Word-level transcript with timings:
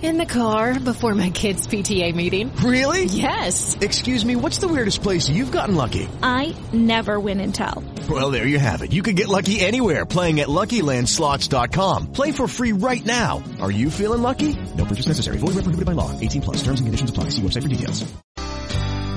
In 0.00 0.16
the 0.16 0.26
car 0.26 0.78
before 0.78 1.12
my 1.16 1.30
kids' 1.30 1.66
PTA 1.66 2.14
meeting. 2.14 2.54
Really? 2.62 3.06
Yes. 3.06 3.76
Excuse 3.80 4.24
me, 4.24 4.36
what's 4.36 4.58
the 4.58 4.68
weirdest 4.68 5.02
place 5.02 5.28
you've 5.28 5.50
gotten 5.50 5.74
lucky? 5.74 6.08
I 6.22 6.54
never 6.72 7.18
win 7.18 7.40
and 7.40 7.52
tell. 7.52 7.82
Well, 8.08 8.30
there 8.30 8.46
you 8.46 8.60
have 8.60 8.82
it. 8.82 8.92
You 8.92 9.02
can 9.02 9.16
get 9.16 9.26
lucky 9.26 9.58
anywhere 9.58 10.06
playing 10.06 10.38
at 10.38 10.46
LuckyLandSlots.com. 10.46 12.12
Play 12.12 12.30
for 12.30 12.46
free 12.46 12.72
right 12.72 13.04
now. 13.04 13.42
Are 13.60 13.72
you 13.72 13.90
feeling 13.90 14.22
lucky? 14.22 14.54
No 14.76 14.84
purchase 14.84 15.08
necessary. 15.08 15.38
Void 15.38 15.56
where 15.56 15.66
prohibited 15.66 15.86
by 15.86 15.92
law. 15.98 16.12
18 16.20 16.42
plus. 16.42 16.56
Terms 16.62 16.78
and 16.78 16.86
conditions 16.86 17.10
apply. 17.10 17.30
See 17.30 17.42
website 17.42 17.62
for 17.62 17.68
details. 17.68 18.06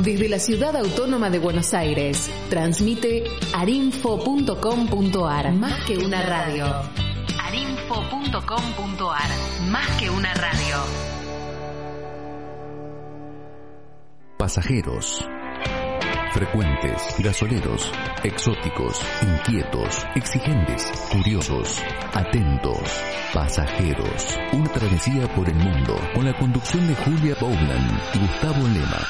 Desde 0.03 0.29
la 0.29 0.39
ciudad 0.39 0.75
autónoma 0.75 1.29
de 1.29 1.37
Buenos 1.37 1.75
Aires, 1.75 2.27
transmite 2.49 3.25
arinfo.com.ar. 3.53 5.53
Más 5.53 5.85
que 5.85 5.99
una 5.99 6.23
radio. 6.23 6.65
Más 9.69 9.87
que 9.99 10.09
una 10.09 10.33
radio. 10.33 10.77
Pasajeros. 14.37 15.27
Frecuentes, 16.31 17.15
gasoleros, 17.19 17.91
exóticos, 18.23 19.01
inquietos, 19.21 20.05
exigentes, 20.15 20.89
curiosos, 21.11 21.83
atentos, 22.13 23.03
pasajeros. 23.33 24.39
Una 24.53 24.71
travesía 24.71 25.27
por 25.35 25.49
el 25.49 25.55
mundo. 25.55 25.99
Con 26.15 26.23
la 26.23 26.37
conducción 26.37 26.87
de 26.87 26.95
Julia 26.95 27.35
Bowland 27.41 27.99
y 28.13 28.19
Gustavo 28.19 28.67
Lema. 28.69 29.07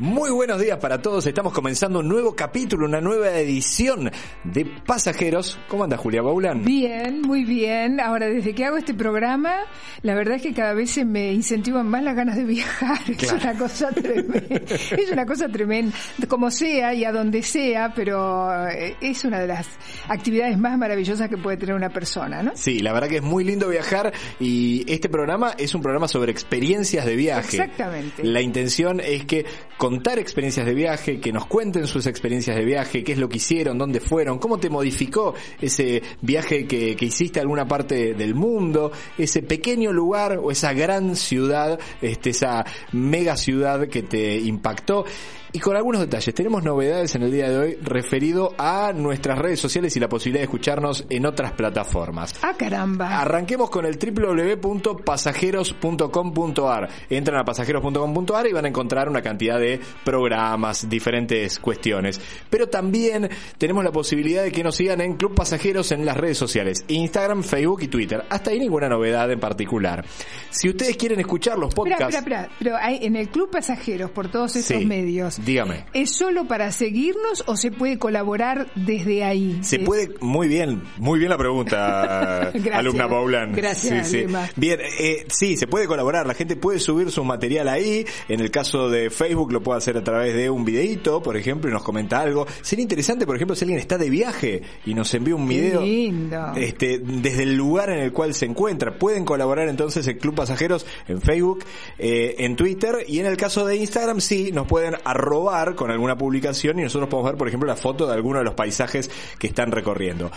Muy 0.00 0.30
buenos 0.30 0.60
días 0.60 0.78
para 0.78 1.02
todos. 1.02 1.26
Estamos 1.26 1.52
comenzando 1.52 1.98
un 1.98 2.08
nuevo 2.08 2.36
capítulo, 2.36 2.86
una 2.86 3.00
nueva 3.00 3.30
edición 3.36 4.08
de 4.44 4.64
Pasajeros. 4.64 5.58
¿Cómo 5.66 5.82
anda 5.82 5.96
Julia 5.96 6.22
Baulan? 6.22 6.64
Bien, 6.64 7.20
muy 7.20 7.42
bien. 7.42 7.98
Ahora, 7.98 8.28
desde 8.28 8.54
que 8.54 8.64
hago 8.64 8.76
este 8.76 8.94
programa, 8.94 9.56
la 10.02 10.14
verdad 10.14 10.36
es 10.36 10.42
que 10.42 10.54
cada 10.54 10.72
vez 10.72 10.92
se 10.92 11.04
me 11.04 11.32
incentivan 11.32 11.88
más 11.88 12.04
las 12.04 12.14
ganas 12.14 12.36
de 12.36 12.44
viajar. 12.44 12.98
Es 13.08 13.32
una 13.32 13.58
cosa 13.58 13.90
tremenda. 13.90 14.38
es 14.70 15.10
una 15.10 15.26
cosa 15.26 15.48
tremenda. 15.48 15.96
Como 16.28 16.52
sea 16.52 16.94
y 16.94 17.04
a 17.04 17.10
donde 17.10 17.42
sea, 17.42 17.92
pero 17.92 18.68
eh, 18.68 18.96
es 19.00 19.24
una 19.24 19.40
de 19.40 19.48
las 19.48 19.66
actividades 20.06 20.56
más 20.58 20.78
maravillosas 20.78 21.28
que 21.28 21.36
puede 21.36 21.56
tener 21.56 21.74
una 21.74 21.90
persona, 21.90 22.40
¿no? 22.40 22.52
Sí, 22.54 22.78
la 22.78 22.92
verdad 22.92 23.08
que 23.08 23.16
es 23.16 23.22
muy 23.22 23.42
lindo 23.42 23.68
viajar 23.68 24.12
y 24.38 24.84
este 24.86 25.08
programa 25.08 25.54
es 25.58 25.74
un 25.74 25.82
programa 25.82 26.06
sobre 26.06 26.30
experiencias 26.30 27.04
de 27.04 27.16
viaje. 27.16 27.56
Exactamente. 27.56 28.22
La 28.22 28.40
intención 28.40 29.00
es 29.00 29.24
que 29.24 29.44
contar 29.88 30.18
experiencias 30.18 30.66
de 30.66 30.74
viaje, 30.74 31.18
que 31.18 31.32
nos 31.32 31.46
cuenten 31.46 31.86
sus 31.86 32.06
experiencias 32.06 32.54
de 32.54 32.62
viaje, 32.62 33.02
qué 33.02 33.12
es 33.12 33.18
lo 33.18 33.26
que 33.26 33.38
hicieron, 33.38 33.78
dónde 33.78 34.00
fueron, 34.00 34.38
cómo 34.38 34.58
te 34.58 34.68
modificó 34.68 35.32
ese 35.62 36.02
viaje 36.20 36.66
que, 36.66 36.94
que 36.94 37.06
hiciste 37.06 37.40
a 37.40 37.42
alguna 37.42 37.66
parte 37.66 38.12
del 38.12 38.34
mundo, 38.34 38.92
ese 39.16 39.42
pequeño 39.42 39.90
lugar 39.90 40.40
o 40.42 40.50
esa 40.50 40.74
gran 40.74 41.16
ciudad, 41.16 41.80
este, 42.02 42.30
esa 42.30 42.66
mega 42.92 43.38
ciudad 43.38 43.88
que 43.88 44.02
te 44.02 44.36
impactó. 44.36 45.06
Y 45.52 45.60
con 45.60 45.76
algunos 45.76 46.00
detalles, 46.02 46.34
tenemos 46.34 46.62
novedades 46.62 47.14
en 47.14 47.22
el 47.22 47.32
día 47.32 47.48
de 47.48 47.58
hoy 47.58 47.78
referido 47.82 48.54
a 48.58 48.92
nuestras 48.94 49.38
redes 49.38 49.60
sociales 49.60 49.96
y 49.96 50.00
la 50.00 50.08
posibilidad 50.08 50.40
de 50.40 50.44
escucharnos 50.44 51.04
en 51.08 51.24
otras 51.26 51.52
plataformas. 51.52 52.34
Ah, 52.42 52.52
caramba. 52.56 53.18
Arranquemos 53.20 53.70
con 53.70 53.86
el 53.86 53.98
www.pasajeros.com.ar. 53.98 56.88
Entran 57.10 57.40
a 57.40 57.44
pasajeros.com.ar 57.44 58.46
y 58.46 58.52
van 58.52 58.64
a 58.64 58.68
encontrar 58.68 59.08
una 59.08 59.22
cantidad 59.22 59.58
de 59.58 59.80
programas, 60.04 60.88
diferentes 60.88 61.58
cuestiones. 61.58 62.20
Pero 62.50 62.68
también 62.68 63.28
tenemos 63.56 63.84
la 63.84 63.92
posibilidad 63.92 64.42
de 64.42 64.52
que 64.52 64.62
nos 64.62 64.76
sigan 64.76 65.00
en 65.00 65.16
Club 65.16 65.34
Pasajeros 65.34 65.92
en 65.92 66.04
las 66.04 66.16
redes 66.16 66.38
sociales, 66.38 66.84
Instagram, 66.88 67.42
Facebook 67.42 67.82
y 67.82 67.88
Twitter. 67.88 68.24
Hasta 68.28 68.50
ahí 68.50 68.58
ninguna 68.58 68.88
novedad 68.88 69.30
en 69.30 69.40
particular. 69.40 70.04
Si 70.50 70.68
ustedes 70.68 70.96
quieren 70.96 71.20
escuchar 71.20 71.58
los 71.58 71.74
podcasts... 71.74 72.16
Espera, 72.16 72.42
espera, 72.42 72.56
pero 72.58 72.76
hay, 72.76 72.98
en 73.04 73.16
el 73.16 73.28
Club 73.28 73.50
Pasajeros, 73.50 74.10
por 74.10 74.28
todos 74.28 74.54
estos 74.56 74.78
Sí. 74.78 74.84
medios, 74.86 75.37
Dígame. 75.44 75.84
¿es 75.92 76.10
solo 76.10 76.46
para 76.46 76.70
seguirnos 76.72 77.44
o 77.46 77.56
se 77.56 77.70
puede 77.70 77.98
colaborar 77.98 78.66
desde 78.74 79.24
ahí? 79.24 79.58
Se 79.62 79.78
puede, 79.80 80.14
muy 80.20 80.48
bien, 80.48 80.82
muy 80.98 81.18
bien 81.18 81.30
la 81.30 81.38
pregunta, 81.38 82.50
Gracias. 82.54 82.74
alumna 82.74 83.08
Paulan. 83.08 83.52
Gracias, 83.52 84.08
Sí. 84.08 84.24
Bien, 84.56 84.80
eh, 84.98 85.26
sí, 85.28 85.56
se 85.56 85.66
puede 85.66 85.86
colaborar, 85.86 86.26
la 86.26 86.34
gente 86.34 86.56
puede 86.56 86.80
subir 86.80 87.10
su 87.10 87.24
material 87.24 87.68
ahí, 87.68 88.04
en 88.28 88.40
el 88.40 88.50
caso 88.50 88.88
de 88.90 89.10
Facebook 89.10 89.52
lo 89.52 89.62
puede 89.62 89.78
hacer 89.78 89.96
a 89.96 90.04
través 90.04 90.34
de 90.34 90.50
un 90.50 90.64
videíto, 90.64 91.22
por 91.22 91.36
ejemplo, 91.36 91.70
y 91.70 91.72
nos 91.72 91.82
comenta 91.82 92.20
algo. 92.20 92.46
Sería 92.62 92.82
interesante, 92.82 93.26
por 93.26 93.36
ejemplo, 93.36 93.54
si 93.54 93.64
alguien 93.64 93.78
está 93.80 93.98
de 93.98 94.10
viaje 94.10 94.62
y 94.86 94.94
nos 94.94 95.12
envía 95.14 95.34
un 95.36 95.48
Qué 95.48 95.54
video 95.60 95.82
lindo. 95.82 96.52
este, 96.56 96.98
desde 96.98 97.44
el 97.44 97.54
lugar 97.56 97.90
en 97.90 98.00
el 98.00 98.12
cual 98.12 98.34
se 98.34 98.46
encuentra. 98.46 98.98
Pueden 98.98 99.24
colaborar 99.24 99.68
entonces 99.68 100.06
en 100.06 100.18
Club 100.18 100.34
Pasajeros 100.34 100.86
en 101.06 101.20
Facebook, 101.20 101.64
eh, 101.98 102.36
en 102.38 102.56
Twitter 102.56 103.04
y 103.06 103.20
en 103.20 103.26
el 103.26 103.36
caso 103.36 103.64
de 103.66 103.76
Instagram 103.76 104.20
sí, 104.20 104.50
nos 104.52 104.66
pueden 104.66 104.94
arrobar 105.04 105.27
con 105.74 105.90
alguna 105.90 106.16
publicación 106.16 106.78
y 106.78 106.82
nosotros 106.82 107.08
podemos 107.08 107.32
ver, 107.32 107.38
por 107.38 107.48
ejemplo, 107.48 107.66
la 107.66 107.76
foto 107.76 108.06
de 108.06 108.14
alguno 108.14 108.38
de 108.38 108.44
los 108.44 108.54
paisajes 108.54 109.10
que 109.38 109.48
están 109.48 109.70
recorriendo. 109.70 110.30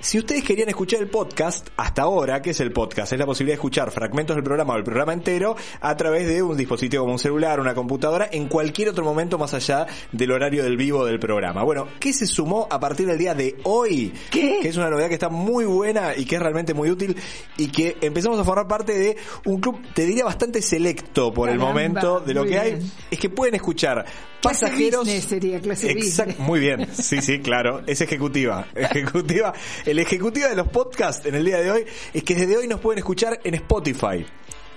Si 0.00 0.16
ustedes 0.16 0.44
querían 0.44 0.68
escuchar 0.68 1.00
el 1.00 1.08
podcast, 1.08 1.68
hasta 1.76 2.02
ahora, 2.02 2.40
¿qué 2.40 2.50
es 2.50 2.60
el 2.60 2.70
podcast? 2.70 3.12
Es 3.12 3.18
la 3.18 3.26
posibilidad 3.26 3.54
de 3.54 3.58
escuchar 3.58 3.90
fragmentos 3.90 4.36
del 4.36 4.44
programa 4.44 4.74
o 4.74 4.76
el 4.76 4.84
programa 4.84 5.12
entero 5.12 5.56
a 5.80 5.96
través 5.96 6.28
de 6.28 6.40
un 6.40 6.56
dispositivo 6.56 7.02
como 7.02 7.14
un 7.14 7.18
celular, 7.18 7.58
una 7.58 7.74
computadora, 7.74 8.28
en 8.30 8.46
cualquier 8.46 8.90
otro 8.90 9.04
momento 9.04 9.38
más 9.38 9.54
allá 9.54 9.86
del 10.12 10.30
horario 10.30 10.62
del 10.62 10.76
vivo 10.76 11.04
del 11.04 11.18
programa. 11.18 11.64
Bueno, 11.64 11.88
¿qué 11.98 12.12
se 12.12 12.26
sumó 12.26 12.68
a 12.70 12.78
partir 12.78 13.08
del 13.08 13.18
día 13.18 13.34
de 13.34 13.56
hoy? 13.64 14.12
¿Qué? 14.30 14.60
Que 14.62 14.68
es 14.68 14.76
una 14.76 14.88
novedad 14.88 15.08
que 15.08 15.14
está 15.14 15.30
muy 15.30 15.64
buena 15.64 16.16
y 16.16 16.24
que 16.26 16.36
es 16.36 16.42
realmente 16.42 16.74
muy 16.74 16.90
útil 16.90 17.16
y 17.56 17.66
que 17.66 17.96
empezamos 18.00 18.38
a 18.38 18.44
formar 18.44 18.68
parte 18.68 18.96
de 18.96 19.16
un 19.46 19.60
club, 19.60 19.80
te 19.94 20.06
diría 20.06 20.24
bastante 20.24 20.62
selecto 20.62 21.34
por 21.34 21.48
el 21.48 21.58
momento 21.58 22.20
de 22.20 22.34
lo 22.34 22.44
que 22.44 22.58
hay. 22.58 22.78
Es 23.10 23.18
que 23.18 23.30
pueden 23.30 23.56
escuchar 23.56 24.06
Clase 24.40 24.66
pasajeros. 24.66 25.00
business 25.04 25.24
sería, 25.24 25.60
clase 25.60 25.94
business. 25.94 26.38
Muy 26.38 26.60
bien, 26.60 26.86
sí, 26.94 27.20
sí, 27.20 27.40
claro, 27.40 27.82
es 27.86 28.00
ejecutiva. 28.00 28.66
Ejecutiva. 28.74 29.52
El 29.84 29.98
ejecutiva 29.98 30.48
de 30.48 30.56
los 30.56 30.68
podcasts 30.68 31.26
en 31.26 31.34
el 31.34 31.44
día 31.44 31.58
de 31.58 31.70
hoy 31.70 31.84
es 32.12 32.22
que 32.22 32.34
desde 32.34 32.56
hoy 32.56 32.68
nos 32.68 32.80
pueden 32.80 32.98
escuchar 32.98 33.40
en 33.42 33.54
Spotify. 33.54 34.24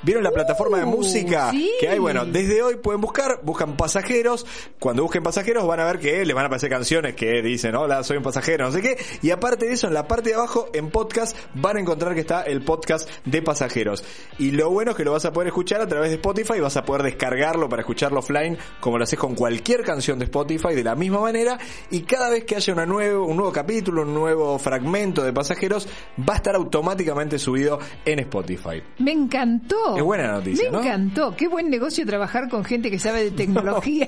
¿Vieron 0.04 0.24
la 0.24 0.32
plataforma 0.32 0.78
de 0.80 0.86
Uh, 0.86 0.88
música 0.88 1.52
sí. 1.52 1.72
que 1.80 1.88
hay? 1.90 2.00
Bueno, 2.00 2.26
desde 2.26 2.62
hoy 2.64 2.76
pueden 2.78 3.02
buscar, 3.02 3.40
buscan 3.44 3.78
pasajeros. 3.78 4.46
Cuando 4.80 5.04
busquen 5.04 5.22
pasajeros 5.24 5.66
van 5.68 5.80
a 5.80 5.86
ver 5.86 6.00
que 6.00 6.26
les 6.26 6.36
van 6.36 6.46
a 6.46 6.48
aparecer 6.48 6.70
canciones 6.70 7.16
que 7.16 7.42
dicen, 7.42 7.76
hola, 7.76 8.04
soy 8.04 8.18
un 8.18 8.24
pasajero, 8.24 8.66
no 8.66 8.72
sé 8.72 8.82
qué. 8.82 8.98
Y 9.22 9.30
aparte 9.32 9.68
de 9.68 9.74
eso, 9.74 9.88
en 9.88 9.94
la 9.94 10.08
parte 10.08 10.30
de 10.30 10.36
abajo, 10.36 10.70
en 10.74 10.90
podcast, 10.90 11.38
van 11.54 11.78
a 11.78 11.80
encontrar 11.82 12.14
que 12.16 12.22
está 12.22 12.42
el 12.42 12.64
podcast 12.64 13.10
de 13.26 13.42
pasajeros. 13.42 14.04
Y 14.40 14.52
lo 14.52 14.70
bueno 14.72 14.92
es 14.92 14.98
que 14.98 15.04
lo 15.06 15.12
vas 15.12 15.26
a 15.26 15.32
poder 15.34 15.48
escuchar 15.50 15.82
a 15.82 15.88
través 15.88 16.10
de 16.10 16.16
Spotify, 16.16 16.60
vas 16.60 16.78
a 16.78 16.84
poder 16.84 17.04
descargarlo 17.04 17.70
para 17.70 17.82
escucharlo 17.82 18.20
offline, 18.20 18.58
como 18.80 18.98
lo 18.98 19.04
haces 19.04 19.20
con 19.20 19.36
cualquier 19.36 19.84
canción 19.84 20.18
de 20.20 20.26
Spotify, 20.26 20.74
de 20.74 20.84
la 20.84 20.96
misma 20.96 21.20
manera. 21.22 21.60
Y 21.92 22.02
cada 22.02 22.30
vez 22.30 22.44
que 22.46 22.56
haya 22.56 22.74
una 22.74 22.86
nuevo, 22.86 23.26
un 23.26 23.38
nuevo 23.38 23.52
capítulo, 23.52 24.02
un 24.02 24.14
nuevo 24.14 24.58
fragmento 24.58 25.22
de 25.24 25.32
pasajeros, 25.32 25.88
va 26.20 26.34
a 26.34 26.38
estar 26.38 26.56
automáticamente 26.56 27.38
subido 27.38 27.80
en 28.06 28.20
Spotify. 28.20 28.82
Me 28.98 29.12
encantó. 29.12 29.91
Qué 29.96 30.02
buena 30.02 30.32
noticia, 30.32 30.66
Me 30.72 30.78
¿no? 30.78 30.84
encantó. 30.84 31.36
Qué 31.36 31.48
buen 31.48 31.70
negocio 31.70 32.06
trabajar 32.06 32.50
con 32.50 32.64
gente 32.64 32.90
que 32.92 33.00
sabe 33.00 33.24
de 33.24 33.32
tecnología. 33.42 34.08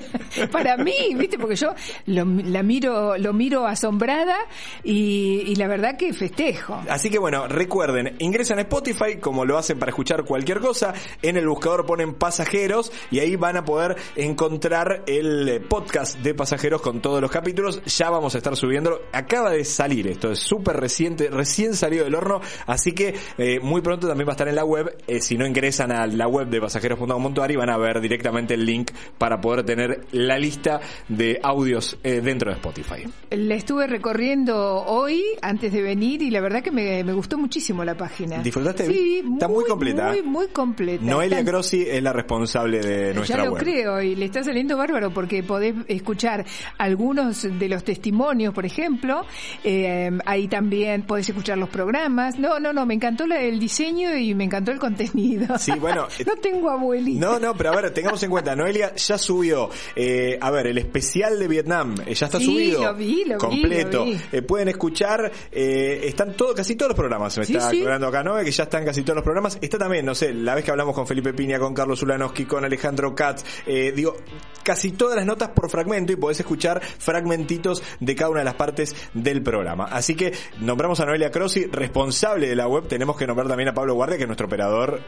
Para 0.50 0.76
mí, 0.76 1.14
¿viste? 1.16 1.38
Porque 1.38 1.56
yo 1.56 1.74
lo, 2.06 2.24
la 2.24 2.62
miro, 2.62 3.16
lo 3.18 3.32
miro 3.32 3.66
asombrada 3.66 4.36
y, 4.82 5.42
y 5.46 5.54
la 5.56 5.66
verdad 5.68 5.96
que 5.96 6.12
festejo. 6.12 6.80
Así 6.88 7.10
que 7.10 7.18
bueno, 7.18 7.46
recuerden, 7.48 8.16
ingresan 8.18 8.58
a 8.58 8.62
Spotify 8.62 9.16
como 9.20 9.44
lo 9.44 9.58
hacen 9.58 9.78
para 9.78 9.90
escuchar 9.90 10.24
cualquier 10.24 10.60
cosa, 10.60 10.92
en 11.22 11.36
el 11.36 11.46
buscador 11.48 11.86
ponen 11.86 12.14
pasajeros 12.14 12.92
y 13.10 13.20
ahí 13.20 13.36
van 13.36 13.56
a 13.56 13.64
poder 13.64 13.96
encontrar 14.16 15.02
el 15.06 15.48
eh, 15.48 15.60
podcast 15.60 16.18
de 16.18 16.34
pasajeros 16.34 16.80
con 16.82 17.00
todos 17.00 17.20
los 17.20 17.30
capítulos. 17.30 17.82
Ya 17.84 18.10
vamos 18.10 18.34
a 18.34 18.38
estar 18.38 18.56
subiéndolo. 18.56 19.00
Acaba 19.12 19.50
de 19.50 19.64
salir, 19.64 20.08
esto 20.08 20.30
es 20.32 20.40
súper 20.40 20.76
reciente, 20.76 21.30
recién 21.30 21.74
salido 21.74 22.04
del 22.04 22.14
horno, 22.14 22.40
así 22.66 22.92
que 22.92 23.14
eh, 23.38 23.60
muy 23.60 23.80
pronto 23.80 24.08
también 24.08 24.26
va 24.26 24.32
a 24.32 24.34
estar 24.34 24.48
en 24.48 24.56
la 24.56 24.64
web. 24.64 24.96
Eh, 25.06 25.20
si 25.20 25.36
no 25.36 25.46
ingresan 25.46 25.73
ingresan 25.74 25.92
a 25.92 26.06
la 26.06 26.28
web 26.28 26.48
de 26.48 26.60
pasajeros.com.ar 26.60 27.50
y 27.50 27.56
van 27.56 27.70
a 27.70 27.76
ver 27.76 28.00
directamente 28.00 28.54
el 28.54 28.64
link 28.64 28.90
para 29.18 29.40
poder 29.40 29.64
tener 29.64 30.06
la 30.12 30.38
lista 30.38 30.80
de 31.08 31.40
audios 31.42 31.98
eh, 32.04 32.20
dentro 32.22 32.50
de 32.50 32.56
Spotify. 32.56 33.02
La 33.30 33.54
estuve 33.56 33.86
recorriendo 33.88 34.84
hoy 34.84 35.22
antes 35.42 35.72
de 35.72 35.82
venir 35.82 36.22
y 36.22 36.30
la 36.30 36.40
verdad 36.40 36.62
que 36.62 36.70
me, 36.70 37.02
me 37.02 37.12
gustó 37.12 37.36
muchísimo 37.38 37.84
la 37.84 37.96
página. 37.96 38.38
¿Disfrutaste? 38.38 38.86
Sí, 38.86 39.22
Está 39.34 39.48
muy 39.48 39.64
completa. 39.64 40.08
Muy, 40.10 40.22
muy 40.22 40.46
completa. 40.48 41.04
Noelia 41.04 41.40
Está- 41.40 41.50
Grossi 41.50 41.82
es 41.88 42.02
la 42.02 42.12
responsable 42.12 42.80
de 42.80 43.14
nuestra 43.14 43.38
ya 43.38 43.44
lo 43.44 43.52
web. 43.52 43.62
creo 43.62 44.00
y 44.02 44.14
le 44.14 44.26
está 44.26 44.44
saliendo 44.44 44.76
bárbaro 44.76 45.10
porque 45.12 45.42
podés 45.42 45.74
escuchar 45.88 46.44
algunos 46.78 47.42
de 47.58 47.68
los 47.68 47.82
testimonios, 47.82 48.54
por 48.54 48.64
ejemplo. 48.64 49.24
Eh, 49.64 50.10
ahí 50.26 50.46
también 50.46 51.02
podés 51.02 51.28
escuchar 51.28 51.58
los 51.58 51.68
programas. 51.68 52.38
No, 52.38 52.60
no, 52.60 52.72
no, 52.72 52.86
me 52.86 52.94
encantó 52.94 53.24
el 53.24 53.58
diseño 53.58 54.16
y 54.16 54.34
me 54.34 54.44
encantó 54.44 54.70
el 54.70 54.78
contenido. 54.78 55.58
Sí, 55.64 55.72
bueno, 55.78 56.06
no 56.26 56.36
tengo 56.36 56.70
abuelita. 56.70 57.24
No, 57.26 57.38
no, 57.38 57.54
pero 57.54 57.72
a 57.72 57.76
ver, 57.76 57.90
tengamos 57.92 58.22
en 58.22 58.30
cuenta, 58.30 58.54
Noelia 58.56 58.94
ya 58.94 59.18
subió, 59.18 59.70
eh, 59.96 60.38
a 60.40 60.50
ver, 60.50 60.66
el 60.68 60.78
especial 60.78 61.38
de 61.38 61.48
Vietnam, 61.48 61.94
eh, 62.06 62.14
ya 62.14 62.26
está 62.26 62.38
Sí, 62.38 62.44
subido. 62.46 62.82
lo 62.84 62.94
vi, 62.94 63.24
lo 63.24 63.34
vi, 63.34 63.38
completo. 63.38 63.98
lo 63.98 64.04
vi. 64.06 64.20
Eh, 64.32 64.42
pueden 64.42 64.68
escuchar, 64.68 65.30
eh, 65.52 66.00
están 66.04 66.34
todo, 66.36 66.54
casi 66.54 66.76
todos 66.76 66.90
los 66.90 66.96
programas, 66.98 67.32
se 67.34 67.40
me 67.40 67.46
Sí, 67.46 67.54
está 67.56 67.68
aclarando 67.68 68.06
acá, 68.08 68.22
¿no? 68.22 68.36
Que 68.42 68.50
ya 68.50 68.64
están 68.64 68.84
casi 68.84 69.02
todos 69.02 69.16
los 69.16 69.24
programas. 69.24 69.58
Está 69.60 69.78
también, 69.78 70.04
no 70.04 70.14
sé, 70.14 70.32
la 70.34 70.54
vez 70.54 70.64
que 70.64 70.70
hablamos 70.70 70.94
con 70.94 71.06
Felipe 71.06 71.32
Piña, 71.32 71.58
con 71.58 71.74
Carlos 71.74 72.02
Ulanowski, 72.02 72.44
con 72.44 72.64
Alejandro 72.64 73.14
Katz, 73.14 73.44
eh, 73.66 73.92
digo, 73.94 74.16
casi 74.62 74.92
todas 74.92 75.16
las 75.16 75.26
notas 75.26 75.50
por 75.50 75.70
fragmento 75.70 76.12
y 76.12 76.16
podés 76.16 76.40
escuchar 76.40 76.80
fragmentitos 76.82 77.82
de 78.00 78.14
cada 78.14 78.30
una 78.30 78.40
de 78.40 78.44
las 78.46 78.54
partes 78.54 78.94
del 79.14 79.42
programa. 79.42 79.84
Así 79.84 80.14
que 80.14 80.32
nombramos 80.60 81.00
a 81.00 81.06
Noelia 81.06 81.30
Crossi, 81.30 81.66
responsable 81.66 82.48
de 82.48 82.56
la 82.56 82.66
web, 82.66 82.86
tenemos 82.88 83.16
que 83.16 83.26
nombrar 83.26 83.46
también 83.48 83.68
a 83.68 83.74
Pablo 83.74 83.94
Guardia, 83.94 84.16
que 84.16 84.24
es 84.24 84.28
nuestro 84.28 84.46
operador. 84.46 85.00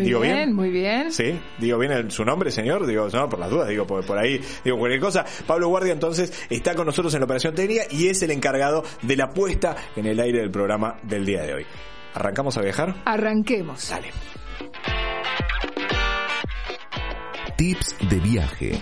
Muy 0.00 0.06
¿Digo 0.08 0.20
bien, 0.20 0.34
bien? 0.36 0.54
muy 0.54 0.70
bien. 0.70 1.12
Sí, 1.12 1.38
digo 1.58 1.78
bien 1.78 1.92
el- 1.92 2.10
su 2.10 2.24
nombre, 2.24 2.50
señor. 2.50 2.86
Digo, 2.86 3.08
no, 3.12 3.28
por 3.28 3.38
las 3.38 3.50
dudas, 3.50 3.68
digo, 3.68 3.86
por, 3.86 4.04
por 4.04 4.18
ahí, 4.18 4.40
digo, 4.64 4.78
cualquier 4.78 5.00
cosa. 5.00 5.24
Pablo 5.46 5.68
Guardia, 5.68 5.92
entonces, 5.92 6.32
está 6.50 6.74
con 6.74 6.86
nosotros 6.86 7.12
en 7.14 7.20
la 7.20 7.24
operación 7.24 7.54
técnica 7.54 7.82
y 7.90 8.08
es 8.08 8.22
el 8.22 8.30
encargado 8.30 8.84
de 9.02 9.16
la 9.16 9.30
puesta 9.30 9.76
en 9.96 10.06
el 10.06 10.18
aire 10.20 10.38
del 10.38 10.50
programa 10.50 10.98
del 11.02 11.24
día 11.26 11.42
de 11.42 11.54
hoy. 11.54 11.66
¿Arrancamos 12.14 12.56
a 12.56 12.62
viajar? 12.62 12.94
Arranquemos. 13.04 13.88
Dale. 13.88 14.08
Tips 17.56 17.96
de 18.08 18.16
viaje. 18.20 18.80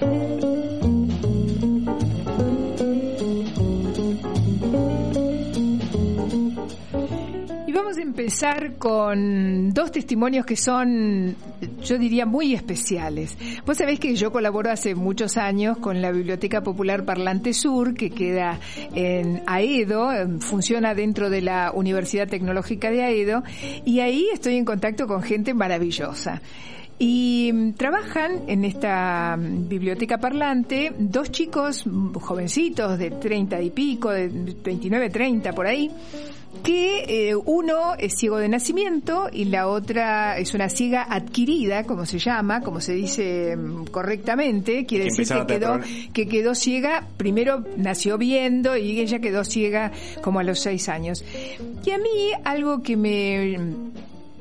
Empezar 8.18 8.78
con 8.78 9.70
dos 9.70 9.92
testimonios 9.92 10.44
que 10.44 10.56
son, 10.56 11.36
yo 11.84 11.98
diría, 11.98 12.26
muy 12.26 12.52
especiales. 12.52 13.38
Vos 13.64 13.76
sabés 13.76 14.00
que 14.00 14.16
yo 14.16 14.32
colaboro 14.32 14.72
hace 14.72 14.96
muchos 14.96 15.36
años 15.36 15.78
con 15.78 16.02
la 16.02 16.10
Biblioteca 16.10 16.60
Popular 16.62 17.04
Parlante 17.04 17.52
Sur, 17.52 17.94
que 17.94 18.10
queda 18.10 18.58
en 18.92 19.40
Aedo, 19.46 20.12
eh, 20.12 20.26
funciona 20.40 20.96
dentro 20.96 21.30
de 21.30 21.42
la 21.42 21.70
Universidad 21.72 22.26
Tecnológica 22.26 22.90
de 22.90 23.04
Aedo, 23.04 23.44
y 23.84 24.00
ahí 24.00 24.26
estoy 24.32 24.56
en 24.56 24.64
contacto 24.64 25.06
con 25.06 25.22
gente 25.22 25.54
maravillosa. 25.54 26.42
Y 26.98 27.50
mm, 27.52 27.72
trabajan 27.74 28.42
en 28.48 28.64
esta 28.64 29.36
mm, 29.36 29.68
biblioteca 29.68 30.18
parlante 30.18 30.92
dos 30.98 31.30
chicos 31.30 31.86
mm, 31.86 32.14
jovencitos 32.14 32.98
de 32.98 33.12
30 33.12 33.62
y 33.62 33.70
pico, 33.70 34.10
de 34.10 34.28
29, 34.28 35.10
30 35.10 35.52
por 35.52 35.66
ahí, 35.66 35.90
que 36.62 37.04
eh, 37.30 37.34
uno 37.36 37.94
es 37.98 38.14
ciego 38.16 38.38
de 38.38 38.48
nacimiento 38.48 39.28
y 39.32 39.44
la 39.44 39.68
otra 39.68 40.38
es 40.38 40.54
una 40.54 40.68
ciega 40.68 41.06
adquirida, 41.08 41.84
como 41.84 42.04
se 42.04 42.18
llama, 42.18 42.62
como 42.62 42.80
se 42.80 42.94
dice 42.94 43.56
correctamente, 43.92 44.84
quiere 44.84 45.04
Que 45.04 45.10
decir 45.10 45.36
que 45.36 45.46
quedó, 45.46 45.80
que 46.12 46.26
quedó 46.26 46.54
ciega, 46.54 47.06
primero 47.16 47.64
nació 47.76 48.18
viendo 48.18 48.76
y 48.76 48.98
ella 48.98 49.20
quedó 49.20 49.44
ciega 49.44 49.92
como 50.22 50.40
a 50.40 50.42
los 50.42 50.58
seis 50.58 50.88
años. 50.88 51.24
Y 51.84 51.90
a 51.90 51.98
mí 51.98 52.32
algo 52.44 52.82
que 52.82 52.96
me 52.96 53.58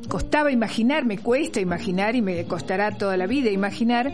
costaba 0.07 0.51
imaginar, 0.51 1.05
me 1.05 1.17
cuesta 1.17 1.59
imaginar 1.59 2.15
y 2.15 2.21
me 2.21 2.45
costará 2.45 2.91
toda 2.91 3.17
la 3.17 3.27
vida 3.27 3.49
imaginar, 3.49 4.13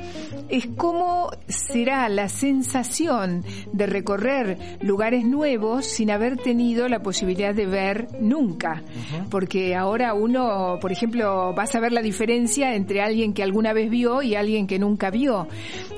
es 0.50 0.68
cómo 0.75 1.30
será 1.48 2.10
la 2.10 2.30
sensación 2.30 3.44
de 3.72 3.86
recorrer 3.86 4.57
lugares 4.81 5.25
nuevos 5.25 5.86
sin 5.86 6.12
haber 6.12 6.38
tenido 6.38 6.88
la 6.88 7.01
posibilidad 7.01 7.54
de 7.54 7.66
ver 7.66 8.07
nunca. 8.19 8.84
Porque 9.30 9.75
ahora 9.75 10.13
uno, 10.13 10.78
por 10.81 10.92
ejemplo, 10.92 11.54
vas 11.54 11.75
a 11.75 11.80
ver 11.80 11.92
la 11.92 12.01
diferencia 12.01 12.75
entre 12.75 13.01
alguien 13.01 13.34
que 13.34 13.44
alguna 13.44 13.74
vez 13.74 13.90
vio 13.90 14.22
y 14.22 14.36
alguien 14.36 14.68
que 14.68 14.80
nunca 14.80 15.10
vio. 15.10 15.48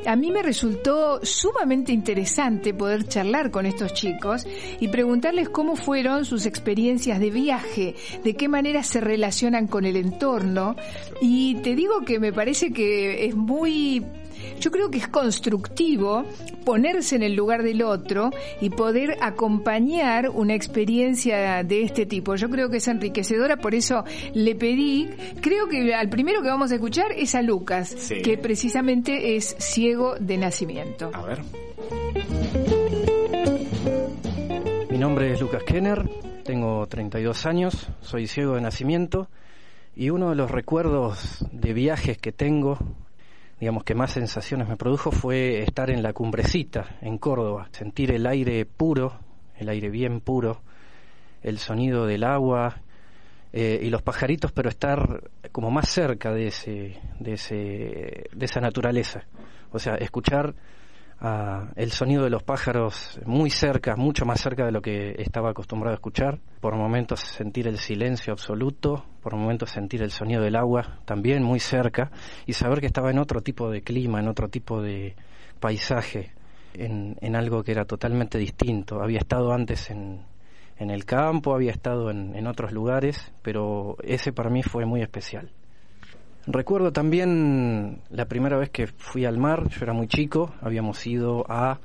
A 0.05 0.15
mí 0.15 0.31
me 0.31 0.43
resultó 0.43 1.19
sumamente 1.23 1.91
interesante 1.91 2.73
poder 2.73 3.07
charlar 3.07 3.49
con 3.49 3.65
estos 3.65 3.93
chicos 3.93 4.45
y 4.79 4.87
preguntarles 4.87 5.49
cómo 5.49 5.75
fueron 5.75 6.25
sus 6.25 6.45
experiencias 6.45 7.19
de 7.19 7.29
viaje, 7.31 7.95
de 8.23 8.35
qué 8.35 8.47
manera 8.47 8.83
se 8.83 9.01
relacionan 9.01 9.67
con 9.67 9.84
el 9.85 9.97
entorno. 9.97 10.75
Y 11.21 11.55
te 11.55 11.75
digo 11.75 12.01
que 12.05 12.19
me 12.19 12.31
parece 12.33 12.71
que 12.71 13.25
es 13.25 13.35
muy 13.35 14.03
yo 14.59 14.69
creo 14.71 14.89
que 14.89 14.97
es 14.99 15.07
constructivo 15.07 16.23
ponerse 16.65 17.15
en 17.15 17.23
el 17.23 17.35
lugar 17.35 17.63
del 17.63 17.81
otro 17.83 18.31
y 18.61 18.69
poder 18.69 19.17
acompañar 19.21 20.29
una 20.29 20.53
experiencia 20.53 21.63
de 21.63 21.83
este 21.83 22.05
tipo. 22.05 22.35
Yo 22.35 22.49
creo 22.49 22.69
que 22.69 22.77
es 22.77 22.87
enriquecedora, 22.87 23.57
por 23.57 23.75
eso 23.75 24.03
le 24.33 24.55
pedí, 24.55 25.09
creo 25.41 25.67
que 25.67 25.93
al 25.93 26.09
primero 26.09 26.41
que 26.41 26.47
vamos 26.49 26.71
a 26.71 26.75
escuchar 26.75 27.11
es 27.15 27.35
a 27.35 27.41
Lucas, 27.41 27.89
Sí. 27.97 28.21
que 28.21 28.37
precisamente 28.37 29.35
es 29.35 29.55
ciego 29.59 30.15
de 30.19 30.37
nacimiento. 30.37 31.11
A 31.13 31.21
ver. 31.23 31.41
Mi 34.89 34.97
nombre 34.97 35.31
es 35.33 35.41
Lucas 35.41 35.63
Kenner, 35.63 36.07
tengo 36.43 36.85
32 36.87 37.45
años, 37.45 37.87
soy 38.01 38.27
ciego 38.27 38.55
de 38.55 38.61
nacimiento 38.61 39.27
y 39.95 40.09
uno 40.09 40.29
de 40.29 40.35
los 40.35 40.51
recuerdos 40.51 41.45
de 41.51 41.73
viajes 41.73 42.17
que 42.17 42.31
tengo, 42.31 42.77
digamos 43.59 43.83
que 43.83 43.95
más 43.95 44.11
sensaciones 44.11 44.67
me 44.67 44.75
produjo, 44.75 45.11
fue 45.11 45.61
estar 45.61 45.89
en 45.89 46.03
la 46.03 46.13
cumbrecita, 46.13 46.97
en 47.01 47.17
Córdoba, 47.17 47.69
sentir 47.71 48.11
el 48.11 48.27
aire 48.27 48.65
puro, 48.65 49.19
el 49.57 49.69
aire 49.69 49.89
bien 49.89 50.19
puro, 50.19 50.61
el 51.41 51.59
sonido 51.59 52.05
del 52.05 52.23
agua 52.25 52.81
eh, 53.53 53.79
y 53.81 53.89
los 53.89 54.01
pajaritos, 54.01 54.51
pero 54.51 54.67
estar 54.67 55.23
como 55.53 55.71
más 55.71 55.87
cerca 55.87 56.33
de, 56.33 56.47
ese, 56.47 56.99
de, 57.19 57.33
ese, 57.33 57.55
de 57.55 58.45
esa 58.45 58.59
naturaleza. 58.59 59.23
O 59.71 59.79
sea, 59.79 59.95
escuchar 59.95 60.55
el 61.75 61.91
sonido 61.91 62.23
de 62.23 62.29
los 62.29 62.43
pájaros 62.43 63.19
muy 63.25 63.49
cerca, 63.49 63.95
mucho 63.95 64.25
más 64.25 64.41
cerca 64.41 64.65
de 64.65 64.71
lo 64.71 64.81
que 64.81 65.15
estaba 65.17 65.51
acostumbrado 65.51 65.93
a 65.93 65.95
escuchar. 65.95 66.39
Por 66.59 66.75
momentos 66.75 67.19
sentir 67.19 67.67
el 67.67 67.77
silencio 67.77 68.33
absoluto, 68.33 69.05
por 69.21 69.35
momentos 69.35 69.71
sentir 69.71 70.01
el 70.01 70.11
sonido 70.11 70.41
del 70.41 70.55
agua 70.55 70.99
también 71.05 71.43
muy 71.43 71.59
cerca 71.59 72.11
y 72.45 72.53
saber 72.53 72.79
que 72.79 72.87
estaba 72.87 73.11
en 73.11 73.19
otro 73.19 73.41
tipo 73.41 73.69
de 73.69 73.81
clima, 73.81 74.19
en 74.19 74.27
otro 74.27 74.49
tipo 74.49 74.81
de 74.81 75.15
paisaje, 75.59 76.31
en, 76.73 77.17
en 77.21 77.35
algo 77.35 77.63
que 77.63 77.71
era 77.71 77.85
totalmente 77.85 78.37
distinto. 78.37 79.01
Había 79.01 79.19
estado 79.19 79.51
antes 79.51 79.89
en, 79.89 80.21
en 80.77 80.89
el 80.89 81.05
campo, 81.05 81.53
había 81.53 81.71
estado 81.71 82.11
en, 82.11 82.35
en 82.35 82.47
otros 82.47 82.71
lugares, 82.71 83.31
pero 83.41 83.97
ese 84.03 84.31
para 84.31 84.49
mí 84.49 84.63
fue 84.63 84.85
muy 84.85 85.01
especial. 85.01 85.49
Recuerdo 86.47 86.91
también 86.91 88.01
la 88.11 88.25
primera 88.25 88.57
vez 88.57 88.69
que 88.69 88.85
fui 88.87 89.25
al 89.25 89.37
mar, 89.39 89.67
yo 89.69 89.79
era 89.83 89.93
muy 89.93 90.07
chico, 90.07 90.53
habíamos 90.61 91.05
ido 91.07 91.43
a 91.49 91.79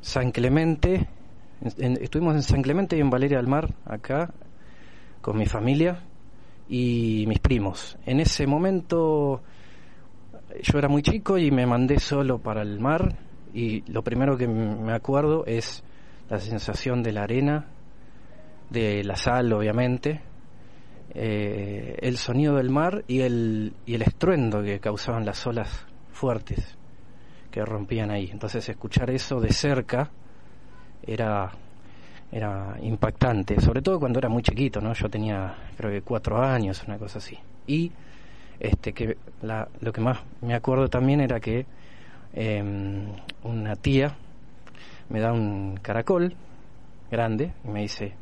San 0.00 0.30
Clemente, 0.30 1.08
en- 1.78 1.98
estuvimos 2.02 2.34
en 2.36 2.42
San 2.42 2.62
Clemente 2.62 2.96
y 2.96 3.00
en 3.00 3.10
Valeria 3.10 3.36
del 3.36 3.48
Mar, 3.48 3.74
acá, 3.84 4.32
con 5.20 5.36
mi 5.36 5.44
familia 5.44 6.00
y 6.70 7.24
mis 7.28 7.38
primos. 7.38 7.98
En 8.06 8.20
ese 8.20 8.46
momento 8.46 9.42
yo 10.62 10.78
era 10.78 10.88
muy 10.88 11.02
chico 11.02 11.36
y 11.36 11.50
me 11.50 11.66
mandé 11.66 11.98
solo 11.98 12.38
para 12.38 12.62
el 12.62 12.80
mar 12.80 13.14
y 13.52 13.82
lo 13.92 14.02
primero 14.02 14.38
que 14.38 14.48
me 14.48 14.92
acuerdo 14.94 15.44
es 15.44 15.84
la 16.30 16.38
sensación 16.38 17.02
de 17.02 17.12
la 17.12 17.24
arena, 17.24 17.66
de 18.70 19.04
la 19.04 19.16
sal 19.16 19.52
obviamente, 19.52 20.22
eh, 21.18 21.96
el 22.02 22.18
sonido 22.18 22.56
del 22.56 22.68
mar 22.68 23.02
y 23.08 23.22
el, 23.22 23.72
y 23.86 23.94
el 23.94 24.02
estruendo 24.02 24.62
que 24.62 24.78
causaban 24.80 25.24
las 25.24 25.46
olas 25.46 25.86
fuertes 26.12 26.76
que 27.50 27.64
rompían 27.64 28.10
ahí. 28.10 28.28
Entonces 28.30 28.68
escuchar 28.68 29.08
eso 29.08 29.40
de 29.40 29.50
cerca 29.50 30.10
era, 31.02 31.50
era 32.30 32.76
impactante, 32.82 33.58
sobre 33.62 33.80
todo 33.80 33.98
cuando 33.98 34.18
era 34.18 34.28
muy 34.28 34.42
chiquito, 34.42 34.82
¿no? 34.82 34.92
Yo 34.92 35.08
tenía 35.08 35.56
creo 35.74 35.90
que 35.90 36.02
cuatro 36.02 36.42
años, 36.42 36.84
una 36.86 36.98
cosa 36.98 37.16
así. 37.16 37.38
Y 37.66 37.90
este 38.60 38.92
que 38.92 39.16
la, 39.40 39.66
lo 39.80 39.92
que 39.94 40.02
más 40.02 40.18
me 40.42 40.54
acuerdo 40.54 40.88
también 40.88 41.22
era 41.22 41.40
que 41.40 41.64
em, 42.34 43.06
una 43.42 43.74
tía 43.76 44.14
me 45.08 45.20
da 45.20 45.32
un 45.32 45.78
caracol 45.80 46.36
grande 47.10 47.54
y 47.64 47.68
me 47.68 47.80
dice, 47.80 48.12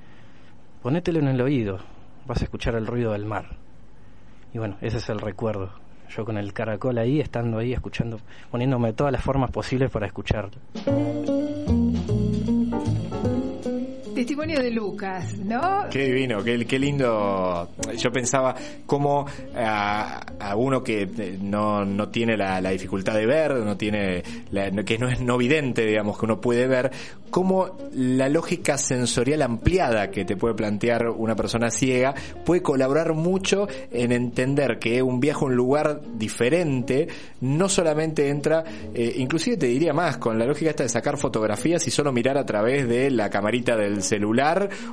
ponételo 0.81 1.19
en 1.19 1.27
el 1.27 1.41
oído, 1.41 1.81
vas 2.27 2.41
a 2.41 2.45
escuchar 2.45 2.75
el 2.75 2.87
ruido 2.87 3.13
del 3.13 3.25
mar. 3.25 3.57
Y 4.53 4.59
bueno, 4.59 4.77
ese 4.81 4.99
es 4.99 5.09
el 5.09 5.21
recuerdo 5.21 5.85
yo 6.09 6.25
con 6.25 6.39
el 6.39 6.53
caracol 6.53 6.99
ahí, 6.99 7.21
estando 7.21 7.59
ahí, 7.59 7.73
escuchando, 7.73 8.21
poniéndome 8.51 8.93
todas 8.93 9.13
las 9.13 9.23
formas 9.23 9.51
posibles 9.51 9.91
para 9.91 10.07
escuchar. 10.07 10.51
Testimonio 14.25 14.59
de 14.59 14.71
Lucas, 14.71 15.37
¿no? 15.37 15.85
Qué 15.91 16.05
divino, 16.05 16.43
qué, 16.43 16.79
lindo. 16.79 17.69
Yo 17.95 18.11
pensaba 18.11 18.55
cómo 18.87 19.27
a, 19.55 20.55
uno 20.57 20.83
que 20.83 21.03
eh, 21.03 21.39
no, 21.43 21.85
no 21.85 22.09
tiene 22.09 22.35
la, 22.35 22.59
dificultad 22.71 23.17
de 23.17 23.27
ver, 23.27 23.53
no 23.57 23.77
tiene 23.77 24.23
que 24.87 24.97
no 24.97 25.11
es 25.11 25.21
no 25.21 25.37
vidente, 25.37 25.85
digamos, 25.85 26.19
que 26.19 26.25
uno 26.25 26.41
puede 26.41 26.67
ver, 26.67 26.91
cómo 27.29 27.77
la 27.93 28.31
lógica 28.31 28.79
sensorial 28.79 29.43
ampliada 29.43 30.11
que 30.11 30.25
te 30.25 30.37
puede 30.37 30.55
plantear 30.55 31.09
una 31.09 31.35
persona 31.37 31.71
ciega 31.71 32.15
puede 32.47 32.63
colaborar 32.63 33.13
mucho 33.13 33.67
en 33.91 34.13
entender 34.13 34.79
que 34.79 35.03
un 35.03 35.21
viaje 35.21 35.41
a 35.43 35.49
un 35.49 35.57
lugar 35.57 36.01
diferente 36.17 37.09
no 37.41 37.69
solamente 37.69 38.29
entra, 38.29 38.65
eh, 38.95 39.15
inclusive 39.17 39.59
te 39.59 39.67
diría 39.67 39.93
más, 39.93 40.17
con 40.17 40.39
la 40.39 40.47
lógica 40.47 40.71
esta 40.71 40.85
de 40.85 40.89
sacar 40.89 41.19
fotografías 41.19 41.87
y 41.87 41.91
solo 41.91 42.11
mirar 42.11 42.39
a 42.39 42.47
través 42.47 42.89
de 42.89 43.11
la 43.11 43.29
camarita 43.29 43.77
del 43.77 44.03
celular 44.03 44.14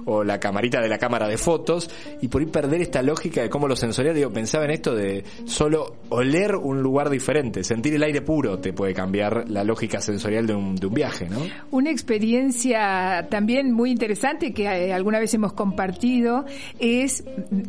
o 0.06 0.24
la 0.24 0.40
camarita 0.40 0.82
de 0.82 0.90
la 0.90 0.98
cámara 0.98 1.28
de 1.28 1.38
fotos 1.38 1.90
y 2.22 2.28
por 2.28 2.42
ahí 2.42 2.48
perder 2.48 2.82
esta 2.82 3.02
lógica 3.02 3.42
de 3.42 3.50
cómo 3.50 3.68
lo 3.68 3.76
sensorial, 3.76 4.16
digo, 4.16 4.32
pensaba 4.32 4.66
en 4.66 4.72
esto 4.72 4.96
de 4.96 5.24
solo 5.46 5.96
oler 6.10 6.56
un 6.56 6.82
lugar 6.82 7.10
diferente, 7.10 7.64
sentir 7.64 7.94
el 7.96 8.04
aire 8.04 8.22
puro 8.22 8.60
te 8.60 8.74
puede 8.74 8.94
cambiar 8.94 9.50
la 9.50 9.64
lógica 9.64 10.02
sensorial 10.02 10.48
de 10.48 10.56
un, 10.56 10.76
de 10.76 10.88
un 10.88 10.94
viaje, 10.94 11.28
¿no? 11.30 11.38
Una 11.72 11.92
experiencia 11.92 13.28
también 13.30 13.74
muy 13.74 13.92
interesante 13.92 14.54
que 14.54 14.64
eh, 14.64 14.94
alguna 14.94 15.20
vez 15.20 15.34
hemos 15.34 15.54
compartido 15.54 16.46
es 16.80 17.24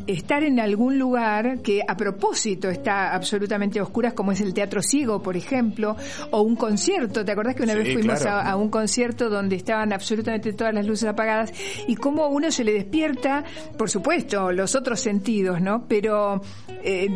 estar 0.06 0.44
en 0.44 0.60
algún 0.60 0.98
lugar 0.98 1.60
que 1.62 1.80
a 1.86 1.96
propósito 1.96 2.68
está 2.70 3.12
absolutamente 3.14 3.80
a 3.80 3.82
oscuras, 3.82 4.12
como 4.14 4.30
es 4.32 4.40
el 4.40 4.54
Teatro 4.54 4.82
Ciego, 4.82 5.22
por 5.22 5.36
ejemplo, 5.36 5.96
o 6.30 6.42
un 6.42 6.54
concierto. 6.56 7.24
¿Te 7.24 7.32
acordás 7.32 7.54
que 7.56 7.64
una 7.64 7.72
Sí, 7.72 7.78
vez 7.80 7.92
fuimos 7.94 8.20
claro. 8.20 8.36
a, 8.36 8.50
a 8.52 8.56
un 8.56 8.68
concierto 8.68 9.28
donde 9.28 9.56
estaban 9.56 9.92
absolutamente 9.92 10.52
todas 10.52 10.72
las 10.74 10.86
luces 10.86 11.08
apagadas 11.08 11.41
y 11.86 11.96
cómo 11.96 12.24
a 12.24 12.28
uno 12.28 12.50
se 12.50 12.64
le 12.64 12.72
despierta, 12.72 13.44
por 13.76 13.90
supuesto, 13.90 14.52
los 14.52 14.74
otros 14.74 15.00
sentidos, 15.00 15.60
¿no? 15.60 15.86
Pero 15.88 16.42
eh, 16.84 17.08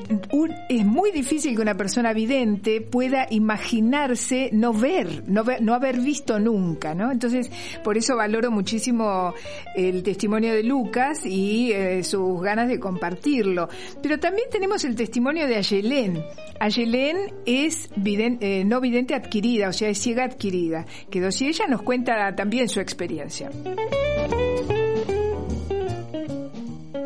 es 0.68 0.85
muy 0.85 1.11
difícil 1.11 1.54
que 1.54 1.62
una 1.62 1.76
persona 1.76 2.12
vidente 2.12 2.80
pueda 2.80 3.26
imaginarse 3.30 4.50
no 4.52 4.73
ver, 4.73 5.25
no 5.26 5.75
haber 5.75 6.00
visto 6.00 6.38
nunca, 6.38 6.95
¿no? 6.95 7.11
Entonces, 7.11 7.50
por 7.83 7.97
eso 7.97 8.16
valoro 8.16 8.50
muchísimo 8.50 9.35
el 9.75 10.02
testimonio 10.02 10.54
de 10.54 10.62
Lucas 10.62 11.25
y 11.25 11.73
eh, 11.73 12.04
sus 12.04 12.40
ganas 12.40 12.68
de 12.68 12.78
compartirlo. 12.78 13.68
Pero 14.02 14.18
también 14.18 14.49
tenemos 14.50 14.85
el 14.85 14.95
testimonio 14.95 15.47
de 15.47 15.56
Ayelén. 15.56 16.23
Ayelén 16.61 17.16
es 17.45 17.90
eh, 18.04 18.64
no 18.64 18.80
vidente 18.80 19.14
adquirida, 19.14 19.68
o 19.68 19.73
sea, 19.73 19.88
es 19.88 19.99
ciega 19.99 20.25
adquirida. 20.25 20.87
Que 21.11 21.30
si 21.33 21.49
ella 21.49 21.66
nos 21.66 21.83
cuenta 21.83 22.35
también 22.35 22.68
su 22.68 22.80
experiencia. 22.80 23.50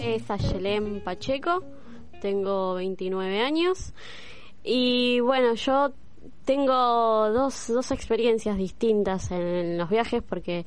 Es 0.01 0.31
Ayelén 0.31 1.03
Pacheco, 1.05 1.63
tengo 2.21 2.75
29 2.75 3.41
años 3.41 3.93
y 4.65 5.21
bueno, 5.21 5.55
yo 5.55 5.93
tengo 6.45 7.31
dos, 7.31 7.69
dos 7.69 7.91
experiencias 7.93 8.57
distintas 8.57 9.31
en 9.31 9.79
los 9.79 9.89
viajes 9.89 10.23
porque 10.23 10.67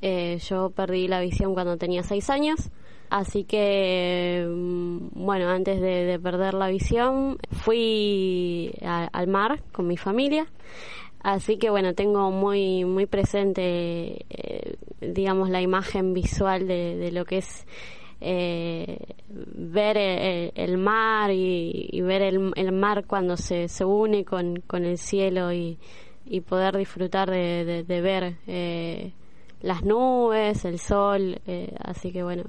eh, 0.00 0.38
yo 0.48 0.70
perdí 0.70 1.08
la 1.08 1.20
visión 1.20 1.54
cuando 1.54 1.76
tenía 1.76 2.02
6 2.02 2.30
años, 2.30 2.70
así 3.10 3.44
que 3.44 4.46
mm, 4.48 5.24
bueno, 5.24 5.48
antes 5.48 5.80
de, 5.80 6.04
de 6.04 6.18
perder 6.18 6.54
la 6.54 6.68
visión 6.68 7.38
fui 7.50 8.72
al 8.82 9.28
mar 9.28 9.62
con 9.72 9.86
mi 9.86 9.96
familia. 9.96 10.46
Así 11.20 11.56
que 11.58 11.70
bueno, 11.70 11.94
tengo 11.94 12.30
muy 12.30 12.84
muy 12.84 13.06
presente, 13.06 14.24
eh, 14.30 14.76
digamos, 15.00 15.50
la 15.50 15.60
imagen 15.60 16.14
visual 16.14 16.66
de, 16.68 16.96
de 16.96 17.10
lo 17.12 17.24
que 17.24 17.38
es 17.38 17.66
eh, 18.20 18.98
ver 19.28 19.96
el, 19.96 20.52
el 20.54 20.78
mar 20.78 21.30
y, 21.32 22.00
ver 22.02 22.22
el, 22.22 22.52
el 22.56 22.72
mar 22.72 23.04
cuando 23.06 23.36
se, 23.36 23.68
se 23.68 23.84
une 23.84 24.24
con, 24.24 24.60
con 24.66 24.84
el 24.84 24.98
cielo 24.98 25.52
y, 25.52 25.78
y 26.24 26.40
poder 26.40 26.76
disfrutar 26.76 27.30
de, 27.30 27.84
de- 27.86 28.00
ver 28.00 28.36
eh, 28.46 29.12
las 29.60 29.82
nubes, 29.84 30.64
el 30.64 30.78
sol, 30.78 31.40
eh, 31.46 31.74
así 31.80 32.12
que 32.12 32.22
bueno, 32.22 32.44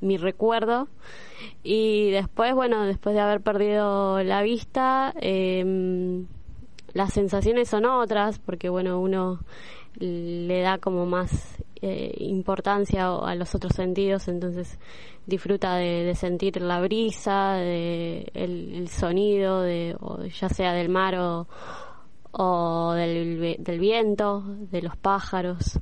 mi 0.00 0.16
recuerdo. 0.16 0.88
Y 1.62 2.10
después, 2.10 2.54
bueno, 2.54 2.84
después 2.86 3.14
de 3.14 3.20
haber 3.20 3.40
perdido 3.42 4.22
la 4.22 4.42
vista, 4.42 5.14
eh, 5.20 6.24
las 6.94 7.12
sensaciones 7.12 7.68
son 7.68 7.84
otras, 7.84 8.38
porque 8.38 8.68
bueno, 8.68 9.00
uno 9.00 9.40
le 9.98 10.60
da 10.60 10.78
como 10.78 11.06
más 11.06 11.62
eh, 11.82 12.14
importancia 12.18 13.14
a 13.14 13.34
los 13.34 13.54
otros 13.54 13.74
sentidos, 13.74 14.28
entonces 14.28 14.78
disfruta 15.26 15.76
de, 15.76 16.04
de 16.04 16.14
sentir 16.14 16.60
la 16.60 16.80
brisa, 16.80 17.54
de 17.54 18.30
el, 18.34 18.88
sonido, 18.88 19.60
de, 19.60 19.96
o 20.00 20.24
ya 20.24 20.48
sea 20.48 20.72
del 20.72 20.88
mar 20.88 21.16
o, 22.32 22.92
del 22.92 23.78
viento, 23.80 24.42
de 24.46 24.82
los 24.82 24.96
pájaros. 24.96 25.78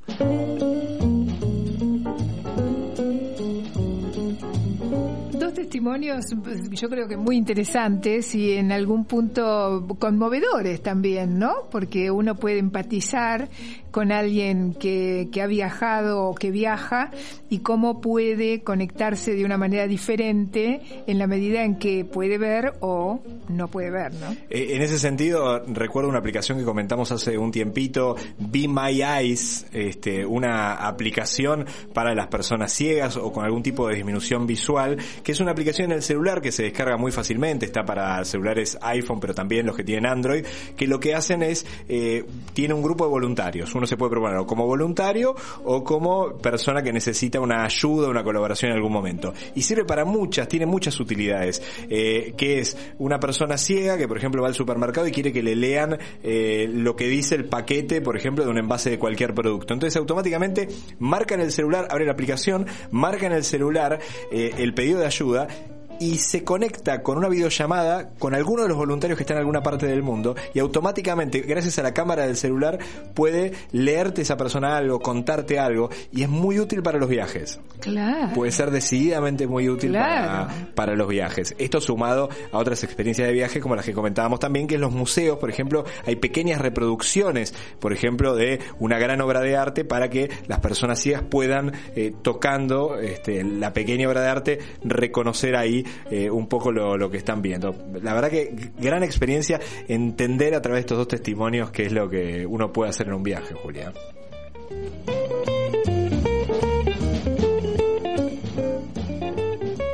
Testimonios, 5.62 6.26
pues, 6.42 6.68
yo 6.70 6.88
creo 6.88 7.06
que 7.06 7.16
muy 7.16 7.36
interesantes 7.36 8.34
y 8.34 8.52
en 8.52 8.72
algún 8.72 9.04
punto 9.04 9.86
conmovedores 9.98 10.82
también, 10.82 11.38
¿no? 11.38 11.68
Porque 11.70 12.10
uno 12.10 12.34
puede 12.34 12.58
empatizar 12.58 13.48
con 13.92 14.10
alguien 14.10 14.74
que, 14.74 15.28
ha 15.40 15.46
viajado 15.46 16.24
o 16.24 16.34
que 16.34 16.50
viaja 16.50 17.10
y 17.50 17.58
cómo 17.58 18.00
puede 18.00 18.62
conectarse 18.62 19.34
de 19.34 19.44
una 19.44 19.58
manera 19.58 19.86
diferente 19.86 20.80
en 21.06 21.18
la 21.18 21.26
medida 21.26 21.62
en 21.62 21.76
que 21.76 22.04
puede 22.04 22.38
ver 22.38 22.72
o 22.80 23.20
no 23.48 23.68
puede 23.68 23.90
ver, 23.90 24.14
¿no? 24.14 24.32
Eh, 24.50 24.74
En 24.74 24.82
ese 24.82 24.98
sentido, 24.98 25.62
recuerdo 25.66 26.08
una 26.08 26.18
aplicación 26.18 26.58
que 26.58 26.64
comentamos 26.64 27.12
hace 27.12 27.36
un 27.36 27.52
tiempito, 27.52 28.16
Be 28.38 28.66
My 28.66 29.02
Eyes, 29.02 29.66
este, 29.72 30.24
una 30.24 30.74
aplicación 30.74 31.66
para 31.92 32.14
las 32.14 32.28
personas 32.28 32.72
ciegas 32.72 33.16
o 33.16 33.30
con 33.32 33.44
algún 33.44 33.62
tipo 33.62 33.88
de 33.88 33.96
disminución 33.96 34.46
visual, 34.46 34.96
que 35.22 35.32
es 35.32 35.40
una 35.40 35.51
aplicación 35.52 35.90
en 35.90 35.98
el 35.98 36.02
celular 36.02 36.40
que 36.40 36.52
se 36.52 36.64
descarga 36.64 36.96
muy 36.96 37.12
fácilmente, 37.12 37.66
está 37.66 37.84
para 37.84 38.24
celulares 38.24 38.78
iPhone, 38.82 39.20
pero 39.20 39.34
también 39.34 39.66
los 39.66 39.76
que 39.76 39.84
tienen 39.84 40.06
Android, 40.06 40.44
que 40.76 40.86
lo 40.86 41.00
que 41.00 41.14
hacen 41.14 41.42
es, 41.42 41.64
eh, 41.88 42.24
tiene 42.52 42.74
un 42.74 42.82
grupo 42.82 43.04
de 43.04 43.10
voluntarios. 43.10 43.74
Uno 43.74 43.86
se 43.86 43.96
puede 43.96 44.10
proponer 44.10 44.44
como 44.46 44.66
voluntario 44.66 45.34
o 45.64 45.84
como 45.84 46.36
persona 46.38 46.82
que 46.82 46.92
necesita 46.92 47.40
una 47.40 47.64
ayuda, 47.64 48.08
una 48.08 48.24
colaboración 48.24 48.72
en 48.72 48.76
algún 48.76 48.92
momento. 48.92 49.32
Y 49.54 49.62
sirve 49.62 49.84
para 49.84 50.04
muchas, 50.04 50.48
tiene 50.48 50.66
muchas 50.66 50.98
utilidades, 51.00 51.62
eh, 51.88 52.34
que 52.36 52.58
es 52.58 52.76
una 52.98 53.20
persona 53.20 53.56
ciega 53.56 53.96
que, 53.98 54.08
por 54.08 54.16
ejemplo, 54.16 54.42
va 54.42 54.48
al 54.48 54.54
supermercado 54.54 55.06
y 55.06 55.12
quiere 55.12 55.32
que 55.32 55.42
le 55.42 55.56
lean 55.56 55.98
eh, 56.22 56.68
lo 56.72 56.96
que 56.96 57.08
dice 57.08 57.34
el 57.34 57.44
paquete, 57.44 58.00
por 58.00 58.16
ejemplo, 58.16 58.44
de 58.44 58.50
un 58.50 58.58
envase 58.58 58.90
de 58.90 58.98
cualquier 58.98 59.34
producto. 59.34 59.74
Entonces, 59.74 59.96
automáticamente 59.96 60.68
marca 60.98 61.34
en 61.34 61.40
el 61.40 61.52
celular, 61.52 61.88
abre 61.90 62.06
la 62.06 62.12
aplicación, 62.12 62.66
marca 62.90 63.26
en 63.26 63.32
el 63.32 63.44
celular 63.44 63.98
eh, 64.30 64.54
el 64.58 64.74
pedido 64.74 65.00
de 65.00 65.06
ayuda 65.06 65.41
cultura 65.46 65.81
y 66.00 66.18
se 66.18 66.44
conecta 66.44 67.02
con 67.02 67.18
una 67.18 67.28
videollamada 67.28 68.10
con 68.18 68.34
alguno 68.34 68.62
de 68.62 68.68
los 68.68 68.76
voluntarios 68.76 69.16
que 69.16 69.22
están 69.22 69.36
en 69.36 69.40
alguna 69.40 69.62
parte 69.62 69.86
del 69.86 70.02
mundo 70.02 70.34
y 70.54 70.58
automáticamente, 70.58 71.40
gracias 71.40 71.78
a 71.78 71.82
la 71.82 71.94
cámara 71.94 72.26
del 72.26 72.36
celular, 72.36 72.78
puede 73.14 73.52
leerte 73.72 74.22
esa 74.22 74.36
persona 74.36 74.76
algo, 74.76 75.00
contarte 75.00 75.58
algo 75.58 75.90
y 76.12 76.22
es 76.22 76.28
muy 76.28 76.58
útil 76.58 76.82
para 76.82 76.98
los 76.98 77.08
viajes. 77.08 77.60
Claro. 77.80 78.32
Puede 78.34 78.52
ser 78.52 78.70
decididamente 78.70 79.46
muy 79.46 79.68
útil 79.68 79.90
Claro. 79.90 80.48
para, 80.48 80.74
para 80.74 80.94
los 80.96 81.08
viajes. 81.08 81.54
Esto 81.58 81.80
sumado 81.80 82.28
a 82.52 82.58
otras 82.58 82.82
experiencias 82.84 83.26
de 83.28 83.34
viaje 83.34 83.60
como 83.60 83.76
las 83.76 83.84
que 83.84 83.92
comentábamos 83.92 84.40
también, 84.40 84.66
que 84.66 84.76
en 84.76 84.80
los 84.80 84.92
museos, 84.92 85.38
por 85.38 85.50
ejemplo, 85.50 85.84
hay 86.06 86.16
pequeñas 86.16 86.60
reproducciones, 86.60 87.54
por 87.78 87.92
ejemplo, 87.92 88.34
de 88.34 88.60
una 88.78 88.98
gran 88.98 89.20
obra 89.20 89.40
de 89.40 89.56
arte 89.56 89.84
para 89.84 90.10
que 90.10 90.30
las 90.46 90.60
personas 90.60 91.00
ciegas 91.00 91.22
puedan, 91.22 91.72
eh, 91.96 92.12
tocando 92.22 92.98
este, 92.98 93.44
la 93.44 93.72
pequeña 93.72 94.08
obra 94.08 94.22
de 94.22 94.28
arte, 94.28 94.58
reconocer 94.84 95.56
ahí 95.56 95.84
eh, 96.10 96.30
un 96.30 96.46
poco 96.48 96.72
lo, 96.72 96.96
lo 96.96 97.10
que 97.10 97.18
están 97.18 97.42
viendo. 97.42 97.74
La 98.02 98.14
verdad 98.14 98.30
que 98.30 98.54
gran 98.78 99.02
experiencia 99.02 99.60
entender 99.88 100.54
a 100.54 100.62
través 100.62 100.78
de 100.78 100.80
estos 100.80 100.98
dos 100.98 101.08
testimonios 101.08 101.70
qué 101.70 101.86
es 101.86 101.92
lo 101.92 102.08
que 102.08 102.46
uno 102.46 102.72
puede 102.72 102.90
hacer 102.90 103.08
en 103.08 103.14
un 103.14 103.22
viaje, 103.22 103.54
Julia. 103.54 103.92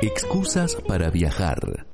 Excusas 0.01 0.75
para 0.87 1.09
viajar. 1.09 1.88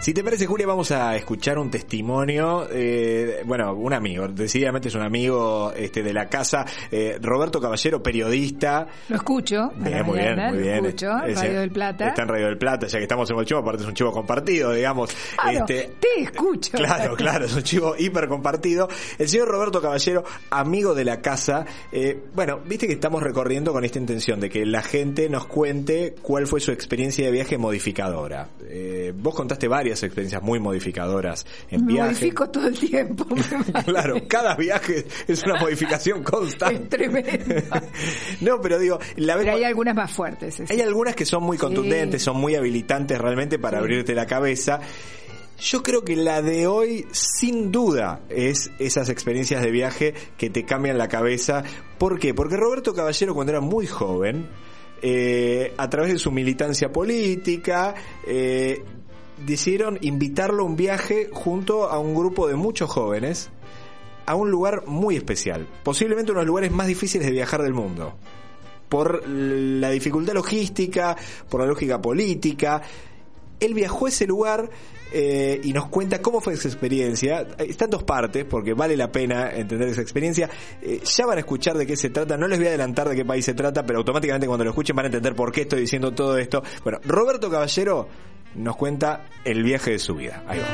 Si 0.00 0.14
te 0.14 0.24
parece, 0.24 0.46
Julia, 0.46 0.66
vamos 0.66 0.90
a 0.92 1.14
escuchar 1.14 1.58
un 1.58 1.70
testimonio, 1.70 2.66
eh, 2.72 3.42
bueno, 3.44 3.74
un 3.74 3.92
amigo, 3.92 4.26
decididamente 4.28 4.88
es 4.88 4.94
un 4.94 5.02
amigo 5.02 5.74
este, 5.76 6.02
de 6.02 6.14
la 6.14 6.26
casa, 6.26 6.64
eh, 6.90 7.18
Roberto 7.20 7.60
Caballero, 7.60 8.02
periodista. 8.02 8.86
Lo 9.10 9.16
escucho. 9.16 9.70
Bien, 9.76 10.06
muy 10.06 10.18
bien, 10.18 10.36
muy 10.54 10.58
bien. 10.62 10.82
Lo 10.82 10.88
escucho, 10.88 11.18
Es- 11.26 11.36
Radio 11.38 11.60
del 11.60 11.70
Plata. 11.70 12.08
Está 12.08 12.22
en 12.22 12.28
Radio 12.28 12.46
del 12.46 12.56
Plata, 12.56 12.86
ya 12.86 12.96
que 12.96 13.02
estamos 13.04 13.30
en 13.30 13.38
el 13.40 13.44
chivo, 13.44 13.60
aparte 13.60 13.82
es 13.82 13.88
un 13.88 13.94
chivo 13.94 14.10
compartido, 14.10 14.72
digamos. 14.72 15.14
Claro, 15.36 15.58
Este, 15.68 15.90
te 16.00 16.22
escucho. 16.22 16.70
Claro, 16.78 17.14
claro, 17.14 17.44
es 17.44 17.54
un 17.54 17.62
chivo 17.62 17.94
hiper 17.98 18.26
compartido. 18.26 18.88
El 19.18 19.28
señor 19.28 19.48
Roberto 19.48 19.82
Caballero, 19.82 20.24
amigo 20.48 20.94
de 20.94 21.04
la 21.04 21.20
casa, 21.20 21.66
eh, 21.92 22.18
bueno, 22.34 22.58
viste 22.64 22.86
que 22.86 22.94
estamos 22.94 23.22
recorriendo 23.22 23.74
con 23.74 23.84
esta 23.84 23.98
intención 23.98 24.40
de 24.40 24.48
que 24.48 24.64
la 24.64 24.82
gente 24.82 25.28
nos 25.28 25.44
cuente 25.46 26.14
cuál 26.22 26.46
fue 26.46 26.60
su 26.60 26.72
experiencia 26.72 27.26
de 27.26 27.32
viaje 27.32 27.58
modificadora. 27.58 28.48
Vos 29.14 29.34
contaste 29.34 29.68
varias 29.90 30.02
experiencias 30.04 30.42
muy 30.42 30.60
modificadoras 30.60 31.44
en 31.70 31.84
Me 31.84 31.94
viaje. 31.94 32.10
modifico 32.10 32.48
todo 32.50 32.68
el 32.68 32.78
tiempo. 32.78 33.26
Claro, 33.84 34.16
cada 34.28 34.54
viaje 34.54 35.04
es 35.26 35.42
una 35.42 35.58
modificación 35.58 36.22
constante. 36.24 36.82
Es 36.84 36.88
tremendo. 36.88 37.54
No, 38.40 38.60
pero 38.60 38.78
digo, 38.78 38.98
la 39.16 39.36
Pero 39.36 39.52
hay 39.52 39.64
algunas 39.64 39.94
más 39.94 40.12
fuertes. 40.12 40.60
es 40.60 40.70
hay 40.70 40.80
algunas 40.80 41.14
que 41.16 41.24
son 41.24 41.42
muy 41.42 41.56
contundentes, 41.58 42.22
son 42.22 42.36
muy 42.36 42.54
habilitantes 42.54 43.18
realmente 43.18 43.58
para 43.58 43.78
Sí. 43.78 43.82
abrirte 43.82 44.14
la 44.14 44.26
cabeza. 44.26 44.80
Yo 45.58 45.82
creo 45.82 46.04
que 46.04 46.16
la 46.16 46.40
de 46.42 46.66
hoy, 46.66 47.06
sin 47.12 47.70
duda, 47.72 48.20
es 48.30 48.70
esas 48.78 49.08
experiencias 49.08 49.62
de 49.62 49.70
viaje 49.70 50.14
que 50.38 50.48
te 50.50 50.64
cambian 50.64 50.96
la 50.98 51.08
cabeza. 51.08 51.62
¿Por 51.98 52.18
qué? 52.18 52.32
Porque 52.34 52.56
Roberto 52.56 52.94
Caballero, 52.94 53.34
cuando 53.34 53.52
era 53.52 53.60
muy 53.60 53.86
joven, 53.86 54.48
eh, 55.02 55.72
a 55.76 55.88
través 55.90 56.12
de 56.12 56.18
su 56.18 56.30
militancia 56.30 56.90
política, 56.92 57.94
eh, 58.26 58.82
decidieron 59.46 59.98
invitarlo 60.00 60.62
a 60.62 60.66
un 60.66 60.76
viaje 60.76 61.28
junto 61.32 61.88
a 61.90 61.98
un 61.98 62.14
grupo 62.14 62.48
de 62.48 62.56
muchos 62.56 62.90
jóvenes 62.90 63.50
a 64.26 64.34
un 64.34 64.50
lugar 64.50 64.84
muy 64.86 65.16
especial, 65.16 65.66
posiblemente 65.82 66.30
uno 66.30 66.40
de 66.40 66.44
los 66.44 66.48
lugares 66.48 66.70
más 66.70 66.86
difíciles 66.86 67.26
de 67.26 67.32
viajar 67.32 67.62
del 67.62 67.74
mundo 67.74 68.14
por 68.90 69.26
la 69.26 69.90
dificultad 69.90 70.34
logística, 70.34 71.16
por 71.48 71.60
la 71.60 71.66
lógica 71.66 72.02
política. 72.02 72.82
Él 73.58 73.72
viajó 73.72 74.06
a 74.06 74.08
ese 74.08 74.26
lugar 74.26 74.68
eh, 75.12 75.60
y 75.62 75.72
nos 75.72 75.86
cuenta 75.86 76.20
cómo 76.20 76.40
fue 76.40 76.54
esa 76.54 76.68
experiencia. 76.68 77.46
Está 77.58 77.84
en 77.84 77.90
dos 77.92 78.02
partes, 78.02 78.44
porque 78.44 78.74
vale 78.74 78.96
la 78.96 79.10
pena 79.10 79.52
entender 79.54 79.88
esa 79.88 80.02
experiencia. 80.02 80.50
Eh, 80.82 81.00
ya 81.04 81.24
van 81.24 81.38
a 81.38 81.40
escuchar 81.40 81.78
de 81.78 81.86
qué 81.86 81.96
se 81.96 82.10
trata. 82.10 82.36
No 82.36 82.48
les 82.48 82.58
voy 82.58 82.66
a 82.66 82.70
adelantar 82.70 83.08
de 83.08 83.14
qué 83.14 83.24
país 83.24 83.44
se 83.44 83.54
trata, 83.54 83.86
pero 83.86 84.00
automáticamente 84.00 84.46
cuando 84.48 84.64
lo 84.64 84.70
escuchen 84.70 84.96
van 84.96 85.06
a 85.06 85.08
entender 85.08 85.36
por 85.36 85.52
qué 85.52 85.62
estoy 85.62 85.82
diciendo 85.82 86.12
todo 86.12 86.36
esto. 86.36 86.62
Bueno, 86.82 86.98
Roberto 87.04 87.48
Caballero 87.48 88.08
nos 88.54 88.76
cuenta 88.76 89.22
el 89.44 89.62
viaje 89.62 89.92
de 89.92 89.98
su 89.98 90.14
vida. 90.16 90.42
Ahí 90.48 90.58
va. 90.58 90.66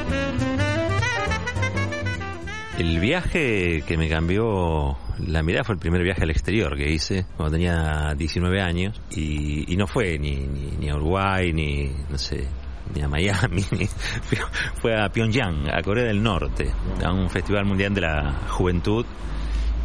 El 2.78 3.00
viaje 3.00 3.82
que 3.86 3.96
me 3.96 4.08
cambió 4.08 4.98
la 5.26 5.42
mirada 5.42 5.64
fue 5.64 5.74
el 5.76 5.78
primer 5.80 6.02
viaje 6.02 6.22
al 6.24 6.30
exterior 6.30 6.76
que 6.76 6.90
hice 6.90 7.24
cuando 7.36 7.52
tenía 7.56 8.14
19 8.16 8.60
años 8.60 9.00
y, 9.10 9.74
no 9.78 9.86
fue 9.86 10.18
ni, 10.18 10.46
ni, 10.78 10.90
a 10.90 10.96
Uruguay 10.96 11.54
ni 11.54 11.90
no 12.10 12.18
sé 12.18 12.46
ni 12.94 13.00
a 13.00 13.08
Miami 13.08 13.64
ni, 13.72 13.86
fue- 13.86 14.38
fue 14.74 15.00
a 15.02 15.08
Pyongyang 15.08 15.70
a 15.72 15.80
Corea 15.82 16.04
del 16.04 16.22
Norte 16.22 16.70
a 17.02 17.12
un 17.12 17.30
festival 17.30 17.64
mundial 17.64 17.94
de 17.94 18.02
la 18.02 18.42
juventud 18.50 19.06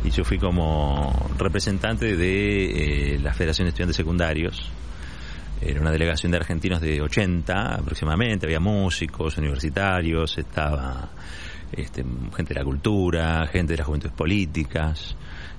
y 0.04 0.10
yo 0.10 0.26
fui 0.26 0.38
como 0.38 1.30
representante 1.38 2.18
de 2.18 3.14
eh, 3.16 3.20
la 3.20 3.34
Federación 3.34 3.68
de 3.68 3.70
Estudiantes 3.70 3.96
Secundarios 3.96 4.70
era 5.62 5.80
una 5.80 5.92
delegación 5.92 6.32
de 6.32 6.38
argentinos 6.38 6.82
de 6.82 7.02
80 7.02 7.76
aproximadamente, 7.76 8.48
había 8.48 8.60
músicos, 8.60 9.38
universitarios, 9.38 10.38
estaba 10.38 11.10
este, 11.72 12.04
gente 12.36 12.54
de 12.54 12.60
la 12.60 12.66
cultura, 12.66 13.48
gente 13.48 13.74
de 13.74 13.78
las 13.78 13.88
juventudes 13.88 14.16
políticas, 14.16 15.16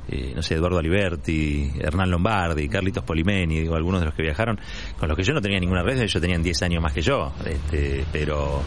eh, 0.08 0.32
no 0.34 0.42
sé, 0.42 0.54
Eduardo 0.54 0.78
Aliberti, 0.78 1.72
Hernán 1.78 2.10
Lombardi, 2.10 2.68
Carlitos 2.68 3.04
Polimeni, 3.04 3.60
digo, 3.60 3.74
algunos 3.74 4.00
de 4.00 4.06
los 4.06 4.14
que 4.14 4.22
viajaron, 4.22 4.58
con 4.98 5.08
los 5.08 5.16
que 5.16 5.22
yo 5.22 5.32
no 5.32 5.40
tenía 5.40 5.60
ninguna 5.60 5.82
red, 5.82 6.00
ellos 6.00 6.20
tenían 6.20 6.42
10 6.42 6.62
años 6.62 6.82
más 6.82 6.92
que 6.92 7.02
yo, 7.02 7.32
este, 7.44 8.04
pero 8.12 8.62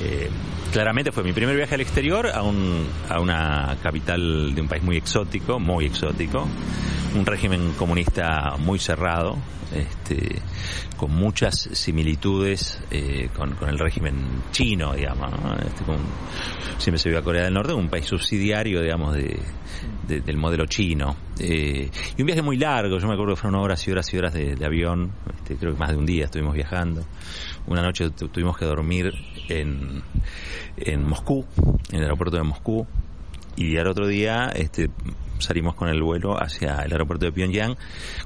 eh, 0.00 0.30
claramente 0.72 1.12
fue 1.12 1.22
mi 1.22 1.32
primer 1.32 1.56
viaje 1.56 1.74
al 1.74 1.80
exterior 1.82 2.28
a, 2.28 2.42
un, 2.42 2.86
a 3.08 3.20
una 3.20 3.76
capital 3.82 4.54
de 4.54 4.60
un 4.60 4.68
país 4.68 4.82
muy 4.82 4.96
exótico, 4.96 5.58
muy 5.58 5.86
exótico, 5.86 6.48
un 7.14 7.26
régimen 7.26 7.72
comunista 7.76 8.56
muy 8.58 8.78
cerrado, 8.78 9.36
este, 9.74 10.40
con 10.96 11.12
muchas 11.12 11.68
similitudes 11.72 12.80
eh, 12.90 13.28
con, 13.34 13.56
el 13.68 13.78
régimen 13.78 14.42
chino, 14.50 14.94
digamos. 14.94 15.30
¿no? 15.30 15.54
Este, 15.54 15.84
siempre 16.78 16.98
se 16.98 17.08
vio 17.08 17.18
a 17.18 17.22
Corea 17.22 17.44
del 17.44 17.54
Norte 17.54 17.72
un 17.72 17.88
país 17.88 18.06
subsidiario, 18.06 18.82
digamos, 18.82 19.14
de, 19.14 19.38
de- 20.10 20.20
del 20.20 20.36
modelo 20.36 20.66
chino. 20.66 21.16
Eh, 21.38 21.88
y 22.16 22.20
un 22.22 22.26
viaje 22.26 22.42
muy 22.42 22.56
largo, 22.58 22.98
yo 22.98 23.06
me 23.06 23.14
acuerdo 23.14 23.34
que 23.34 23.40
fueron 23.40 23.60
horas 23.60 23.86
y 23.88 23.90
horas 23.90 24.12
y 24.12 24.18
horas 24.18 24.34
de, 24.34 24.56
avión, 24.64 25.12
este, 25.38 25.56
creo 25.56 25.72
que 25.72 25.78
más 25.78 25.90
de 25.90 25.96
un 25.96 26.04
día 26.06 26.24
estuvimos 26.26 26.54
viajando. 26.54 27.04
Una 27.66 27.82
noche 27.82 28.10
tu- 28.10 28.28
tuvimos 28.28 28.56
que 28.58 28.64
dormir 28.66 29.12
en, 29.48 30.02
en 30.76 31.06
Moscú, 31.08 31.46
en 31.90 31.96
el 31.96 32.02
aeropuerto 32.02 32.36
de 32.36 32.42
Moscú, 32.42 32.86
y 33.56 33.76
al 33.76 33.86
otro 33.86 34.06
día 34.06 34.50
este, 34.54 34.90
salimos 35.40 35.74
con 35.74 35.88
el 35.88 36.02
vuelo 36.02 36.40
hacia 36.40 36.82
el 36.82 36.92
aeropuerto 36.92 37.26
de 37.26 37.32
Pyongyang. 37.32 37.76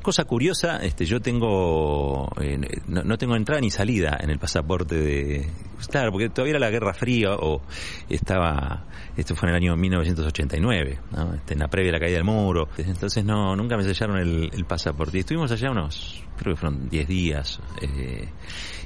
Cosa 0.03 0.25
curiosa, 0.25 0.79
este, 0.79 1.05
yo 1.05 1.21
tengo 1.21 2.31
eh, 2.41 2.59
no, 2.87 3.03
no 3.03 3.19
tengo 3.19 3.37
entrada 3.37 3.61
ni 3.61 3.71
salida 3.71 4.19
en 4.21 4.31
el 4.31 4.39
pasaporte 4.39 4.97
de 4.97 5.51
claro, 5.91 6.13
porque 6.13 6.29
todavía 6.31 6.53
era 6.53 6.61
la 6.61 6.71
Guerra 6.71 6.95
Fría 6.95 7.35
o 7.35 7.63
estaba 8.09 8.87
esto 9.17 9.37
fue 9.37 9.49
en 9.49 9.55
el 9.55 9.63
año 9.63 9.77
1989, 9.77 10.99
¿no? 11.13 11.35
Este, 11.35 11.55
en 11.55 11.61
la 11.61 11.69
previa 11.69 11.93
de 11.93 11.99
la 11.99 12.01
caída 12.01 12.17
del 12.17 12.25
muro. 12.25 12.69
Entonces 12.79 13.25
no 13.25 13.55
nunca 13.55 13.77
me 13.77 13.85
sellaron 13.85 14.19
el, 14.19 14.51
el 14.53 14.65
pasaporte 14.65 15.19
y 15.19 15.21
estuvimos 15.21 15.51
allá 15.53 15.71
unos 15.71 16.23
creo 16.37 16.55
que 16.55 16.61
fueron 16.61 16.89
10 16.89 17.09
días. 17.09 17.61
eh, 17.81 18.29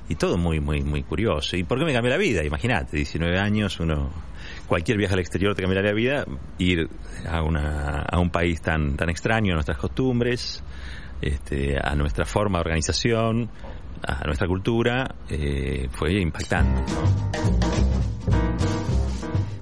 y 0.09 0.15
todo 0.15 0.39
muy, 0.39 0.61
muy, 0.61 0.81
muy 0.83 1.03
curioso. 1.03 1.57
¿Y 1.57 1.65
por 1.65 1.79
qué 1.79 1.85
me 1.85 1.93
cambió 1.93 2.11
la 2.11 2.17
vida? 2.17 2.43
Imagínate, 2.43 2.97
19 2.97 3.39
años, 3.39 3.79
uno, 3.79 4.11
cualquier 4.69 4.99
viaje 4.99 5.15
al 5.15 5.21
exterior 5.21 5.55
te 5.55 5.63
cambiaría 5.63 5.91
la 5.91 5.95
vida, 5.95 6.25
ir 6.59 6.89
a, 7.29 7.43
una, 7.43 8.03
a 8.03 8.19
un 8.21 8.31
país 8.31 8.61
tan, 8.61 8.97
tan 8.97 9.09
extraño, 9.09 9.53
a 9.53 9.55
nuestras 9.55 9.79
costumbres, 9.79 10.63
este, 11.21 11.77
a 11.83 11.95
nuestra 11.97 12.25
forma 12.25 12.59
de 12.59 12.61
organización, 12.61 13.51
a 14.07 14.25
nuestra 14.27 14.47
cultura, 14.47 15.15
eh, 15.29 15.89
fue 15.91 16.21
impactante. 16.21 16.83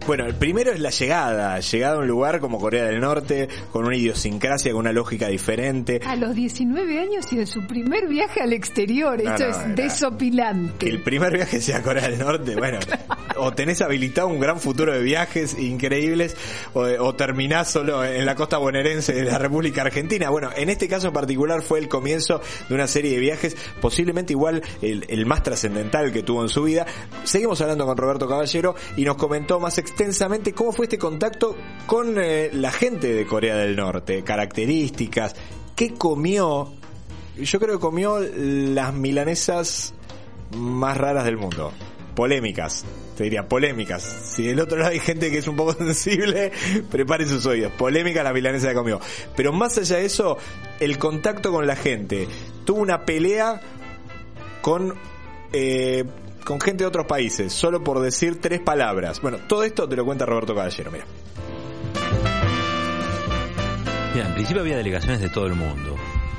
Bueno, 0.07 0.25
el 0.25 0.37
primero 0.37 0.71
es 0.71 0.79
la 0.79 0.91
llegada, 0.91 1.59
llegada 1.59 1.97
a 1.97 1.99
un 1.99 2.07
lugar 2.07 2.39
como 2.39 2.61
Corea 2.61 2.85
del 2.85 3.01
Norte, 3.01 3.49
con 3.73 3.87
una 3.87 3.97
idiosincrasia, 3.97 4.71
con 4.71 4.83
una 4.83 4.93
lógica 4.93 5.27
diferente. 5.27 6.01
A 6.07 6.15
los 6.15 6.33
19 6.33 7.01
años 7.01 7.27
y 7.33 7.41
en 7.41 7.47
su 7.49 7.67
primer 7.67 8.07
viaje 8.07 8.41
al 8.41 8.53
exterior. 8.53 9.21
No, 9.21 9.35
Esto 9.35 9.49
no, 9.49 9.51
es 9.51 9.75
desopilante. 9.75 10.87
Que 10.87 10.93
el 10.93 11.03
primer 11.03 11.33
viaje 11.33 11.61
sea 11.61 11.79
a 11.79 11.83
Corea 11.83 12.09
del 12.09 12.21
Norte, 12.21 12.55
bueno, 12.57 12.79
o 13.37 13.53
tenés 13.53 13.83
habilitado 13.83 14.29
un 14.29 14.39
gran 14.39 14.61
futuro 14.61 14.93
de 14.93 15.03
viajes 15.03 15.59
increíbles, 15.59 16.37
o, 16.73 16.83
o 16.83 17.15
terminás 17.17 17.73
solo 17.73 18.05
en 18.05 18.25
la 18.27 18.37
costa 18.37 18.59
bonaerense 18.59 19.13
de 19.13 19.25
la 19.25 19.39
República 19.39 19.83
Argentina. 19.83 20.31
Bueno, 20.31 20.51
en 20.57 20.71
este 20.71 20.87
caso 20.87 21.09
en 21.09 21.15
particular 21.15 21.63
fue 21.63 21.81
el 21.81 21.89
comienzo 21.89 22.41
de 22.69 22.75
una 22.77 22.87
serie 22.87 23.11
de 23.11 23.19
viajes, 23.19 23.57
posiblemente 23.81 24.35
igual 24.35 24.63
el, 24.83 25.05
el 25.09 25.27
más 25.27 25.43
trascendental 25.43 26.13
que 26.13 26.23
tuvo 26.23 26.43
en 26.43 26.49
su 26.49 26.63
vida. 26.63 26.87
Seguimos 27.25 27.61
hablando 27.61 27.87
con 27.87 27.97
Roberto 27.97 28.29
Caballero 28.29 28.77
y 28.97 29.05
nos 29.05 29.17
comentó 29.17 29.59
más 29.59 29.79
extensamente 29.79 29.96
cómo 30.55 30.73
fue 30.73 30.87
este 30.87 30.99
contacto 30.99 31.57
con 31.87 32.17
eh, 32.19 32.51
la 32.53 32.71
gente 32.71 33.15
de 33.15 33.27
Corea 33.27 33.57
del 33.57 33.77
Norte, 33.77 34.23
características, 34.23 35.35
qué 35.75 35.95
comió. 35.95 36.73
Yo 37.37 37.61
creo 37.61 37.75
que 37.75 37.81
comió 37.81 38.19
las 38.19 38.95
milanesas 38.95 39.95
más 40.57 40.97
raras 40.97 41.25
del 41.25 41.37
mundo. 41.37 41.73
Polémicas, 42.15 42.85
te 43.17 43.25
diría, 43.25 43.47
polémicas. 43.47 44.03
Si 44.03 44.45
del 44.45 44.61
otro 44.61 44.79
lado 44.79 44.91
hay 44.91 45.01
gente 45.01 45.31
que 45.31 45.39
es 45.39 45.49
un 45.49 45.57
poco 45.57 45.73
sensible, 45.79 46.51
prepare 46.91 47.27
sus 47.27 47.45
oídos. 47.47 47.73
Polémica 47.73 48.23
la 48.23 48.33
milanesa 48.33 48.69
que 48.69 48.75
comió. 48.75 49.01
Pero 49.37 49.53
más 49.53 49.77
allá 49.79 49.97
de 49.97 50.07
eso, 50.07 50.39
el 50.81 50.99
contacto 50.99 51.53
con 51.53 51.67
la 51.67 51.77
gente. 51.77 52.27
Tuvo 52.65 52.81
una 52.81 53.05
pelea 53.05 53.61
con, 54.63 54.95
eh, 55.53 56.05
con 56.47 56.61
gente 56.61 56.85
de 56.85 56.89
otros 56.89 57.07
países, 57.07 57.53
solo 57.53 57.83
por 57.83 57.99
decir 58.01 58.41
tres 58.41 58.61
palabras. 58.61 59.21
Bueno, 59.21 59.39
todo 59.49 59.65
esto 59.65 59.89
te 59.89 59.97
lo 59.97 60.05
cuenta 60.05 60.25
Roberto 60.25 60.55
Caballero, 60.55 60.93
mira. 60.93 61.05
Mira, 64.15 64.29
en 64.29 64.35
principio 64.35 64.63
había 64.63 64.77
delegaciones 64.77 65.21
de 65.21 65.29
todo 65.29 65.47
el 65.47 65.57
mundo. 65.57 65.97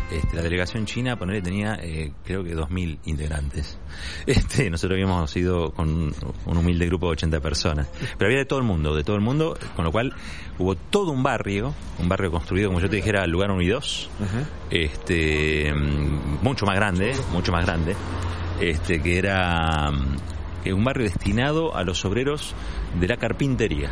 Este, 0.10 0.38
la 0.38 0.42
delegación 0.42 0.86
china, 0.86 1.18
ponerle, 1.20 1.42
tenía 1.42 1.76
eh, 1.82 2.14
creo 2.24 2.42
que 2.42 2.56
2.000 2.56 3.00
integrantes. 3.06 3.78
Este, 4.26 4.70
nosotros 4.70 4.96
habíamos 4.96 5.36
ido 5.36 5.72
con 5.72 5.90
un, 5.90 6.16
un 6.46 6.58
humilde 6.58 6.86
grupo 6.86 7.08
de 7.08 7.14
80 7.14 7.42
personas. 7.42 7.90
Pero 8.18 8.30
había 8.30 8.40
de 8.40 8.46
todo 8.46 8.60
el 8.60 8.66
mundo, 8.66 8.96
de 8.96 9.04
todo 9.04 9.18
el 9.18 9.22
mundo, 9.22 9.58
con 9.76 9.84
lo 9.84 9.92
cual 9.92 10.14
hubo 10.58 10.76
todo 10.76 11.12
un 11.12 11.22
barrio, 11.22 11.74
un 12.00 12.08
barrio 12.08 12.32
construido, 12.32 12.70
como 12.70 12.80
yo 12.80 12.90
te 12.90 12.96
dijera, 12.96 13.28
lugar 13.28 13.52
1 13.52 13.62
y 13.62 13.68
2, 13.68 14.10
este, 14.70 15.74
mm, 15.74 16.44
mucho 16.44 16.66
más 16.66 16.76
grande, 16.76 17.14
mucho 17.34 17.52
más 17.52 17.66
grande, 17.66 17.96
este, 18.60 19.02
que 19.02 19.18
era, 19.18 19.92
mm, 19.92 20.74
un 20.74 20.84
barrio 20.84 21.06
destinado 21.06 21.76
a 21.76 21.84
los 21.84 22.04
obreros 22.06 22.54
de 23.00 23.08
la 23.08 23.18
carpintería. 23.18 23.92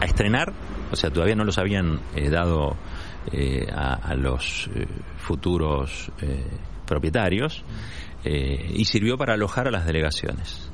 A 0.00 0.04
estrenar, 0.04 0.52
o 0.92 0.96
sea, 0.96 1.10
todavía 1.10 1.34
no 1.34 1.44
los 1.44 1.58
habían 1.58 2.00
eh, 2.14 2.28
dado 2.30 2.76
eh, 3.32 3.66
a, 3.72 3.94
a, 3.94 4.14
los 4.14 4.70
eh, 4.74 4.86
futuros 5.18 6.12
eh, 6.20 6.44
propietarios 6.86 7.64
eh, 8.24 8.72
y 8.74 8.84
sirvió 8.84 9.16
para 9.16 9.34
alojar 9.34 9.68
a 9.68 9.70
las 9.70 9.86
delegaciones. 9.86 10.65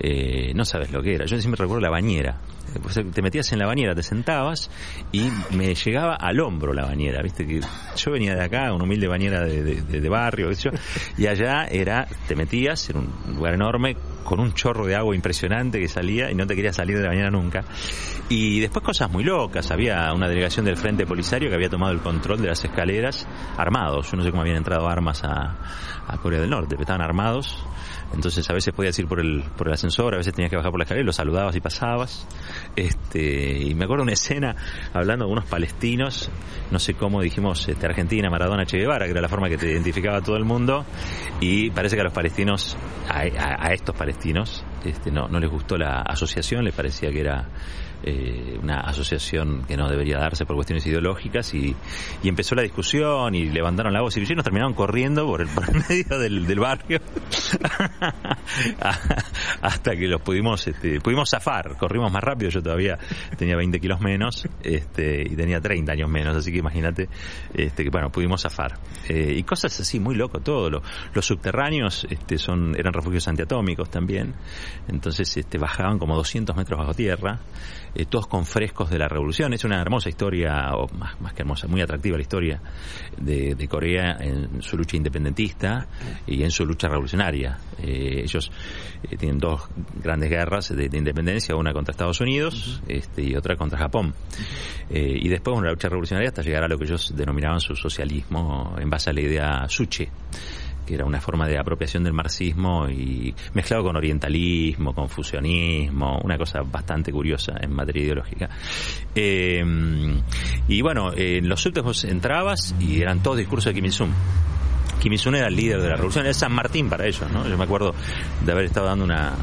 Eh, 0.00 0.52
no 0.54 0.64
sabes 0.64 0.90
lo 0.90 1.02
que 1.02 1.14
era. 1.14 1.26
Yo 1.26 1.38
siempre 1.38 1.62
recuerdo 1.62 1.80
la 1.80 1.90
bañera. 1.90 2.40
Eh, 2.74 2.78
pues, 2.82 2.94
te 2.94 3.22
metías 3.22 3.52
en 3.52 3.58
la 3.58 3.66
bañera, 3.66 3.94
te 3.94 4.02
sentabas 4.02 4.70
y 5.12 5.28
me 5.50 5.74
llegaba 5.74 6.14
al 6.14 6.40
hombro 6.40 6.72
la 6.72 6.84
bañera. 6.84 7.22
Viste 7.22 7.46
que 7.46 7.60
yo 7.96 8.10
venía 8.10 8.34
de 8.34 8.44
acá, 8.44 8.72
una 8.72 8.84
humilde 8.84 9.08
bañera 9.08 9.44
de, 9.44 9.62
de, 9.62 10.08
barrio, 10.08 10.50
y 11.16 11.26
allá 11.26 11.66
era, 11.66 12.06
te 12.26 12.34
metías 12.34 12.90
en 12.90 12.98
un 12.98 13.36
lugar 13.36 13.54
enorme 13.54 13.96
con 14.24 14.40
un 14.40 14.54
chorro 14.54 14.86
de 14.86 14.94
agua 14.94 15.14
impresionante 15.14 15.78
que 15.78 15.88
salía 15.88 16.30
y 16.30 16.34
no 16.34 16.46
te 16.46 16.54
querías 16.54 16.76
salir 16.76 16.96
de 16.96 17.02
la 17.02 17.08
bañera 17.10 17.30
nunca. 17.30 17.64
Y 18.28 18.60
después 18.60 18.84
cosas 18.84 19.10
muy 19.10 19.24
locas. 19.24 19.70
Había 19.70 20.12
una 20.12 20.28
delegación 20.28 20.64
del 20.64 20.76
Frente 20.76 21.06
Polisario 21.06 21.48
que 21.48 21.54
había 21.54 21.68
tomado 21.68 21.92
el 21.92 22.00
control 22.00 22.40
de 22.40 22.48
las 22.48 22.64
escaleras 22.64 23.26
armados. 23.56 24.10
Yo 24.10 24.16
no 24.16 24.22
sé 24.22 24.30
cómo 24.30 24.42
habían 24.42 24.56
entrado 24.56 24.88
armas 24.88 25.22
a, 25.24 25.56
a 26.06 26.18
Corea 26.18 26.40
del 26.40 26.50
Norte, 26.50 26.70
pero 26.70 26.82
estaban 26.82 27.02
armados. 27.02 27.64
Entonces 28.14 28.48
a 28.50 28.52
veces 28.52 28.74
podías 28.74 28.98
ir 28.98 29.06
por 29.06 29.20
el, 29.20 29.42
por 29.56 29.68
el 29.68 29.74
ascensor, 29.74 30.14
a 30.14 30.18
veces 30.18 30.32
tenías 30.34 30.50
que 30.50 30.56
bajar 30.56 30.70
por 30.70 30.78
la 30.80 30.84
escalera 30.84 31.02
y 31.02 31.06
los 31.06 31.16
saludabas 31.16 31.56
y 31.56 31.60
pasabas. 31.60 32.26
Este, 32.76 33.58
y 33.58 33.74
me 33.74 33.84
acuerdo 33.84 34.02
una 34.02 34.12
escena 34.12 34.54
hablando 34.92 35.24
con 35.24 35.32
unos 35.32 35.46
palestinos, 35.46 36.30
no 36.70 36.78
sé 36.78 36.94
cómo 36.94 37.22
dijimos 37.22 37.68
este, 37.68 37.86
Argentina, 37.86 38.30
Maradona, 38.30 38.66
Che 38.66 38.78
Guevara, 38.78 39.06
que 39.06 39.12
era 39.12 39.20
la 39.20 39.28
forma 39.28 39.48
que 39.48 39.56
te 39.56 39.70
identificaba 39.70 40.20
todo 40.20 40.36
el 40.36 40.44
mundo. 40.44 40.84
Y 41.40 41.70
parece 41.70 41.96
que 41.96 42.02
a 42.02 42.04
los 42.04 42.12
palestinos, 42.12 42.76
a, 43.08 43.20
a 43.20 43.72
estos 43.72 43.96
palestinos, 43.96 44.64
este, 44.84 45.10
no, 45.10 45.28
no 45.28 45.38
les 45.40 45.50
gustó 45.50 45.76
la 45.76 46.02
asociación, 46.02 46.64
les 46.64 46.74
parecía 46.74 47.10
que 47.10 47.20
era 47.20 47.48
eh, 48.02 48.58
una 48.62 48.80
asociación 48.80 49.64
que 49.66 49.76
no 49.76 49.88
debería 49.88 50.18
darse 50.18 50.44
por 50.44 50.56
cuestiones 50.56 50.86
ideológicas 50.86 51.54
y, 51.54 51.74
empezó 52.24 52.54
la 52.54 52.62
discusión 52.62 53.34
y 53.34 53.50
levantaron 53.50 53.92
la 53.92 54.00
voz 54.00 54.16
y 54.16 54.20
nos 54.34 54.44
terminaron 54.44 54.72
corriendo 54.74 55.26
por 55.26 55.42
el, 55.42 55.48
por 55.48 55.68
el 55.68 55.82
medio 55.88 56.18
del, 56.18 56.46
del 56.46 56.60
barrio 56.60 56.98
hasta 59.60 59.96
que 59.96 60.06
los 60.08 60.20
pudimos 60.22 60.66
este, 60.66 61.00
pudimos 61.00 61.30
zafar, 61.30 61.76
corrimos 61.76 62.10
más 62.10 62.22
rápido, 62.22 62.50
yo 62.50 62.62
todavía 62.62 62.98
tenía 63.36 63.56
20 63.56 63.80
kilos 63.80 64.00
menos 64.00 64.48
este, 64.62 65.22
y 65.22 65.36
tenía 65.36 65.60
30 65.60 65.92
años 65.92 66.08
menos, 66.08 66.36
así 66.36 66.52
que 66.52 66.58
imagínate 66.58 67.08
este, 67.54 67.84
que 67.84 67.90
bueno, 67.90 68.10
pudimos 68.10 68.42
zafar. 68.42 68.78
Eh, 69.08 69.34
y 69.36 69.42
cosas 69.42 69.78
así, 69.80 70.00
muy 70.00 70.14
loco 70.14 70.40
todo. 70.40 70.70
Lo, 70.70 70.82
los 71.14 71.26
subterráneos 71.26 72.06
este, 72.08 72.38
son 72.38 72.74
eran 72.78 72.92
refugios 72.92 73.28
antiatómicos 73.28 73.90
también, 73.90 74.34
entonces 74.88 75.36
este, 75.36 75.58
bajaban 75.58 75.98
como 75.98 76.16
200 76.16 76.56
metros 76.56 76.78
bajo 76.78 76.94
tierra 76.94 77.40
eh, 77.94 78.06
todos 78.06 78.26
con 78.26 78.46
frescos 78.46 78.90
de 78.90 78.98
la 78.98 79.08
revolución. 79.08 79.52
Es 79.52 79.64
una 79.64 79.80
hermosa 79.80 80.08
historia, 80.08 80.74
o 80.74 80.88
más, 80.96 81.20
más 81.20 81.34
que 81.34 81.42
hermosa, 81.42 81.66
muy 81.66 81.80
atractiva 81.80 82.16
la 82.16 82.22
historia 82.22 82.60
de, 83.18 83.54
de, 83.54 83.68
Corea 83.68 84.16
en 84.20 84.62
su 84.62 84.76
lucha 84.76 84.96
independentista 84.96 85.86
y 86.26 86.42
en 86.42 86.50
su 86.50 86.64
lucha 86.64 86.88
revolucionaria. 86.88 87.58
Eh, 87.82 88.22
ellos 88.24 88.50
eh, 89.02 89.16
tienen 89.16 89.38
dos 89.38 89.68
grandes 90.02 90.30
guerras 90.30 90.68
de, 90.74 90.88
de, 90.88 90.98
independencia, 90.98 91.54
una 91.54 91.72
contra 91.72 91.92
Estados 91.92 92.20
Unidos 92.20 92.80
uh 92.82 92.86
-huh. 92.86 92.96
este, 92.96 93.22
y 93.22 93.34
otra 93.36 93.56
contra 93.56 93.78
Japón. 93.78 94.14
Y 94.90 95.28
después 95.28 95.56
una 95.56 95.70
lucha 95.70 95.88
revolucionaria 95.88 96.28
hasta 96.28 96.42
llegar 96.42 96.64
a 96.64 96.68
lo 96.68 96.76
que 96.76 96.84
ellos 96.84 97.14
denominaban 97.16 97.60
su 97.60 97.74
socialismo 97.74 98.76
en 98.78 98.90
base 98.90 99.08
a 99.08 99.12
la 99.14 99.20
idea 99.22 99.68
Suche 99.68 100.10
que 100.86 100.94
era 100.94 101.04
una 101.04 101.20
forma 101.20 101.46
de 101.46 101.58
apropiación 101.58 102.04
del 102.04 102.12
marxismo 102.12 102.88
y 102.88 103.34
mezclado 103.54 103.84
con 103.84 103.96
orientalismo, 103.96 104.94
con 104.94 105.08
fusionismo, 105.08 106.20
una 106.22 106.36
cosa 106.36 106.62
bastante 106.62 107.12
curiosa 107.12 107.54
en 107.60 107.72
materia 107.72 108.02
ideológica. 108.02 108.48
Eh, 109.14 109.62
y 110.68 110.82
bueno, 110.82 111.12
en 111.14 111.48
los 111.48 111.64
últimos 111.66 112.04
entrabas 112.04 112.74
y 112.80 113.00
eran 113.00 113.22
todos 113.22 113.38
discursos 113.38 113.72
de 113.72 113.74
Kim 113.74 113.84
Il-sung. 113.86 114.10
Kim 115.00 115.12
Il-sung 115.12 115.34
era 115.34 115.48
el 115.48 115.56
líder 115.56 115.80
de 115.80 115.88
la 115.88 115.96
revolución, 115.96 116.24
era 116.24 116.34
San 116.34 116.52
Martín 116.52 116.88
para 116.88 117.06
ellos, 117.06 117.30
¿no? 117.30 117.46
Yo 117.46 117.56
me 117.56 117.64
acuerdo 117.64 117.94
de 118.44 118.52
haber 118.52 118.66
estado 118.66 118.86
dando 118.86 119.04
una, 119.04 119.34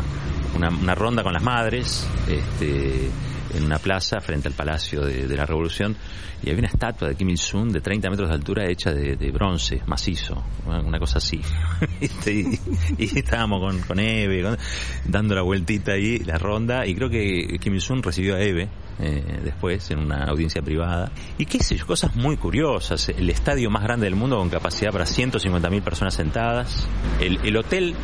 una, 0.55 0.69
una 0.69 0.95
ronda 0.95 1.23
con 1.23 1.33
las 1.33 1.43
madres, 1.43 2.09
este 2.27 3.09
en 3.53 3.63
una 3.63 3.79
plaza 3.79 4.19
frente 4.19 4.47
al 4.47 4.53
Palacio 4.53 5.01
de, 5.01 5.35
la 5.35 5.45
Revolución 5.45 5.95
y 6.41 6.49
había 6.49 6.59
una 6.59 6.67
estatua 6.67 7.09
de 7.09 7.15
Kim 7.15 7.29
Il-sung 7.29 7.71
de 7.71 7.81
30 7.81 8.09
metros 8.09 8.29
de 8.29 8.35
altura 8.35 8.69
hecha 8.69 8.93
de, 8.93 9.31
bronce, 9.31 9.81
macizo, 9.85 10.43
una 10.65 10.99
cosa 10.99 11.17
así. 11.17 11.41
y, 12.01 12.59
y, 12.97 13.19
estábamos 13.19 13.59
con, 13.59 13.81
con 13.81 13.99
Eve, 13.99 14.43
con, 14.43 14.57
dando 15.05 15.35
la 15.35 15.41
vueltita 15.41 15.93
ahí, 15.93 16.19
la 16.19 16.37
ronda, 16.37 16.85
y 16.85 16.95
creo 16.95 17.09
que 17.09 17.57
Kim 17.59 17.73
Il-sung 17.73 18.03
recibió 18.03 18.35
a 18.35 18.39
Eve 18.39 18.69
eh, 19.01 19.39
después 19.43 19.89
en 19.91 19.99
una 19.99 20.25
audiencia 20.25 20.61
privada. 20.61 21.11
Y 21.37 21.45
qué 21.45 21.59
sé 21.63 21.77
yo, 21.77 21.85
cosas 21.85 22.15
muy 22.15 22.35
curiosas. 22.35 23.09
El 23.09 23.29
estadio 23.29 23.69
más 23.69 23.83
grande 23.83 24.05
del 24.05 24.15
mundo 24.15 24.37
con 24.37 24.49
capacidad 24.49 24.91
para 24.91 25.05
150.000 25.05 25.81
personas 25.81 26.13
sentadas. 26.13 26.87
El, 27.21 27.39
el 27.43 27.55
hotel 27.55 27.95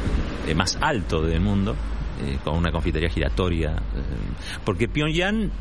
eh, 0.48 0.56
más 0.56 0.78
alto 0.82 1.22
del 1.22 1.42
mundo 1.42 1.76
eh, 2.22 2.38
con 2.44 2.56
una 2.56 2.72
confitería 2.72 3.10
giratoria. 3.10 3.72
Eh, 3.72 4.62
porque 4.64 4.88
Pyongyang 4.88 5.52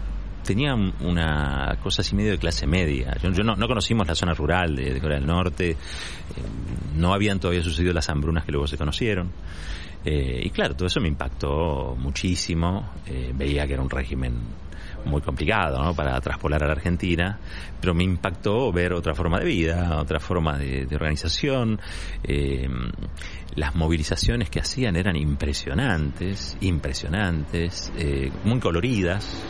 tenía 0.44 0.74
una 0.74 1.78
cosa 1.82 2.02
así 2.02 2.14
medio 2.14 2.32
de 2.32 2.38
clase 2.38 2.66
media. 2.66 3.16
Yo, 3.20 3.30
no, 3.42 3.56
no, 3.56 3.66
conocimos 3.66 4.06
la 4.06 4.14
zona 4.14 4.34
rural 4.34 4.76
de, 4.76 5.00
Corea 5.00 5.18
del 5.18 5.26
Norte, 5.26 5.70
eh, 5.70 5.76
no 6.96 7.12
habían 7.12 7.40
todavía 7.40 7.62
sucedido 7.62 7.92
las 7.92 8.08
hambrunas 8.08 8.44
que 8.44 8.52
luego 8.52 8.66
se 8.66 8.76
conocieron. 8.76 9.32
Eh, 10.04 10.42
y 10.44 10.50
claro, 10.50 10.76
todo 10.76 10.86
eso 10.86 11.00
me 11.00 11.08
impactó 11.08 11.96
muchísimo. 11.98 12.90
Veía 13.34 13.66
que 13.66 13.72
era 13.72 13.82
un 13.82 13.88
régimen 13.88 14.34
muy 15.04 15.20
complicado 15.20 15.82
¿no? 15.82 15.94
para 15.94 16.20
traspolar 16.20 16.62
a 16.62 16.66
la 16.66 16.72
Argentina, 16.72 17.38
pero 17.80 17.94
me 17.94 18.04
impactó 18.04 18.72
ver 18.72 18.92
otra 18.92 19.14
forma 19.14 19.38
de 19.38 19.44
vida, 19.46 20.00
otra 20.00 20.20
forma 20.20 20.58
de, 20.58 20.86
organización. 20.94 21.80
Eh, 22.22 22.68
las 23.56 23.74
movilizaciones 23.74 24.50
que 24.50 24.60
hacían 24.60 24.96
eran 24.96 25.16
impresionantes, 25.16 26.56
impresionantes, 26.60 27.92
eh, 27.96 28.30
muy 28.44 28.58
coloridas. 28.60 29.42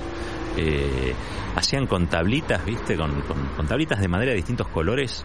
Eh, 0.57 1.13
hacían 1.57 1.87
con 1.87 2.07
tablitas, 2.07 2.65
viste, 2.65 2.97
con, 2.97 3.23
con, 3.23 3.47
con, 3.57 3.67
tablitas 3.67 4.01
de 4.01 4.09
madera 4.09 4.31
de 4.31 4.37
distintos 4.37 4.69
colores. 4.69 5.25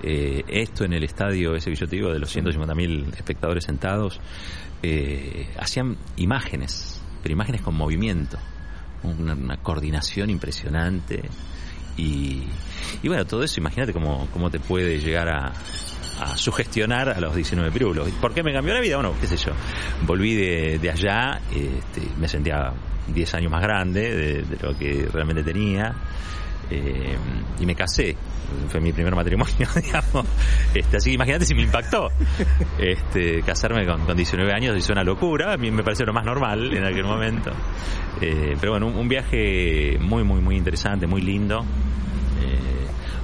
Esto 0.00 0.84
en 0.84 0.92
el 0.92 1.02
estadio 1.02 1.56
ese 1.56 1.70
que 1.70 1.76
yo 1.76 1.88
te 1.88 1.96
digo 1.96 2.12
de 2.12 2.20
los 2.20 2.34
150.000 2.36 3.14
espectadores 3.16 3.64
sentados, 3.64 4.20
hacían 5.58 5.96
imágenes, 6.16 7.02
pero 7.20 7.32
imágenes 7.32 7.62
con 7.62 7.74
movimiento, 7.74 8.38
una, 9.02 9.34
una 9.34 9.56
coordinación 9.58 10.30
impresionante. 10.30 11.22
Y, 11.96 12.44
y, 13.02 13.08
bueno, 13.08 13.24
todo 13.26 13.42
eso, 13.42 13.58
imagínate 13.60 13.92
cómo, 13.92 14.28
cómo 14.32 14.50
te 14.50 14.60
puede 14.60 14.98
llegar 15.00 15.28
a, 15.28 15.52
a 16.20 16.36
sugestionar 16.36 17.08
a 17.10 17.20
los 17.20 17.34
19 17.34 17.70
pirulos. 17.72 18.08
¿Por 18.20 18.34
qué 18.34 18.42
me 18.42 18.52
cambió 18.52 18.74
la 18.74 18.80
vida? 18.80 18.96
Bueno, 18.96 19.14
qué 19.20 19.26
sé 19.26 19.36
yo. 19.36 19.52
Volví 20.02 20.34
de, 20.34 20.78
de 20.78 20.90
allá, 20.90 21.40
este, 21.50 22.02
me 22.18 22.28
sentía 22.28 22.72
10 23.08 23.34
años 23.34 23.50
más 23.50 23.62
grande 23.62 24.14
de, 24.14 24.42
de 24.42 24.56
lo 24.60 24.76
que 24.76 25.08
realmente 25.12 25.42
tenía. 25.42 25.94
Eh, 26.70 27.16
y 27.60 27.66
me 27.66 27.74
casé. 27.74 28.16
Fue 28.68 28.80
mi 28.80 28.92
primer 28.92 29.14
matrimonio, 29.14 29.68
digamos. 29.82 30.26
Este, 30.74 30.96
así 30.96 31.10
que 31.10 31.14
imagínate 31.14 31.44
si 31.44 31.54
me 31.54 31.62
impactó. 31.62 32.08
Este, 32.78 33.42
casarme 33.42 33.86
con, 33.86 34.04
con 34.04 34.16
19 34.16 34.52
años 34.52 34.76
hizo 34.76 34.92
una 34.92 35.04
locura. 35.04 35.52
A 35.52 35.56
mí 35.56 35.70
me 35.70 35.82
pareció 35.82 36.06
lo 36.06 36.12
más 36.12 36.24
normal 36.24 36.74
en 36.74 36.84
aquel 36.84 37.04
momento. 37.04 37.50
Eh, 38.20 38.56
pero 38.60 38.72
bueno, 38.72 38.86
un, 38.86 38.96
un, 38.96 39.08
viaje 39.08 39.98
muy, 40.00 40.24
muy, 40.24 40.40
muy 40.40 40.56
interesante, 40.56 41.06
muy 41.06 41.20
lindo. 41.20 41.64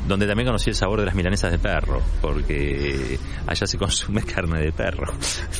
Donde 0.06 0.26
también 0.26 0.46
conocí 0.46 0.70
el 0.70 0.76
sabor 0.76 1.00
de 1.00 1.06
las 1.06 1.14
milanesas 1.14 1.50
de 1.50 1.58
perro, 1.58 2.02
porque 2.20 3.18
allá 3.46 3.66
se 3.66 3.78
consume 3.78 4.22
carne 4.34 4.60
de 4.60 4.72
perro. 4.72 5.12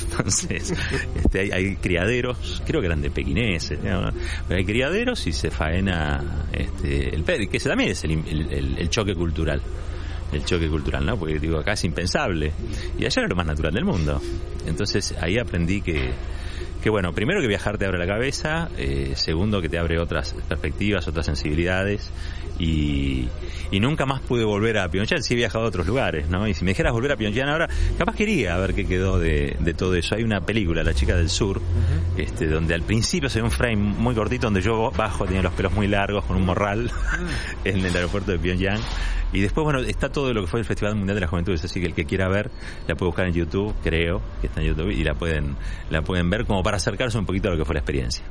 Entonces, 0.02 0.74
este, 1.16 1.40
hay, 1.40 1.50
hay, 1.50 1.76
criaderos, 1.76 2.62
creo 2.66 2.80
que 2.80 2.86
eran 2.86 3.00
de 3.00 3.10
pequineses, 3.10 3.78
pero 3.82 4.12
hay 4.50 4.64
criaderos 4.64 5.26
y 5.26 5.32
se 5.32 5.50
faena 5.50 6.46
este, 6.52 7.14
el 7.14 7.24
perro, 7.24 7.48
que 7.50 7.56
ese 7.56 7.68
también 7.68 7.90
es 7.90 8.04
el, 8.04 8.12
el, 8.12 8.78
el 8.78 8.90
choque 8.90 9.14
cultural 9.14 9.62
el 10.32 10.44
choque 10.44 10.68
cultural, 10.68 11.04
¿no? 11.06 11.16
Porque 11.16 11.38
digo, 11.38 11.58
acá 11.58 11.72
es 11.72 11.84
impensable. 11.84 12.52
Y 12.98 13.04
allá 13.04 13.22
era 13.22 13.28
lo 13.28 13.36
más 13.36 13.46
natural 13.46 13.72
del 13.72 13.84
mundo. 13.84 14.20
Entonces 14.66 15.14
ahí 15.20 15.38
aprendí 15.38 15.80
que, 15.80 16.10
que 16.82 16.90
bueno, 16.90 17.12
primero 17.12 17.40
que 17.40 17.46
viajar 17.46 17.78
te 17.78 17.86
abre 17.86 17.98
la 17.98 18.06
cabeza, 18.06 18.68
eh, 18.76 19.12
segundo 19.16 19.62
que 19.62 19.68
te 19.68 19.78
abre 19.78 19.98
otras 19.98 20.34
perspectivas, 20.48 21.08
otras 21.08 21.26
sensibilidades 21.26 22.10
y, 22.58 23.28
y 23.70 23.80
nunca 23.80 24.06
más 24.06 24.20
pude 24.20 24.44
volver 24.44 24.78
a 24.78 24.88
Pyongyang, 24.88 25.22
sí 25.22 25.34
he 25.34 25.36
viajado 25.36 25.64
a 25.64 25.68
otros 25.68 25.86
lugares, 25.86 26.28
¿no? 26.28 26.46
Y 26.46 26.54
si 26.54 26.64
me 26.64 26.70
dijeras 26.70 26.92
volver 26.92 27.12
a 27.12 27.16
Pyongyang 27.16 27.48
ahora, 27.48 27.68
capaz 27.98 28.14
quería 28.14 28.56
ver 28.58 28.74
qué 28.74 28.86
quedó 28.86 29.18
de, 29.18 29.56
de 29.58 29.74
todo 29.74 29.94
eso. 29.94 30.14
Hay 30.14 30.22
una 30.22 30.40
película, 30.40 30.82
La 30.84 30.94
chica 30.94 31.16
del 31.16 31.30
sur, 31.30 31.58
uh 31.58 31.60
-huh. 31.60 32.22
este, 32.22 32.46
donde 32.46 32.74
al 32.74 32.82
principio 32.82 33.28
se 33.28 33.40
ve 33.40 33.44
un 33.44 33.50
frame 33.50 33.76
muy 33.76 34.14
cortito 34.14 34.46
donde 34.46 34.60
yo 34.60 34.92
bajo, 34.96 35.24
tenía 35.24 35.42
los 35.42 35.52
pelos 35.54 35.72
muy 35.72 35.88
largos 35.88 36.24
con 36.24 36.36
un 36.36 36.44
morral 36.44 36.86
uh 36.86 36.88
-huh. 37.16 37.28
en 37.64 37.84
el 37.84 37.96
aeropuerto 37.96 38.30
de 38.30 38.38
Pyongyang 38.38 38.80
y 39.34 39.40
después, 39.40 39.64
bueno, 39.64 39.80
está 39.80 40.10
todo 40.10 40.32
lo 40.32 40.42
que 40.42 40.46
fue 40.46 40.60
el 40.60 40.64
Festival 40.64 40.94
Mundial 40.94 41.16
de 41.16 41.22
la 41.22 41.26
Juventud, 41.26 41.54
así 41.54 41.80
que 41.80 41.86
el 41.86 41.92
que 41.92 42.04
quiera 42.04 42.28
ver, 42.28 42.52
la 42.86 42.94
puede 42.94 43.08
buscar 43.08 43.26
en 43.26 43.34
YouTube, 43.34 43.74
creo 43.82 44.22
que 44.40 44.46
está 44.46 44.60
en 44.60 44.68
YouTube, 44.68 44.90
y 44.90 45.02
la 45.02 45.14
pueden, 45.14 45.56
la 45.90 46.02
pueden 46.02 46.30
ver 46.30 46.43
como 46.46 46.62
para 46.62 46.76
acercarse 46.76 47.18
un 47.18 47.26
poquito 47.26 47.48
a 47.48 47.52
lo 47.52 47.58
que 47.58 47.64
fue 47.64 47.74
la 47.74 47.80
experiencia. 47.80 48.24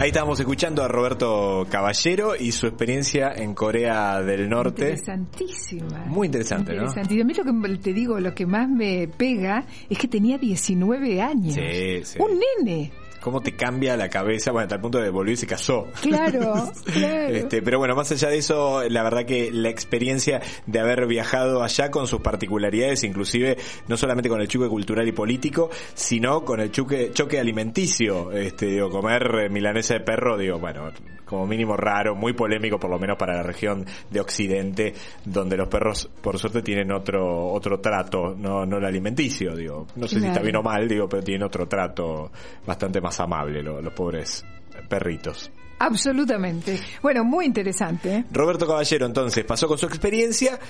Ahí 0.00 0.08
estábamos 0.08 0.40
escuchando 0.40 0.82
a 0.82 0.88
Roberto 0.88 1.66
Caballero 1.68 2.34
y 2.34 2.52
su 2.52 2.66
experiencia 2.66 3.34
en 3.36 3.54
Corea 3.54 4.22
del 4.22 4.48
Norte. 4.48 4.92
Interesantísima. 4.92 6.06
Muy 6.06 6.26
interesante, 6.26 6.72
Interesante. 6.72 7.14
Y 7.14 7.20
a 7.20 7.24
mí 7.26 7.34
lo 7.34 7.44
que 7.44 7.76
te 7.76 7.92
digo, 7.92 8.18
lo 8.18 8.34
que 8.34 8.46
más 8.46 8.66
me 8.66 9.08
pega 9.08 9.66
es 9.90 9.98
que 9.98 10.08
tenía 10.08 10.38
19 10.38 11.20
años. 11.20 11.54
Sí, 11.54 12.02
sí. 12.04 12.18
Un 12.18 12.40
nene. 12.64 12.90
Cómo 13.20 13.40
te 13.40 13.54
cambia 13.54 13.96
la 13.96 14.08
cabeza, 14.08 14.50
bueno, 14.50 14.64
hasta 14.64 14.76
el 14.76 14.80
punto 14.80 14.98
de 14.98 15.10
volver 15.10 15.34
y 15.34 15.36
se 15.36 15.46
casó. 15.46 15.88
Claro, 16.00 16.70
claro. 16.92 17.34
Este, 17.34 17.62
pero 17.62 17.78
bueno, 17.78 17.94
más 17.94 18.10
allá 18.12 18.28
de 18.28 18.38
eso, 18.38 18.82
la 18.88 19.02
verdad 19.02 19.24
que 19.24 19.50
la 19.52 19.68
experiencia 19.68 20.40
de 20.66 20.80
haber 20.80 21.06
viajado 21.06 21.62
allá 21.62 21.90
con 21.90 22.06
sus 22.06 22.20
particularidades, 22.20 23.04
inclusive 23.04 23.56
no 23.88 23.96
solamente 23.96 24.28
con 24.28 24.40
el 24.40 24.48
choque 24.48 24.68
cultural 24.68 25.06
y 25.06 25.12
político, 25.12 25.70
sino 25.94 26.44
con 26.44 26.60
el 26.60 26.70
choque, 26.70 27.10
choque 27.12 27.38
alimenticio, 27.38 28.32
este, 28.32 28.66
digo, 28.66 28.90
comer 28.90 29.50
milanesa 29.50 29.94
de 29.94 30.00
perro, 30.00 30.36
digo, 30.36 30.58
bueno, 30.58 30.90
como 31.30 31.46
mínimo 31.46 31.76
raro, 31.76 32.16
muy 32.16 32.32
polémico 32.32 32.78
por 32.80 32.90
lo 32.90 32.98
menos 32.98 33.16
para 33.16 33.36
la 33.36 33.44
región 33.44 33.86
de 34.10 34.20
Occidente, 34.20 34.94
donde 35.24 35.56
los 35.56 35.68
perros, 35.68 36.10
por 36.20 36.36
suerte, 36.38 36.60
tienen 36.60 36.90
otro, 36.90 37.52
otro 37.52 37.78
trato, 37.78 38.34
no, 38.36 38.66
no 38.66 38.78
el 38.78 38.84
alimenticio, 38.84 39.54
digo, 39.54 39.86
no 39.94 40.08
sé 40.08 40.18
si 40.18 40.26
está 40.26 40.40
bien 40.40 40.56
o 40.56 40.62
mal, 40.62 40.88
digo, 40.88 41.08
pero 41.08 41.22
tienen 41.22 41.44
otro 41.44 41.68
trato 41.68 42.32
bastante 42.66 43.00
más 43.00 43.09
amable 43.18 43.62
lo- 43.62 43.80
los 43.82 43.92
pobres 43.92 44.44
perritos. 44.88 45.50
Absolutamente. 45.80 46.78
Bueno, 47.02 47.24
muy 47.24 47.46
interesante. 47.46 48.14
¿eh? 48.14 48.24
Roberto 48.30 48.66
Caballero 48.66 49.06
entonces 49.06 49.44
pasó 49.44 49.66
con 49.66 49.78
su 49.78 49.86
experiencia 49.86 50.60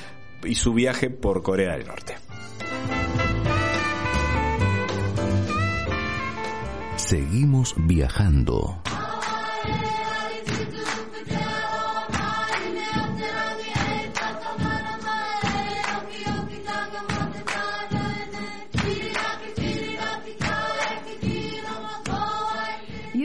y 0.44 0.54
su 0.54 0.72
viaje 0.72 1.10
por 1.10 1.42
Corea 1.42 1.72
del 1.76 1.86
Norte. 1.88 2.14
Seguimos 6.96 7.74
viajando. 7.76 8.82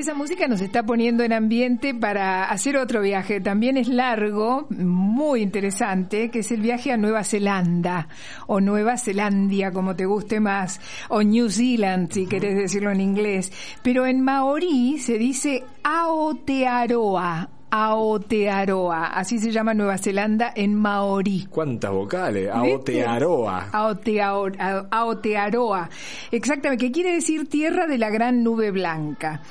Esa 0.06 0.14
música 0.14 0.48
nos 0.48 0.62
está 0.62 0.84
poniendo 0.84 1.24
en 1.24 1.34
ambiente 1.34 1.96
para 1.96 2.44
hacer 2.44 2.78
otro 2.78 3.02
viaje. 3.02 3.42
También 3.42 3.76
es 3.76 3.88
largo, 3.88 4.68
muy 4.70 5.42
interesante, 5.42 6.30
que 6.30 6.40
es 6.40 6.52
el 6.52 6.62
viaje 6.62 6.92
a 6.92 6.98
Nueva 6.98 7.24
Zelanda, 7.24 8.08
o 8.46 8.62
Nueva 8.62 9.00
Zelandia, 9.00 9.72
como 9.72 9.96
te 9.96 10.06
guste 10.06 10.40
más, 10.40 10.80
o 11.10 11.24
New 11.24 11.50
Zealand, 11.50 12.12
si 12.12 12.28
querés 12.28 12.56
decirlo 12.56 12.92
en 12.92 13.02
inglés. 13.02 13.52
Pero 13.82 14.06
en 14.06 14.22
maorí 14.22 15.00
se 15.00 15.18
dice 15.18 15.64
Aotearoa. 15.84 17.55
Aotearoa, 17.76 19.08
así 19.08 19.38
se 19.38 19.52
llama 19.52 19.74
Nueva 19.74 19.98
Zelanda 19.98 20.54
en 20.56 20.76
maorí. 20.76 21.46
¿Cuántas 21.50 21.92
vocales? 21.92 22.50
Aotearoa. 22.50 23.70
Aoteao- 23.74 24.56
a- 24.58 24.86
Aotearoa. 24.90 25.90
Exactamente, 26.32 26.86
que 26.86 26.92
quiere 26.94 27.14
decir 27.14 27.50
tierra 27.50 27.86
de 27.86 27.98
la 27.98 28.10
gran 28.10 28.44
nube 28.44 28.72
blanca. 28.72 29.42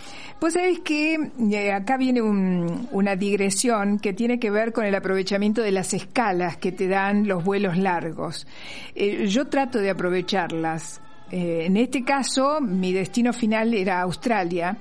Pues 0.40 0.54
sabés 0.54 0.80
que 0.80 1.16
eh, 1.52 1.72
acá 1.72 1.96
viene 1.96 2.22
un- 2.22 2.88
una 2.92 3.14
digresión 3.14 3.98
que 3.98 4.12
tiene 4.14 4.38
que 4.38 4.50
ver 4.50 4.72
con 4.72 4.84
el 4.84 4.94
aprovechamiento 4.94 5.60
de 5.62 5.70
las 5.72 5.92
escalas 5.94 6.56
que 6.56 6.72
te 6.72 6.88
dan 6.88 7.28
los 7.28 7.44
vuelos 7.44 7.76
largos. 7.76 8.46
Eh, 8.94 9.26
yo 9.26 9.48
trato 9.48 9.78
de 9.78 9.90
aprovecharlas. 9.90 11.00
Eh, 11.30 11.64
en 11.66 11.76
este 11.76 12.04
caso, 12.04 12.60
mi 12.60 12.92
destino 12.92 13.32
final 13.32 13.74
era 13.74 14.00
Australia, 14.00 14.76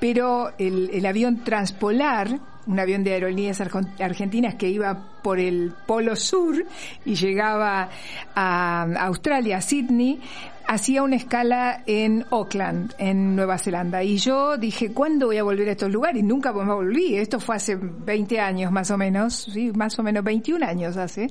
pero 0.00 0.52
el, 0.58 0.90
el 0.92 1.06
avión 1.06 1.42
transpolar, 1.44 2.38
un 2.68 2.78
avión 2.78 3.02
de 3.02 3.14
aerolíneas 3.14 3.60
argentinas 3.60 4.54
que 4.54 4.68
iba 4.68 4.96
por 5.22 5.40
el 5.40 5.72
polo 5.86 6.14
sur 6.14 6.64
y 7.04 7.14
llegaba 7.14 7.88
a 8.34 8.82
Australia, 9.00 9.56
a 9.56 9.60
Sydney, 9.62 10.20
hacía 10.68 11.02
una 11.02 11.16
escala 11.16 11.82
en 11.86 12.26
Auckland, 12.30 12.94
en 12.98 13.34
Nueva 13.34 13.56
Zelanda. 13.56 14.04
Y 14.04 14.18
yo 14.18 14.58
dije, 14.58 14.92
¿cuándo 14.92 15.26
voy 15.26 15.38
a 15.38 15.42
volver 15.42 15.70
a 15.70 15.72
estos 15.72 15.90
lugares? 15.90 16.22
Y 16.22 16.26
nunca 16.26 16.52
más 16.52 16.66
volví. 16.66 17.16
Esto 17.16 17.40
fue 17.40 17.56
hace 17.56 17.74
20 17.76 18.38
años 18.38 18.70
más 18.70 18.90
o 18.90 18.98
menos, 18.98 19.48
sí, 19.50 19.72
más 19.72 19.98
o 19.98 20.02
menos 20.02 20.22
21 20.22 20.64
años 20.66 20.98
hace. 20.98 21.28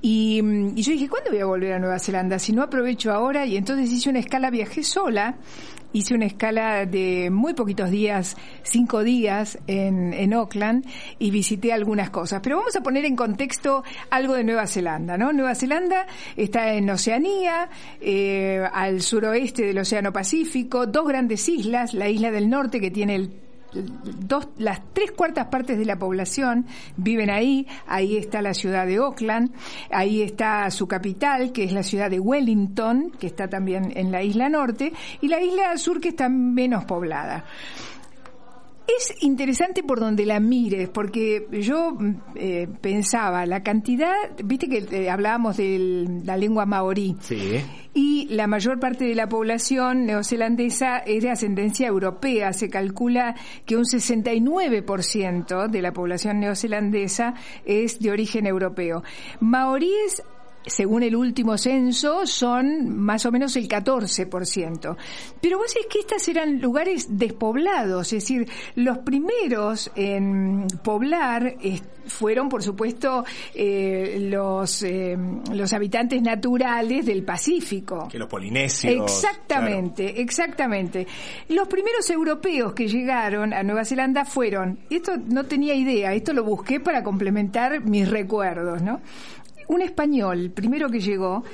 Y, 0.00 0.40
y 0.74 0.82
yo 0.82 0.92
dije, 0.92 1.08
¿cuándo 1.08 1.30
voy 1.30 1.38
a 1.38 1.46
volver 1.46 1.74
a 1.74 1.78
Nueva 1.78 2.00
Zelanda? 2.00 2.40
Si 2.40 2.52
no 2.52 2.62
aprovecho 2.62 3.12
ahora. 3.12 3.46
Y 3.46 3.56
entonces 3.56 3.88
hice 3.88 4.10
una 4.10 4.18
escala, 4.18 4.50
viajé 4.50 4.82
sola 4.82 5.36
hice 5.92 6.14
una 6.14 6.26
escala 6.26 6.86
de 6.86 7.30
muy 7.30 7.54
poquitos 7.54 7.90
días, 7.90 8.36
cinco 8.62 9.02
días 9.02 9.58
en, 9.66 10.12
en 10.12 10.32
Auckland 10.32 10.86
y 11.18 11.30
visité 11.30 11.72
algunas 11.72 12.10
cosas. 12.10 12.40
Pero 12.42 12.56
vamos 12.56 12.76
a 12.76 12.82
poner 12.82 13.04
en 13.04 13.16
contexto 13.16 13.84
algo 14.10 14.34
de 14.34 14.44
Nueva 14.44 14.66
Zelanda, 14.66 15.16
¿no? 15.16 15.32
Nueva 15.32 15.54
Zelanda 15.54 16.06
está 16.36 16.74
en 16.74 16.88
Oceanía, 16.90 17.68
eh, 18.00 18.66
al 18.72 19.02
suroeste 19.02 19.64
del 19.64 19.78
Océano 19.78 20.12
Pacífico, 20.12 20.86
dos 20.86 21.06
grandes 21.06 21.48
islas, 21.48 21.94
la 21.94 22.08
isla 22.08 22.30
del 22.30 22.48
norte 22.48 22.80
que 22.80 22.90
tiene 22.90 23.16
el 23.16 23.41
dos, 23.72 24.48
las 24.58 24.80
tres 24.92 25.12
cuartas 25.12 25.46
partes 25.46 25.78
de 25.78 25.84
la 25.84 25.96
población 25.96 26.66
viven 26.96 27.30
ahí, 27.30 27.66
ahí 27.86 28.16
está 28.16 28.42
la 28.42 28.54
ciudad 28.54 28.86
de 28.86 28.96
Auckland, 28.96 29.52
ahí 29.90 30.22
está 30.22 30.70
su 30.70 30.86
capital, 30.86 31.52
que 31.52 31.64
es 31.64 31.72
la 31.72 31.82
ciudad 31.82 32.10
de 32.10 32.20
Wellington, 32.20 33.12
que 33.18 33.26
está 33.26 33.48
también 33.48 33.92
en 33.96 34.12
la 34.12 34.22
isla 34.22 34.48
norte, 34.48 34.92
y 35.20 35.28
la 35.28 35.40
isla 35.42 35.76
sur 35.76 36.00
que 36.00 36.10
está 36.10 36.28
menos 36.28 36.84
poblada. 36.84 37.44
Es 38.86 39.14
interesante 39.22 39.82
por 39.82 40.00
donde 40.00 40.26
la 40.26 40.40
mires, 40.40 40.88
porque 40.88 41.46
yo 41.52 41.92
mm, 41.92 42.14
eh, 42.34 42.68
pensaba, 42.80 43.46
la 43.46 43.62
cantidad, 43.62 44.12
viste 44.44 44.68
que 44.68 44.84
eh, 44.90 45.08
hablábamos 45.08 45.56
de 45.56 46.20
la 46.24 46.36
lengua 46.36 46.66
maorí, 46.66 47.16
Sí. 47.20 47.60
y 47.94 48.26
la 48.30 48.46
mayor 48.48 48.80
parte 48.80 49.04
de 49.04 49.14
la 49.14 49.28
población 49.28 50.04
neozelandesa 50.04 50.98
es 50.98 51.22
de 51.22 51.30
ascendencia 51.30 51.86
europea. 51.86 52.52
Se 52.52 52.68
calcula 52.68 53.36
que 53.66 53.76
un 53.76 53.84
69% 53.84 55.68
de 55.68 55.82
la 55.82 55.92
población 55.92 56.40
neozelandesa 56.40 57.34
es 57.64 58.00
de 58.00 58.10
origen 58.10 58.46
europeo. 58.46 59.02
Maoríes 59.40 60.22
según 60.66 61.02
el 61.02 61.16
último 61.16 61.58
censo, 61.58 62.26
son 62.26 62.96
más 62.96 63.26
o 63.26 63.32
menos 63.32 63.56
el 63.56 63.68
14%. 63.68 64.96
Pero 65.40 65.58
vos 65.58 65.72
sabés 65.72 65.86
que 65.88 66.00
estos 66.00 66.26
eran 66.28 66.60
lugares 66.60 67.06
despoblados, 67.10 68.12
es 68.12 68.22
decir, 68.22 68.48
los 68.76 68.98
primeros 68.98 69.90
en 69.94 70.66
poblar 70.82 71.56
eh, 71.60 71.80
fueron, 72.06 72.48
por 72.48 72.62
supuesto, 72.62 73.24
eh, 73.54 74.18
los, 74.20 74.82
eh, 74.82 75.16
los 75.52 75.72
habitantes 75.72 76.20
naturales 76.22 77.06
del 77.06 77.24
Pacífico. 77.24 78.08
Que 78.08 78.18
los 78.18 78.28
polinesios. 78.28 78.94
Exactamente, 78.94 80.20
exactamente. 80.20 81.06
Los 81.48 81.68
primeros 81.68 82.08
europeos 82.10 82.72
que 82.72 82.88
llegaron 82.88 83.52
a 83.52 83.62
Nueva 83.62 83.84
Zelanda 83.84 84.24
fueron, 84.24 84.78
esto 84.90 85.12
no 85.16 85.44
tenía 85.44 85.74
idea, 85.74 86.12
esto 86.14 86.32
lo 86.32 86.44
busqué 86.44 86.80
para 86.80 87.02
complementar 87.02 87.84
mis 87.84 88.08
recuerdos, 88.08 88.82
¿no? 88.82 89.00
Un 89.68 89.82
español, 89.82 90.50
primero 90.50 90.88
que 90.88 91.00
llegó, 91.00 91.44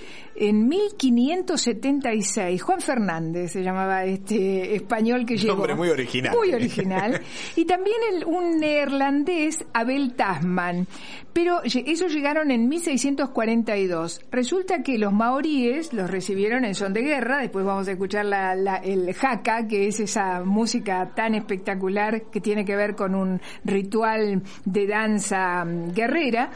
en 0.41 0.69
1576, 0.69 2.63
Juan 2.63 2.81
Fernández 2.81 3.53
se 3.53 3.63
llamaba 3.63 4.05
este 4.05 4.75
español 4.77 5.27
que 5.27 5.37
llegó. 5.37 5.55
Nombre 5.55 5.75
muy 5.75 5.89
original. 5.91 6.35
Muy 6.37 6.53
original. 6.53 7.21
Y 7.57 7.65
también 7.65 7.97
el- 8.13 8.25
un 8.25 8.59
neerlandés, 8.59 9.65
Abel 9.73 10.15
Tasman. 10.15 10.87
Pero 11.33 11.61
ellos 11.65 12.13
llegaron 12.13 12.51
en 12.51 12.69
1642. 12.69 14.23
Resulta 14.33 14.83
que 14.83 14.99
los 14.99 15.13
maoríes 15.13 15.93
los 15.93 16.11
recibieron 16.11 16.65
en 16.65 16.75
son 16.75 16.93
de 16.93 17.03
guerra. 17.03 17.39
Después 17.39 17.65
vamos 17.65 17.87
a 17.87 17.93
escuchar 17.93 18.25
la- 18.25 18.55
la- 18.57 18.77
el 18.79 19.15
haka, 19.21 19.69
que 19.69 19.87
es 19.87 20.01
esa 20.01 20.43
música 20.45 21.13
tan 21.15 21.35
espectacular 21.35 22.23
que 22.31 22.41
tiene 22.41 22.65
que 22.65 22.75
ver 22.75 22.97
con 22.97 23.15
un 23.15 23.41
ritual 23.65 24.43
de 24.65 24.87
danza 24.87 25.65
mm, 25.65 25.93
guerrera. 25.93 26.51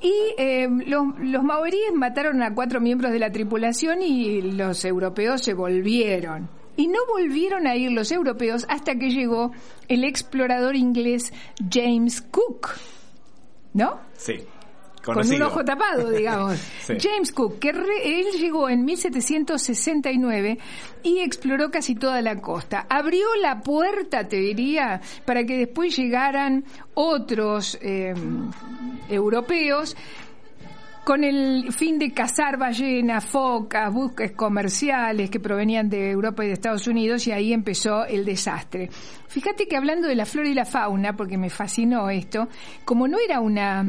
Y 0.00 0.12
eh, 0.38 0.68
los, 0.86 1.18
los 1.20 1.42
maoríes 1.42 1.92
mataron 1.94 2.42
a 2.42 2.54
cuatro 2.54 2.80
miembros 2.80 3.10
de 3.12 3.18
la 3.18 3.27
tripulación 3.30 4.02
y 4.02 4.40
los 4.42 4.84
europeos 4.84 5.42
se 5.42 5.54
volvieron. 5.54 6.48
Y 6.76 6.86
no 6.86 7.00
volvieron 7.08 7.66
a 7.66 7.74
ir 7.74 7.90
los 7.90 8.12
europeos 8.12 8.64
hasta 8.68 8.94
que 8.94 9.10
llegó 9.10 9.50
el 9.88 10.04
explorador 10.04 10.76
inglés 10.76 11.32
James 11.70 12.20
Cook. 12.22 12.68
¿No? 13.74 13.98
Sí. 14.16 14.34
Con 15.04 15.18
un 15.18 15.42
ojo 15.42 15.64
tapado, 15.64 16.10
digamos. 16.16 16.58
Sí. 16.82 16.94
James 17.00 17.32
Cook, 17.32 17.58
que 17.58 17.72
re- 17.72 18.20
él 18.20 18.26
llegó 18.38 18.68
en 18.68 18.84
1769 18.84 20.58
y 21.02 21.18
exploró 21.20 21.70
casi 21.70 21.94
toda 21.94 22.20
la 22.22 22.40
costa. 22.40 22.86
Abrió 22.90 23.26
la 23.40 23.60
puerta, 23.60 24.28
te 24.28 24.36
diría, 24.36 25.00
para 25.24 25.44
que 25.44 25.56
después 25.56 25.96
llegaran 25.96 26.64
otros 26.94 27.78
eh, 27.80 28.12
europeos 29.08 29.96
con 31.08 31.24
el 31.24 31.72
fin 31.72 31.98
de 31.98 32.12
cazar 32.12 32.58
ballenas, 32.58 33.24
focas, 33.24 33.90
buques 33.90 34.32
comerciales 34.32 35.30
que 35.30 35.40
provenían 35.40 35.88
de 35.88 36.10
Europa 36.10 36.44
y 36.44 36.48
de 36.48 36.52
Estados 36.52 36.86
Unidos 36.86 37.26
y 37.26 37.32
ahí 37.32 37.54
empezó 37.54 38.04
el 38.04 38.26
desastre. 38.26 38.90
Fíjate 39.26 39.66
que 39.66 39.78
hablando 39.78 40.06
de 40.06 40.14
la 40.14 40.26
flora 40.26 40.50
y 40.50 40.52
la 40.52 40.66
fauna, 40.66 41.16
porque 41.16 41.38
me 41.38 41.48
fascinó 41.48 42.10
esto, 42.10 42.48
como 42.84 43.08
no 43.08 43.16
era 43.18 43.40
una 43.40 43.86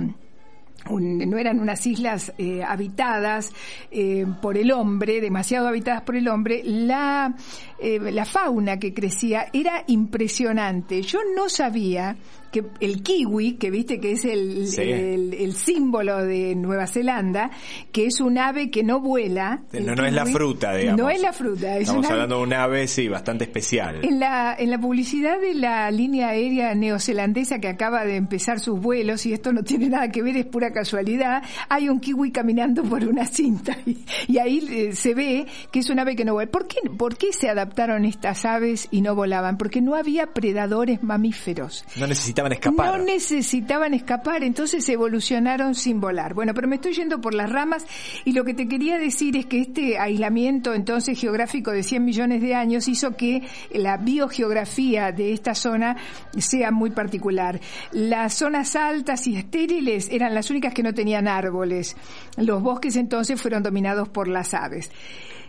no 0.89 1.37
eran 1.37 1.59
unas 1.59 1.85
islas 1.85 2.31
eh, 2.37 2.63
habitadas 2.63 3.51
eh, 3.91 4.25
por 4.41 4.57
el 4.57 4.71
hombre, 4.71 5.19
demasiado 5.19 5.67
habitadas 5.67 6.03
por 6.03 6.15
el 6.15 6.29
hombre, 6.29 6.61
la, 6.63 7.35
eh, 7.79 7.99
la 7.99 8.23
fauna 8.23 8.79
que 8.79 8.93
crecía 8.93 9.47
era 9.51 9.83
impresionante. 9.87 11.01
Yo 11.01 11.19
no 11.35 11.49
sabía 11.49 12.15
que 12.51 12.65
el 12.79 13.03
kiwi, 13.03 13.53
que 13.53 13.69
viste 13.69 13.99
que 13.99 14.13
es 14.13 14.25
el, 14.25 14.67
el, 14.77 15.53
símbolo 15.53 16.23
de 16.23 16.55
Nueva 16.55 16.87
Zelanda, 16.87 17.51
que 17.91 18.05
es 18.07 18.19
un 18.19 18.37
ave 18.37 18.69
que 18.69 18.83
no 18.83 18.99
vuela. 18.99 19.63
No, 19.73 19.95
no 19.95 20.05
es 20.05 20.13
la 20.13 20.25
fruta, 20.25 20.73
digamos. 20.73 21.01
No 21.01 21.09
es 21.09 21.21
la 21.21 21.33
fruta. 21.33 21.77
Estamos 21.77 22.09
hablando 22.09 22.37
de 22.37 22.43
un 22.43 22.53
ave, 22.53 22.87
sí, 22.87 23.07
bastante 23.07 23.45
especial. 23.45 24.03
En 24.03 24.19
la, 24.19 24.55
en 24.57 24.71
la 24.71 24.79
publicidad 24.79 25.39
de 25.39 25.53
la 25.53 25.89
línea 25.91 26.29
aérea 26.29 26.73
neozelandesa 26.75 27.59
que 27.59 27.67
acaba 27.67 28.05
de 28.05 28.15
empezar 28.15 28.59
sus 28.59 28.79
vuelos, 28.79 29.25
y 29.25 29.33
esto 29.33 29.53
no 29.53 29.63
tiene 29.63 29.89
nada 29.89 30.09
que 30.09 30.21
ver, 30.21 30.37
es 30.37 30.45
pura 30.45 30.71
casualidad, 30.71 31.43
hay 31.69 31.89
un 31.89 31.99
kiwi 31.99 32.31
caminando 32.31 32.83
por 32.83 33.03
una 33.05 33.25
cinta 33.25 33.77
y, 33.85 34.37
ahí 34.37 34.65
eh, 34.69 34.93
se 34.93 35.13
ve 35.13 35.45
que 35.71 35.79
es 35.79 35.89
un 35.89 35.99
ave 35.99 36.15
que 36.15 36.25
no 36.25 36.33
vuela. 36.33 36.49
¿Por 36.49 36.67
qué, 36.67 36.77
¿Por 36.97 37.17
qué 37.17 37.33
se 37.33 37.49
adaptaron 37.49 38.05
estas 38.05 38.45
aves 38.45 38.87
y 38.91 39.01
no 39.01 39.15
volaban? 39.15 39.57
Porque 39.57 39.81
no 39.81 39.95
había 39.95 40.27
predadores 40.33 41.03
mamíferos. 41.03 41.85
No 41.97 42.07
necesitaban 42.07 42.38
escapar. 42.47 42.97
No 42.97 43.05
necesitaban 43.05 43.93
escapar, 43.93 44.43
entonces 44.43 44.87
evolucionaron 44.89 45.75
sin 45.75 45.99
volar. 45.99 46.33
Bueno, 46.33 46.53
pero 46.53 46.67
me 46.67 46.75
estoy 46.75 46.93
yendo 46.93 47.21
por 47.21 47.33
las 47.33 47.51
ramas 47.51 47.85
y 48.25 48.33
lo 48.33 48.43
que 48.43 48.53
te 48.53 48.67
quería 48.67 48.97
decir 48.97 49.35
es 49.37 49.45
que 49.45 49.61
este 49.61 49.97
aislamiento 49.97 50.73
entonces 50.73 51.19
geográfico 51.19 51.71
de 51.71 51.83
100 51.83 52.03
millones 52.03 52.41
de 52.41 52.55
años 52.55 52.87
hizo 52.87 53.15
que 53.15 53.43
la 53.71 53.97
biogeografía 53.97 55.11
de 55.11 55.33
esta 55.33 55.55
zona 55.55 55.97
sea 56.37 56.71
muy 56.71 56.91
particular. 56.91 57.59
Las 57.91 58.33
zonas 58.33 58.75
altas 58.75 59.27
y 59.27 59.35
estériles 59.35 60.09
eran 60.11 60.33
las 60.33 60.49
únicas 60.49 60.73
que 60.73 60.83
no 60.83 60.93
tenían 60.93 61.27
árboles. 61.27 61.95
Los 62.37 62.61
bosques 62.61 62.95
entonces 62.95 63.41
fueron 63.41 63.63
dominados 63.63 64.09
por 64.09 64.27
las 64.27 64.53
aves. 64.53 64.91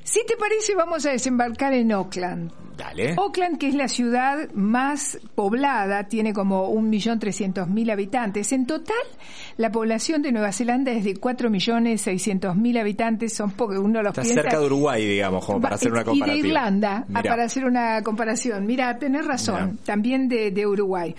Si 0.04 0.24
te 0.26 0.36
parece, 0.36 0.74
vamos 0.74 1.06
a 1.06 1.10
desembarcar 1.10 1.72
en 1.74 1.92
Oakland. 1.92 2.52
Dale. 2.76 3.14
Oakland, 3.18 3.58
que 3.58 3.68
es 3.68 3.74
la 3.74 3.88
ciudad 3.88 4.50
más 4.54 5.18
poblada, 5.34 6.04
tiene 6.04 6.32
como 6.32 6.72
1.300.000 6.72 7.92
habitantes. 7.92 8.52
En 8.52 8.66
total, 8.66 8.96
la 9.58 9.70
población 9.70 10.22
de 10.22 10.32
Nueva 10.32 10.50
Zelanda 10.52 10.90
es 10.90 11.04
de 11.04 11.14
4.600.000 11.14 12.80
habitantes. 12.80 13.34
Son 13.34 13.50
pocos, 13.50 13.76
uno 13.76 14.02
los 14.02 14.16
Está 14.16 14.24
cerca 14.24 14.58
de 14.58 14.66
Uruguay, 14.66 15.06
digamos, 15.06 15.44
como 15.44 15.60
para 15.60 15.74
hacer 15.74 15.92
una 15.92 16.04
comparación. 16.04 16.38
Y 16.38 16.42
de 16.42 16.48
Irlanda, 16.48 17.06
para 17.12 17.44
hacer 17.44 17.66
una 17.66 18.02
comparación. 18.02 18.66
Mira, 18.66 18.98
tenés 18.98 19.26
razón, 19.26 19.78
también 19.84 20.28
de, 20.28 20.50
de 20.50 20.66
Uruguay. 20.66 21.14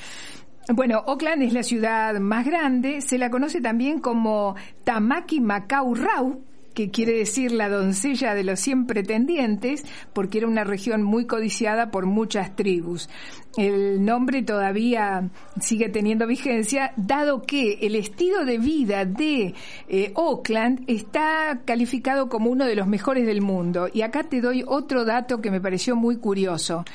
Bueno, 0.73 1.03
Oakland 1.05 1.43
es 1.43 1.53
la 1.53 1.63
ciudad 1.63 2.19
más 2.19 2.45
grande, 2.45 3.01
se 3.01 3.17
la 3.17 3.29
conoce 3.29 3.61
también 3.61 3.99
como 3.99 4.55
Tamaki 4.83 5.41
Macau 5.41 5.93
Rau, 5.95 6.43
que 6.73 6.89
quiere 6.89 7.13
decir 7.13 7.51
la 7.51 7.69
doncella 7.69 8.33
de 8.35 8.43
los 8.43 8.59
cien 8.59 8.85
pretendientes, 8.85 9.83
porque 10.13 10.39
era 10.39 10.47
una 10.47 10.63
región 10.63 11.03
muy 11.03 11.25
codiciada 11.25 11.91
por 11.91 12.05
muchas 12.05 12.55
tribus. 12.55 13.09
El 13.57 14.05
nombre 14.05 14.43
todavía 14.43 15.29
sigue 15.59 15.89
teniendo 15.89 16.25
vigencia, 16.25 16.93
dado 16.95 17.41
que 17.41 17.79
el 17.81 17.95
estilo 17.95 18.45
de 18.45 18.57
vida 18.57 19.03
de 19.05 19.53
eh, 19.89 20.11
Oakland 20.15 20.83
está 20.87 21.61
calificado 21.65 22.29
como 22.29 22.49
uno 22.49 22.65
de 22.65 22.75
los 22.75 22.87
mejores 22.87 23.25
del 23.25 23.41
mundo. 23.41 23.89
Y 23.91 24.03
acá 24.03 24.23
te 24.23 24.39
doy 24.39 24.63
otro 24.65 25.03
dato 25.03 25.41
que 25.41 25.51
me 25.51 25.59
pareció 25.59 25.95
muy 25.95 26.17
curioso. 26.17 26.85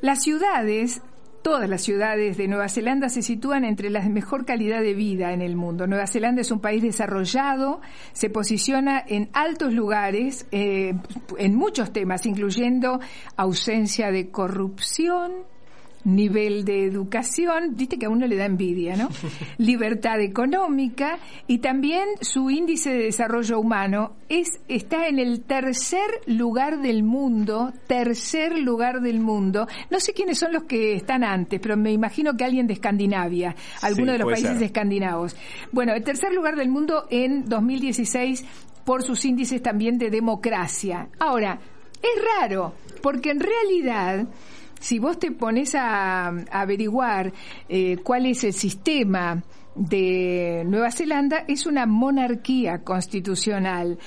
Las 0.00 0.22
ciudades 0.22 1.02
Todas 1.42 1.68
las 1.68 1.82
ciudades 1.82 2.36
de 2.36 2.48
Nueva 2.48 2.68
Zelanda 2.68 3.08
se 3.08 3.22
sitúan 3.22 3.64
entre 3.64 3.90
las 3.90 4.04
de 4.04 4.10
mejor 4.10 4.44
calidad 4.44 4.82
de 4.82 4.94
vida 4.94 5.32
en 5.32 5.40
el 5.40 5.56
mundo. 5.56 5.86
Nueva 5.86 6.06
Zelanda 6.06 6.40
es 6.40 6.50
un 6.50 6.60
país 6.60 6.82
desarrollado, 6.82 7.80
se 8.12 8.28
posiciona 8.28 9.02
en 9.06 9.30
altos 9.32 9.72
lugares 9.72 10.46
eh, 10.50 10.94
en 11.38 11.54
muchos 11.54 11.92
temas, 11.92 12.26
incluyendo 12.26 13.00
ausencia 13.36 14.10
de 14.10 14.30
corrupción, 14.30 15.32
nivel 16.04 16.64
de 16.64 16.84
educación, 16.84 17.74
viste 17.76 17.98
que 17.98 18.06
a 18.06 18.10
uno 18.10 18.26
le 18.26 18.36
da 18.36 18.46
envidia, 18.46 18.96
¿no? 18.96 19.08
Libertad 19.58 20.20
económica 20.20 21.18
y 21.46 21.58
también 21.58 22.08
su 22.20 22.50
índice 22.50 22.90
de 22.90 23.04
desarrollo 23.04 23.58
humano 23.58 24.12
es 24.28 24.60
está 24.68 25.08
en 25.08 25.18
el 25.18 25.42
tercer 25.42 26.08
lugar 26.26 26.80
del 26.80 27.02
mundo, 27.02 27.72
tercer 27.86 28.58
lugar 28.58 29.00
del 29.00 29.20
mundo. 29.20 29.66
No 29.90 30.00
sé 30.00 30.12
quiénes 30.12 30.38
son 30.38 30.52
los 30.52 30.64
que 30.64 30.94
están 30.94 31.24
antes, 31.24 31.60
pero 31.60 31.76
me 31.76 31.92
imagino 31.92 32.36
que 32.36 32.44
alguien 32.44 32.66
de 32.66 32.74
Escandinavia, 32.74 33.54
alguno 33.82 34.12
de 34.12 34.18
los 34.18 34.30
países 34.30 34.60
escandinavos. 34.60 35.36
Bueno, 35.72 35.94
el 35.94 36.04
tercer 36.04 36.32
lugar 36.32 36.56
del 36.56 36.68
mundo 36.68 37.06
en 37.10 37.48
2016 37.48 38.44
por 38.84 39.02
sus 39.02 39.24
índices 39.24 39.62
también 39.62 39.98
de 39.98 40.10
democracia. 40.10 41.08
Ahora, 41.18 41.60
es 42.02 42.24
raro, 42.40 42.74
porque 43.02 43.30
en 43.30 43.40
realidad 43.40 44.26
si 44.80 44.98
vos 44.98 45.18
te 45.18 45.30
pones 45.30 45.74
a, 45.74 46.28
averiguar 46.50 47.32
eh, 47.68 47.98
cuál 48.02 48.26
es 48.26 48.44
el 48.44 48.52
sistema 48.52 49.42
de 49.78 50.64
Nueva 50.66 50.90
Zelanda 50.90 51.44
es 51.46 51.64
una 51.64 51.86
monarquía 51.86 52.78
constitucional. 52.82 53.98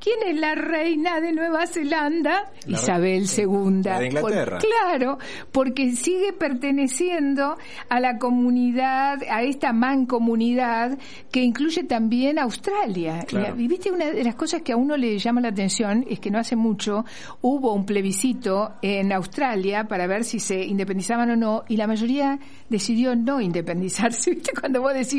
¿Quién 0.00 0.16
es 0.26 0.40
la 0.40 0.54
reina 0.54 1.20
de 1.20 1.32
Nueva 1.32 1.66
Zelanda? 1.66 2.50
Isabel 2.66 3.26
II. 3.36 3.82
de 3.82 4.06
Inglaterra. 4.06 4.58
claro, 4.58 5.18
porque 5.52 5.92
sigue 5.92 6.32
perteneciendo 6.32 7.58
a 7.90 8.00
la 8.00 8.18
comunidad, 8.18 9.22
a 9.30 9.42
esta 9.42 9.72
mancomunidad 9.72 10.98
que 11.30 11.42
incluye 11.42 11.84
también 11.84 12.38
Australia. 12.38 13.26
Y, 13.56 13.68
viste, 13.68 13.92
una 13.92 14.06
de 14.06 14.24
las 14.24 14.34
cosas 14.34 14.62
que 14.62 14.72
a 14.72 14.76
uno 14.76 14.96
le 14.96 15.18
llama 15.18 15.42
la 15.42 15.48
atención 15.48 16.06
es 16.08 16.20
que 16.20 16.30
no 16.30 16.38
hace 16.38 16.56
mucho 16.56 17.04
hubo 17.42 17.74
un 17.74 17.84
plebiscito 17.84 18.72
en 18.80 19.12
Australia 19.12 19.84
para 19.84 20.06
ver 20.06 20.24
si 20.24 20.40
se 20.40 20.64
independizaban 20.64 21.30
o 21.30 21.36
no 21.36 21.64
y 21.68 21.76
la 21.76 21.86
mayoría 21.86 22.38
decidió 22.70 23.14
no 23.14 23.40
independizarse. 23.40 24.30
¿Viste? 24.34 24.52
Cuando 24.58 24.80
vos 24.80 24.94
decís 24.94 25.17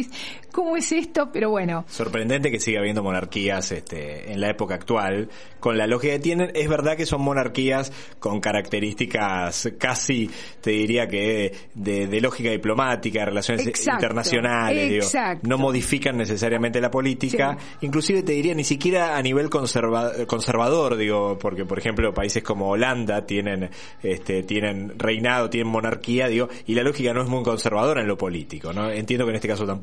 ¿cómo 0.51 0.77
es 0.77 0.91
esto? 0.91 1.29
Pero 1.31 1.49
bueno. 1.49 1.85
Sorprendente 1.88 2.51
que 2.51 2.59
siga 2.59 2.79
habiendo 2.79 3.03
monarquías 3.03 3.71
este, 3.71 4.31
en 4.31 4.41
la 4.41 4.49
época 4.49 4.75
actual. 4.75 5.29
Con 5.59 5.77
la 5.77 5.88
lógica 5.88 6.13
que 6.13 6.19
tienen, 6.19 6.51
es 6.53 6.69
verdad 6.69 6.95
que 6.95 7.05
son 7.05 7.21
monarquías 7.21 7.91
con 8.19 8.39
características 8.39 9.73
casi, 9.77 10.29
te 10.62 10.71
diría 10.71 11.07
que 11.07 11.53
de, 11.73 12.21
lógica 12.21 12.49
diplomática, 12.49 13.19
de 13.19 13.25
relaciones 13.25 13.67
internacionales. 13.85 15.13
no 15.41 15.57
modifican 15.57 16.17
necesariamente 16.17 16.79
la 16.79 16.89
política. 16.89 17.57
Inclusive 17.81 18.23
te 18.23 18.31
diría 18.33 18.53
ni 18.53 18.63
siquiera 18.63 19.17
a 19.17 19.21
nivel 19.21 19.49
conservador, 19.49 20.95
digo, 20.95 21.38
porque 21.38 21.65
por 21.65 21.79
ejemplo 21.79 22.13
países 22.13 22.41
como 22.41 22.69
Holanda 22.69 23.25
tienen, 23.25 23.69
este, 24.01 24.43
tienen 24.43 24.97
reinado, 24.97 25.49
tienen 25.49 25.71
monarquía, 25.71 26.27
digo, 26.27 26.47
y 26.67 26.75
la 26.75 26.83
lógica 26.83 27.13
no 27.13 27.21
es 27.21 27.27
muy 27.27 27.43
conservadora 27.43 28.01
en 28.01 28.07
lo 28.07 28.17
político, 28.17 28.71
¿no? 28.71 28.89
Entiendo 28.89 29.25
que 29.25 29.31
en 29.31 29.35
este 29.35 29.47
caso 29.47 29.65
tampoco. 29.65 29.78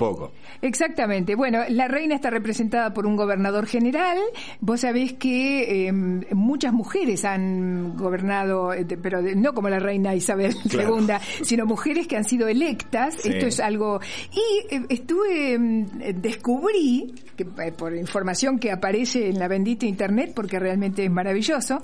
Exactamente. 0.62 1.34
Bueno, 1.34 1.60
la 1.68 1.88
reina 1.88 2.14
está 2.14 2.30
representada 2.30 2.92
por 2.92 3.06
un 3.06 3.16
gobernador 3.16 3.66
general. 3.66 4.18
Vos 4.60 4.80
sabés 4.80 5.14
que 5.14 5.88
em, 5.88 6.22
muchas 6.32 6.72
mujeres 6.72 7.24
han 7.24 7.96
gobernado, 7.96 8.72
eh, 8.72 8.86
pero 9.02 9.20
no 9.22 9.52
como 9.52 9.68
la 9.68 9.78
reina 9.78 10.14
Isabel 10.14 10.54
II, 10.64 11.14
sino 11.42 11.66
mujeres 11.66 12.06
que 12.06 12.16
han 12.16 12.24
sido 12.24 12.48
electas. 12.48 13.24
Esto 13.24 13.46
es 13.46 13.60
algo... 13.60 14.00
Y 14.32 14.74
eh, 14.74 14.86
estuve, 14.88 15.54
em, 15.54 15.86
descubrí, 16.20 17.14
que, 17.36 17.46
eh, 17.62 17.72
por 17.72 17.94
información 17.94 18.58
que 18.58 18.70
aparece 18.72 19.28
en 19.28 19.38
la 19.38 19.48
bendita 19.48 19.86
Internet, 19.86 20.32
porque 20.34 20.58
realmente 20.58 21.04
es 21.04 21.10
maravilloso, 21.10 21.82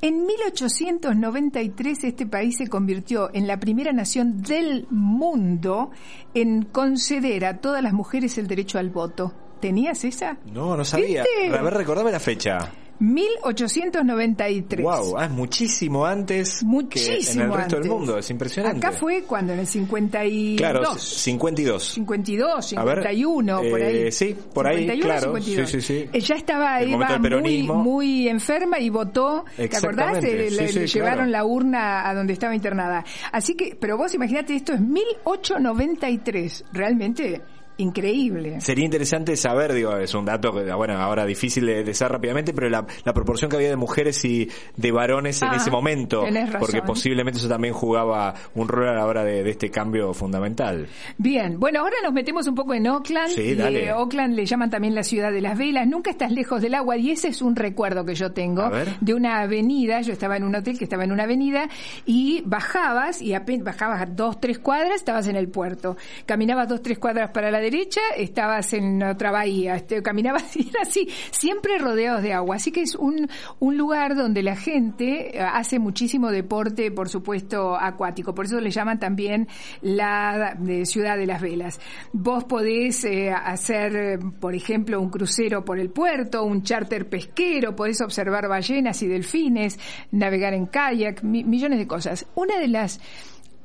en 0.00 0.26
1893 0.26 2.04
este 2.04 2.26
país 2.26 2.56
se 2.56 2.66
convirtió 2.66 3.30
en 3.32 3.46
la 3.46 3.58
primera 3.58 3.92
nación 3.92 4.42
del 4.42 4.86
mundo 4.90 5.90
en 6.34 6.62
conceder 6.64 7.44
a 7.44 7.51
todas 7.58 7.82
las 7.82 7.92
mujeres 7.92 8.38
el 8.38 8.46
derecho 8.46 8.78
al 8.78 8.90
voto. 8.90 9.32
¿Tenías 9.60 10.04
esa? 10.04 10.38
No, 10.46 10.76
no 10.76 10.84
sabía. 10.84 11.22
A 11.22 11.62
ver, 11.62 11.74
recordame 11.74 12.10
la 12.10 12.18
fecha. 12.20 12.72
1893. 13.02 14.84
Wow, 14.84 15.20
es 15.20 15.30
muchísimo 15.30 16.06
antes 16.06 16.62
muchísimo 16.62 17.18
que 17.18 17.30
en 17.32 17.40
el 17.40 17.52
resto 17.52 17.76
del 17.80 17.88
mundo, 17.88 18.18
es 18.18 18.30
impresionante. 18.30 18.86
Acá 18.86 18.96
fue 18.96 19.24
cuando 19.24 19.52
en 19.52 19.58
el 19.58 19.66
52. 19.66 20.56
Claro, 20.56 20.94
52. 20.96 21.82
52, 21.82 22.66
51, 22.66 23.62
por 23.70 23.82
ahí. 23.82 23.96
Eh, 23.96 24.12
sí, 24.12 24.36
por 24.54 24.66
ahí, 24.66 25.00
claro. 25.00 25.40
Sí, 25.40 25.66
sí, 25.66 25.80
sí. 25.80 26.08
Ella 26.12 26.36
estaba 26.36 26.80
Eva 26.80 27.18
muy, 27.18 27.62
muy 27.64 28.28
enferma 28.28 28.78
y 28.78 28.88
votó, 28.90 29.44
¿te 29.56 29.76
acordás? 29.76 30.22
Le, 30.22 30.86
llevaron 30.86 31.32
la 31.32 31.44
urna 31.44 32.08
a 32.08 32.14
donde 32.14 32.32
estaba 32.32 32.54
internada. 32.54 33.04
Así 33.32 33.54
que, 33.54 33.76
pero 33.78 33.96
vos 33.96 34.14
imaginate, 34.14 34.54
esto 34.54 34.72
es 34.74 34.80
1893, 34.80 36.64
realmente 36.72 37.42
increíble. 37.78 38.60
Sería 38.60 38.84
interesante 38.84 39.36
saber, 39.36 39.72
digo, 39.72 39.96
es 39.96 40.14
un 40.14 40.24
dato 40.24 40.52
que, 40.52 40.72
bueno, 40.72 40.94
ahora 40.98 41.24
difícil 41.24 41.66
de, 41.66 41.84
de 41.84 41.94
saber 41.94 42.12
rápidamente, 42.12 42.52
pero 42.52 42.68
la, 42.68 42.86
la 43.04 43.12
proporción 43.12 43.50
que 43.50 43.56
había 43.56 43.68
de 43.70 43.76
mujeres 43.76 44.24
y 44.24 44.48
de 44.76 44.92
varones 44.92 45.40
en 45.42 45.48
Ah, 45.48 45.56
ese 45.56 45.70
momento, 45.70 46.24
porque 46.58 46.82
posiblemente 46.82 47.38
eso 47.38 47.48
también 47.48 47.74
jugaba 47.74 48.34
un 48.54 48.68
rol 48.68 48.88
a 48.88 48.94
la 48.94 49.06
hora 49.06 49.24
de, 49.24 49.42
de 49.42 49.50
este 49.50 49.70
cambio 49.70 50.12
fundamental. 50.14 50.86
Bien, 51.18 51.58
bueno, 51.60 51.80
ahora 51.80 51.96
nos 52.02 52.12
metemos 52.12 52.46
un 52.46 52.54
poco 52.54 52.74
en 52.74 52.86
Oakland. 52.86 53.28
Sí, 53.30 53.54
dale. 53.54 53.86
eh, 53.86 53.92
Oakland 53.92 54.34
le 54.34 54.46
llaman 54.46 54.70
también 54.70 54.94
la 54.94 55.02
ciudad 55.02 55.30
de 55.32 55.40
las 55.40 55.58
velas. 55.58 55.86
Nunca 55.86 56.10
estás 56.10 56.32
lejos 56.32 56.62
del 56.62 56.74
agua 56.74 56.96
y 56.96 57.10
ese 57.10 57.28
es 57.28 57.42
un 57.42 57.56
recuerdo 57.56 58.04
que 58.04 58.14
yo 58.14 58.32
tengo 58.32 58.62
A 58.62 58.84
de 59.00 59.14
una 59.14 59.40
avenida. 59.40 60.00
Yo 60.00 60.12
estaba 60.12 60.36
en 60.36 60.44
un 60.44 60.54
hotel 60.54 60.78
que 60.78 60.84
estaba 60.84 61.04
en 61.04 61.12
una 61.12 61.24
avenida 61.24 61.68
y 62.06 62.42
bajabas 62.46 63.20
y 63.22 63.34
apenas 63.34 63.64
bajabas 63.64 64.14
dos, 64.16 64.40
tres 64.40 64.58
cuadras, 64.58 64.94
estabas 64.96 65.26
en 65.28 65.36
el 65.36 65.48
puerto. 65.48 65.96
Caminabas 66.26 66.68
dos, 66.68 66.82
tres 66.82 66.98
cuadras 66.98 67.30
para 67.30 67.50
la 67.50 67.60
derecha, 67.62 68.02
estabas 68.18 68.74
en 68.74 69.02
otra 69.02 69.30
bahía. 69.30 69.76
Este, 69.76 70.02
caminabas 70.02 70.54
y 70.56 70.68
era 70.68 70.82
así, 70.82 71.08
siempre 71.30 71.78
rodeados 71.78 72.22
de 72.22 72.34
agua. 72.34 72.56
Así 72.56 72.70
que 72.72 72.82
es 72.82 72.94
un, 72.94 73.26
un 73.58 73.78
lugar 73.78 74.14
donde 74.14 74.42
la 74.42 74.56
gente 74.56 75.34
eh, 75.34 75.40
hace 75.40 75.78
muchísimo 75.78 76.30
deporte, 76.30 76.90
por 76.90 77.08
supuesto, 77.08 77.74
acuático. 77.76 78.34
Por 78.34 78.44
eso 78.44 78.60
le 78.60 78.70
llaman 78.70 78.98
también 78.98 79.48
la 79.80 80.56
de 80.58 80.84
ciudad 80.84 81.16
de 81.16 81.26
las 81.26 81.40
velas. 81.40 81.80
Vos 82.12 82.44
podés 82.44 83.04
eh, 83.04 83.30
hacer, 83.30 84.18
por 84.40 84.54
ejemplo, 84.54 85.00
un 85.00 85.08
crucero 85.08 85.64
por 85.64 85.78
el 85.78 85.90
puerto, 85.90 86.42
un 86.44 86.62
charter 86.62 87.08
pesquero, 87.08 87.74
podés 87.76 88.00
observar 88.00 88.48
ballenas 88.48 89.02
y 89.02 89.06
delfines, 89.06 89.78
navegar 90.10 90.52
en 90.54 90.66
kayak, 90.66 91.22
mi- 91.22 91.44
millones 91.44 91.78
de 91.78 91.86
cosas. 91.86 92.26
Una 92.34 92.58
de 92.58 92.68
las 92.68 93.00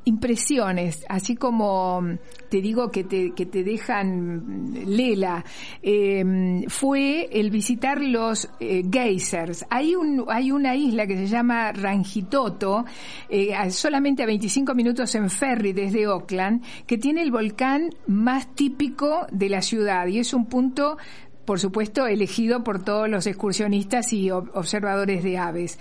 impresiones, 0.07 1.05
así 1.09 1.35
como 1.35 2.01
mm, 2.01 2.17
te 2.49 2.61
digo 2.61 2.89
que 2.91 3.03
te, 3.03 3.31
que 3.33 3.45
te 3.45 3.63
dejan 3.63 4.71
mm, 4.71 4.73
lela, 4.87 5.43
eh, 5.81 6.63
fue 6.67 7.29
el 7.31 7.49
visitar 7.51 8.01
los 8.01 8.49
eh, 8.59 8.83
geysers. 8.91 9.65
Hay, 9.69 9.95
un, 9.95 10.25
hay 10.29 10.51
una 10.51 10.75
isla 10.75 11.05
que 11.07 11.17
se 11.17 11.27
llama 11.27 11.71
Rangitoto, 11.71 12.85
eh, 13.29 13.53
solamente 13.69 14.23
a 14.23 14.25
25 14.25 14.73
minutos 14.75 15.13
en 15.15 15.29
ferry 15.29 15.73
desde 15.73 16.07
Oakland, 16.07 16.63
que 16.85 16.97
tiene 16.97 17.21
el 17.21 17.31
volcán 17.31 17.89
más 18.07 18.53
típico 18.55 19.27
de 19.31 19.49
la 19.49 19.61
ciudad 19.61 20.07
y 20.07 20.19
es 20.19 20.33
un 20.33 20.45
punto 20.47 20.97
por 21.45 21.61
supuesto, 21.61 22.05
elegido 22.07 22.61
por 22.61 22.83
todos 22.83 23.07
los 23.07 23.25
excursionistas 23.25 24.11
y 24.11 24.25
ob- 24.27 24.51
observadores 24.53 25.23
de 25.23 25.37
aves. 25.37 25.79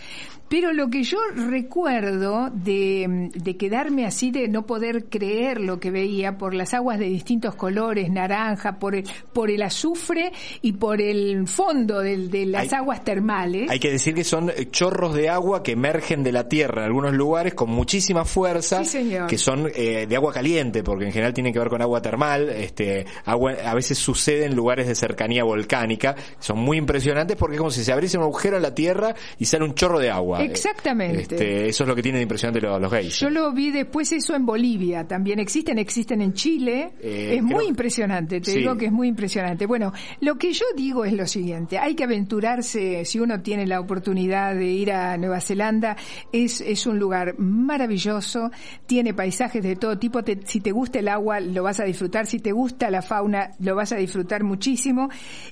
Pero 0.48 0.72
lo 0.72 0.88
que 0.90 1.02
yo 1.02 1.18
recuerdo 1.34 2.50
de, 2.52 3.30
de 3.34 3.56
quedarme 3.56 4.06
así, 4.06 4.30
de 4.30 4.46
no 4.48 4.64
poder 4.66 5.06
creer 5.06 5.60
lo 5.60 5.80
que 5.80 5.90
veía 5.90 6.38
por 6.38 6.54
las 6.54 6.72
aguas 6.74 6.98
de 6.98 7.06
distintos 7.06 7.54
colores, 7.56 8.10
naranja, 8.10 8.78
por 8.78 8.94
el, 8.94 9.04
por 9.32 9.50
el 9.50 9.62
azufre 9.62 10.32
y 10.62 10.72
por 10.72 11.00
el 11.00 11.48
fondo 11.48 12.00
del- 12.00 12.30
de, 12.30 12.46
las 12.46 12.72
Hay- 12.72 12.78
aguas 12.78 13.02
termales. 13.04 13.68
Hay 13.70 13.80
que 13.80 13.90
decir 13.90 14.14
que 14.14 14.22
son 14.24 14.50
eh, 14.50 14.68
chorros 14.70 15.14
de 15.14 15.28
agua 15.28 15.62
que 15.62 15.72
emergen 15.72 16.22
de 16.22 16.32
la 16.32 16.48
tierra 16.48 16.82
en 16.82 16.86
algunos 16.86 17.12
lugares 17.14 17.54
con 17.54 17.70
muchísima 17.70 18.24
fuerza, 18.24 18.84
Sí, 18.84 19.12
que 19.28 19.38
son 19.38 19.68
eh, 19.74 20.06
de 20.08 20.16
agua 20.16 20.32
caliente, 20.32 20.82
porque 20.84 21.06
en 21.06 21.12
general 21.12 21.34
tienen 21.34 21.52
que 21.52 21.58
ver 21.58 21.68
con 21.68 21.82
agua 21.82 22.00
termal, 22.00 22.48
este, 22.50 23.04
agua, 23.24 23.52
a 23.64 23.74
veces 23.74 23.98
sucede 23.98 24.44
en 24.44 24.54
lugares 24.54 24.86
de 24.86 24.94
cercanía 24.94 25.42
volcánica, 25.44 26.14
son 26.38 26.58
muy 26.58 26.78
impresionantes 26.78 27.36
porque 27.36 27.54
es 27.56 27.58
como 27.58 27.70
si 27.70 27.82
se 27.82 27.92
abriese 27.92 28.16
un 28.16 28.24
agujero 28.24 28.56
en 28.56 28.62
la 28.62 28.74
tierra 28.74 29.14
y 29.38 29.46
sale 29.46 29.64
un 29.64 29.74
chorro 29.74 29.98
de 29.98 30.10
agua. 30.10 30.35
Exactamente. 30.44 31.20
Este, 31.22 31.68
eso 31.68 31.84
es 31.84 31.88
lo 31.88 31.94
que 31.94 32.02
tiene 32.02 32.18
de 32.18 32.22
impresionante 32.22 32.60
los, 32.60 32.80
los 32.80 32.90
gays. 32.90 33.18
Yo 33.18 33.30
lo 33.30 33.52
vi 33.52 33.70
después 33.70 34.10
eso 34.12 34.34
en 34.34 34.44
Bolivia, 34.46 35.06
también 35.06 35.38
existen, 35.38 35.78
existen 35.78 36.20
en 36.22 36.32
Chile. 36.34 36.92
Eh, 37.00 37.34
es 37.36 37.42
muy 37.42 37.54
creo- 37.56 37.68
impresionante, 37.68 38.40
te 38.40 38.50
Sí. 38.52 38.58
digo 38.58 38.76
que 38.76 38.86
es 38.86 38.92
muy 38.92 39.08
impresionante. 39.08 39.66
Bueno, 39.66 39.92
lo 40.20 40.36
que 40.36 40.52
yo 40.52 40.64
digo 40.76 41.04
es 41.04 41.12
lo 41.12 41.26
siguiente, 41.26 41.78
hay 41.78 41.94
que 41.94 42.04
aventurarse, 42.04 43.04
si 43.04 43.18
uno 43.20 43.40
tiene 43.42 43.66
la 43.66 43.80
oportunidad 43.80 44.54
de 44.54 44.66
ir 44.66 44.92
a 44.92 45.16
Nueva 45.16 45.40
Zelanda, 45.40 45.96
es, 46.32 46.60
es 46.60 46.86
un 46.86 46.98
lugar 46.98 47.34
maravilloso, 47.38 48.50
tiene 48.86 49.14
paisajes 49.14 49.62
de 49.62 49.76
todo 49.76 49.98
tipo, 49.98 50.22
te- 50.22 50.40
si 50.44 50.60
te 50.60 50.72
gusta 50.72 50.98
el 50.98 51.08
agua 51.08 51.40
lo 51.40 51.62
vas 51.62 51.80
a 51.80 51.84
disfrutar, 51.84 52.26
si 52.26 52.38
te 52.40 52.52
gusta 52.52 52.90
la 52.90 53.02
fauna 53.02 53.52
lo 53.60 53.74
vas 53.74 53.92
a 53.92 53.96
disfrutar 53.96 54.44
muchísimo. 54.44 55.08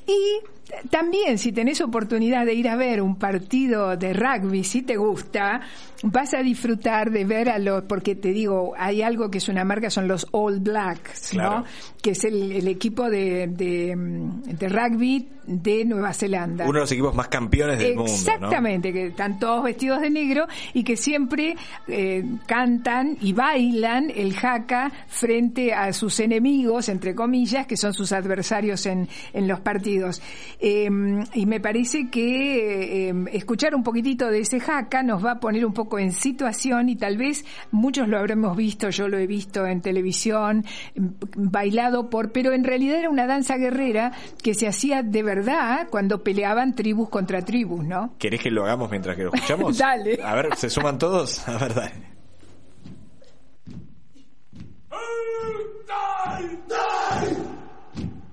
Y 0.07 0.63
también, 0.90 1.38
si 1.38 1.52
tenés 1.52 1.80
oportunidad 1.80 2.46
de 2.46 2.54
ir 2.54 2.68
a 2.68 2.76
ver 2.76 3.02
un 3.02 3.16
partido 3.16 3.96
de 3.96 4.12
rugby, 4.12 4.64
si 4.64 4.82
te 4.82 4.96
gusta, 4.96 5.60
vas 6.02 6.34
a 6.34 6.42
disfrutar 6.42 7.10
de 7.10 7.24
ver 7.24 7.48
a 7.48 7.58
los, 7.58 7.84
porque 7.84 8.14
te 8.14 8.30
digo, 8.32 8.72
hay 8.76 9.02
algo 9.02 9.30
que 9.30 9.38
es 9.38 9.48
una 9.48 9.64
marca, 9.64 9.90
son 9.90 10.08
los 10.08 10.26
All 10.32 10.60
Blacks, 10.60 11.30
Claro. 11.30 11.60
¿no? 11.60 11.64
Que 12.02 12.10
es 12.10 12.24
el, 12.24 12.52
el 12.52 12.68
equipo 12.68 13.08
de, 13.08 13.46
de, 13.48 13.94
mm, 13.96 14.42
de 14.42 14.68
rugby 14.68 15.28
de 15.46 15.84
Nueva 15.84 16.12
Zelanda. 16.14 16.64
Uno 16.64 16.74
de 16.74 16.80
los 16.80 16.92
equipos 16.92 17.14
más 17.14 17.28
campeones 17.28 17.78
del 17.78 17.96
mundo. 17.96 18.10
¿no? 18.10 18.14
Exactamente, 18.16 18.92
que 18.92 19.06
están 19.08 19.38
todos 19.38 19.64
vestidos 19.64 20.00
de 20.00 20.10
negro 20.10 20.46
y 20.72 20.84
que 20.84 20.96
siempre 20.96 21.56
eh, 21.86 22.24
cantan 22.46 23.16
y 23.20 23.32
bailan 23.32 24.10
el 24.14 24.34
jaca 24.34 24.90
frente 25.08 25.72
a 25.74 25.92
sus 25.92 26.20
enemigos, 26.20 26.88
entre 26.88 27.14
comillas, 27.14 27.66
que 27.66 27.76
son 27.76 27.92
sus 27.92 28.12
adversarios 28.12 28.86
en, 28.86 29.08
en 29.32 29.48
los 29.48 29.60
partidos. 29.60 30.22
Eh, 30.61 30.88
y 31.34 31.46
me 31.46 31.61
parece 31.61 32.09
que 32.11 33.09
eh, 33.11 33.14
escuchar 33.32 33.74
un 33.74 33.82
poquitito 33.82 34.28
de 34.30 34.40
ese 34.40 34.61
jaca 34.61 35.02
nos 35.02 35.24
va 35.24 35.32
a 35.32 35.40
poner 35.40 35.66
un 35.66 35.72
poco 35.74 35.98
en 35.98 36.12
situación 36.12 36.88
y 36.88 36.96
tal 36.96 37.16
vez 37.16 37.44
muchos 37.70 38.09
lo 38.09 38.18
habremos 38.18 38.57
visto, 38.57 38.88
yo 38.90 39.09
lo 39.09 39.18
he 39.18 39.26
visto 39.26 39.66
en 39.66 39.80
televisión, 39.80 40.64
m- 40.94 41.11
bailado 41.36 42.09
por, 42.11 42.32
pero 42.32 42.52
en 42.52 42.64
realidad 42.64 42.98
era 42.98 43.11
una 43.11 43.26
danza 43.26 43.57
guerrera 43.57 44.12
que 44.42 44.55
se 44.55 44.66
hacía 44.68 45.02
de 45.02 45.22
verdad 45.22 45.88
cuando 45.90 46.22
peleaban 46.22 46.74
tribus 46.74 47.09
contra 47.09 47.42
tribus, 47.42 47.84
¿no? 47.84 48.14
¿Querés 48.18 48.40
que 48.40 48.50
lo 48.50 48.64
hagamos 48.64 48.90
mientras 48.90 49.16
que 49.16 49.24
lo 49.24 49.32
escuchamos? 49.34 49.76
Dale. 49.84 50.18
A 50.22 50.34
ver, 50.34 50.55
¿se 50.57 50.70
suman 50.70 50.98
todos? 50.98 51.46
A 51.48 51.59
ver, 51.59 51.74
dale. 51.74 51.92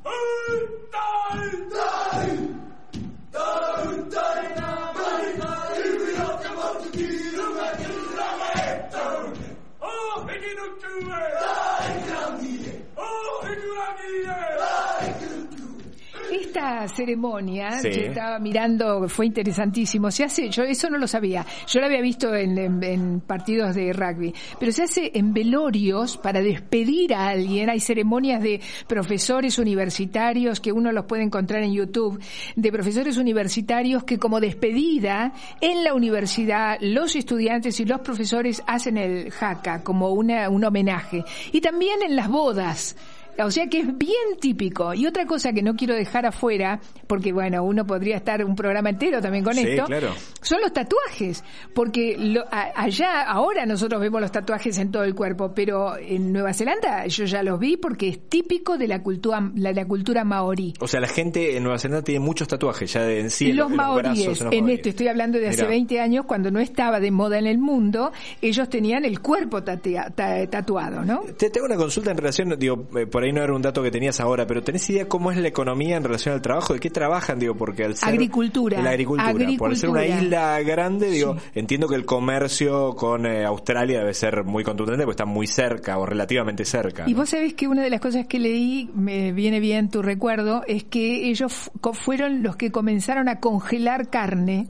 Oh, 0.03 0.67
Oh, 12.97 13.31
Esta 16.29 16.87
ceremonia 16.87 17.71
Sí. 17.79 17.89
que 17.89 18.05
estaba 18.07 18.39
mirando 18.39 19.07
fue 19.09 19.25
interesantísimo. 19.25 20.11
Se 20.11 20.23
hace, 20.23 20.49
yo 20.49 20.63
eso 20.63 20.89
no 20.89 20.97
lo 20.97 21.07
sabía. 21.07 21.45
Yo 21.67 21.79
la 21.79 21.87
había 21.87 22.01
visto 22.01 22.33
en, 22.35 22.57
en- 22.57 22.83
en 22.83 23.19
partidos 23.21 23.75
de 23.75 23.91
rugby, 23.93 24.33
pero 24.59 24.71
se 24.71 24.83
hace 24.83 25.11
en 25.13 25.33
velorios 25.33 26.17
para 26.17 26.41
despedir 26.41 27.13
a 27.13 27.29
alguien. 27.29 27.69
Hay 27.69 27.79
ceremonias 27.79 28.41
de 28.41 28.61
profesores 28.87 29.57
universitarios 29.59 30.59
que 30.59 30.71
uno 30.71 30.91
los 30.91 31.05
puede 31.05 31.23
encontrar 31.23 31.63
en 31.63 31.73
YouTube, 31.73 32.21
de 32.55 32.71
profesores 32.71 33.17
universitarios 33.17 34.03
que 34.03 34.17
como 34.17 34.39
despedida 34.39 35.33
en 35.59 35.83
la 35.83 35.93
universidad 35.93 36.77
los 36.81 37.15
estudiantes 37.15 37.79
y 37.79 37.85
los 37.85 38.01
profesores 38.01 38.63
hacen 38.67 38.97
el 38.97 39.31
jaca 39.31 39.83
como 39.83 40.11
una, 40.11 40.49
un 40.49 40.63
homenaje. 40.63 41.23
Y 41.51 41.61
también 41.61 42.01
en 42.03 42.15
las 42.15 42.29
bodas. 42.29 42.95
O 43.39 43.49
sea 43.51 43.67
que 43.67 43.79
es 43.79 43.97
bien 43.97 44.37
típico. 44.39 44.93
Y 44.93 45.05
otra 45.07 45.25
cosa 45.25 45.53
que 45.53 45.61
no 45.61 45.75
quiero 45.75 45.95
dejar 45.95 46.25
afuera, 46.25 46.79
porque 47.07 47.31
bueno, 47.33 47.63
uno 47.63 47.85
podría 47.85 48.17
estar 48.17 48.43
un 48.45 48.55
programa 48.55 48.89
entero 48.89 49.21
también 49.21 49.43
con 49.43 49.53
Sí, 49.53 49.61
esto, 49.67 49.85
claro. 49.85 50.09
son 50.41 50.61
los 50.61 50.73
tatuajes. 50.73 51.43
Porque 51.73 52.15
lo- 52.17 52.45
a- 52.51 52.71
allá, 52.75 53.21
ahora 53.23 53.65
nosotros 53.65 53.99
vemos 54.01 54.21
los 54.21 54.31
tatuajes 54.31 54.77
en 54.77 54.91
todo 54.91 55.03
el 55.03 55.15
cuerpo, 55.15 55.53
pero 55.53 55.97
en 55.97 56.31
Nueva 56.33 56.53
Zelanda 56.53 57.05
yo 57.07 57.25
ya 57.25 57.43
los 57.43 57.59
vi 57.59 57.77
porque 57.77 58.09
es 58.09 58.29
típico 58.29 58.77
de 58.77 58.87
la 58.87 59.01
cultura, 59.01 59.51
la, 59.55 59.71
la 59.71 59.85
cultura 59.85 60.23
maorí. 60.23 60.73
O 60.79 60.87
sea, 60.87 60.99
la 60.99 61.07
gente 61.07 61.55
en 61.57 61.63
Nueva 61.63 61.79
Zelanda 61.79 62.03
tiene 62.03 62.19
muchos 62.19 62.47
tatuajes 62.47 62.91
ya 62.93 63.03
de 63.03 63.19
en 63.21 63.29
sí. 63.29 63.49
en 63.51 63.57
los 63.57 63.69
maoríes, 63.69 64.19
en 64.19 64.29
los 64.29 64.41
en 64.41 64.47
maoríes. 64.47 64.77
esto 64.79 64.89
estoy 64.89 65.07
hablando 65.07 65.39
de 65.39 65.47
hace 65.47 65.57
Mirá. 65.59 65.69
20 65.69 65.99
años, 65.99 66.25
cuando 66.25 66.51
no 66.51 66.59
estaba 66.59 66.99
de 66.99 67.11
moda 67.11 67.39
en 67.39 67.47
el 67.47 67.57
mundo, 67.57 68.11
ellos 68.41 68.69
tenían 68.69 69.05
el 69.05 69.19
cuerpo 69.21 69.63
tatea- 69.63 70.13
ta- 70.13 70.45
tatuado, 70.47 71.03
¿no? 71.03 71.21
Te 71.37 71.49
tengo 71.49 71.65
una 71.65 71.75
consulta 71.77 72.11
en 72.11 72.17
relación, 72.17 72.55
digo, 72.59 72.87
eh, 72.95 73.05
por 73.21 73.27
ahí 73.27 73.33
no 73.33 73.43
era 73.43 73.53
un 73.53 73.61
dato 73.61 73.83
que 73.83 73.91
tenías 73.91 74.19
ahora, 74.19 74.47
pero 74.47 74.63
¿tenés 74.63 74.89
idea 74.89 75.07
cómo 75.07 75.31
es 75.31 75.37
la 75.37 75.47
economía 75.47 75.95
en 75.95 76.03
relación 76.03 76.33
al 76.33 76.41
trabajo? 76.41 76.73
¿De 76.73 76.79
qué 76.79 76.89
trabajan? 76.89 77.37
Digo, 77.37 77.53
porque 77.53 77.83
al 77.83 77.95
ser... 77.95 78.09
Agricultura. 78.09 78.81
La 78.81 78.89
agricultura. 78.89 79.31
Por 79.59 79.75
ser 79.75 79.89
una 79.91 80.07
isla 80.07 80.59
grande, 80.63 81.11
digo, 81.11 81.37
entiendo 81.53 81.87
que 81.87 81.93
el 81.93 82.03
comercio 82.03 82.95
con 82.95 83.27
eh, 83.27 83.45
Australia 83.45 83.99
debe 83.99 84.15
ser 84.15 84.43
muy 84.43 84.63
contundente 84.63 85.03
porque 85.03 85.13
está 85.13 85.25
muy 85.25 85.45
cerca 85.45 85.99
o 85.99 86.05
relativamente 86.07 86.65
cerca. 86.65 87.03
Y 87.05 87.11
¿no? 87.11 87.19
vos 87.19 87.29
sabés 87.29 87.53
que 87.53 87.67
una 87.67 87.83
de 87.83 87.91
las 87.91 88.01
cosas 88.01 88.25
que 88.25 88.39
leí, 88.39 88.89
me 88.95 89.33
viene 89.33 89.59
bien 89.59 89.91
tu 89.91 90.01
recuerdo, 90.01 90.63
es 90.65 90.83
que 90.83 91.29
ellos 91.29 91.69
fueron 91.93 92.41
los 92.41 92.55
que 92.55 92.71
comenzaron 92.71 93.29
a 93.29 93.39
congelar 93.39 94.09
carne 94.09 94.67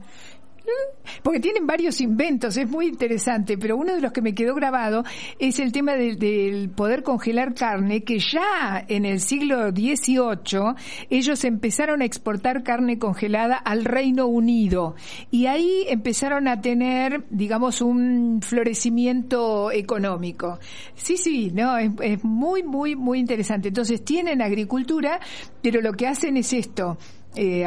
porque 1.24 1.40
tienen 1.40 1.68
varios 1.68 2.02
inventos, 2.02 2.58
es 2.58 2.70
muy 2.70 2.88
interesante, 2.88 3.58
pero 3.58 3.78
uno 3.78 3.94
de 3.94 4.02
los 4.02 4.12
que 4.12 4.22
me 4.22 4.34
quedó 4.34 4.56
grabado 4.56 5.04
es 5.40 5.60
el 5.60 5.72
tema 5.72 5.94
del, 5.94 6.18
del 6.18 6.70
poder 6.70 7.04
congelar 7.04 7.54
carne, 7.54 8.04
que 8.04 8.20
ya 8.20 8.84
en 8.88 9.06
el 9.06 9.20
siglo 9.20 9.70
XVIII 9.70 10.76
ellos 11.10 11.44
empezaron 11.44 12.02
a 12.02 12.06
exportar 12.06 12.64
carne 12.64 12.98
congelada 12.98 13.56
al 13.56 13.86
Reino 13.86 14.28
Unido 14.28 14.96
y 15.30 15.46
ahí 15.46 15.86
empezaron 15.90 16.48
a 16.48 16.62
tener, 16.62 17.26
digamos, 17.30 17.82
un 17.82 18.42
florecimiento 18.42 19.72
económico. 19.72 20.60
Sí, 20.96 21.18
sí, 21.18 21.52
no, 21.54 21.78
es, 21.78 21.92
es 22.02 22.24
muy, 22.24 22.64
muy, 22.64 22.96
muy 22.96 23.20
interesante. 23.20 23.70
Entonces 23.70 24.04
tienen 24.04 24.42
agricultura, 24.42 25.20
pero 25.62 25.82
lo 25.82 25.94
que 25.94 26.08
hacen 26.08 26.38
es 26.38 26.54
esto 26.54 26.98
eh, 27.36 27.66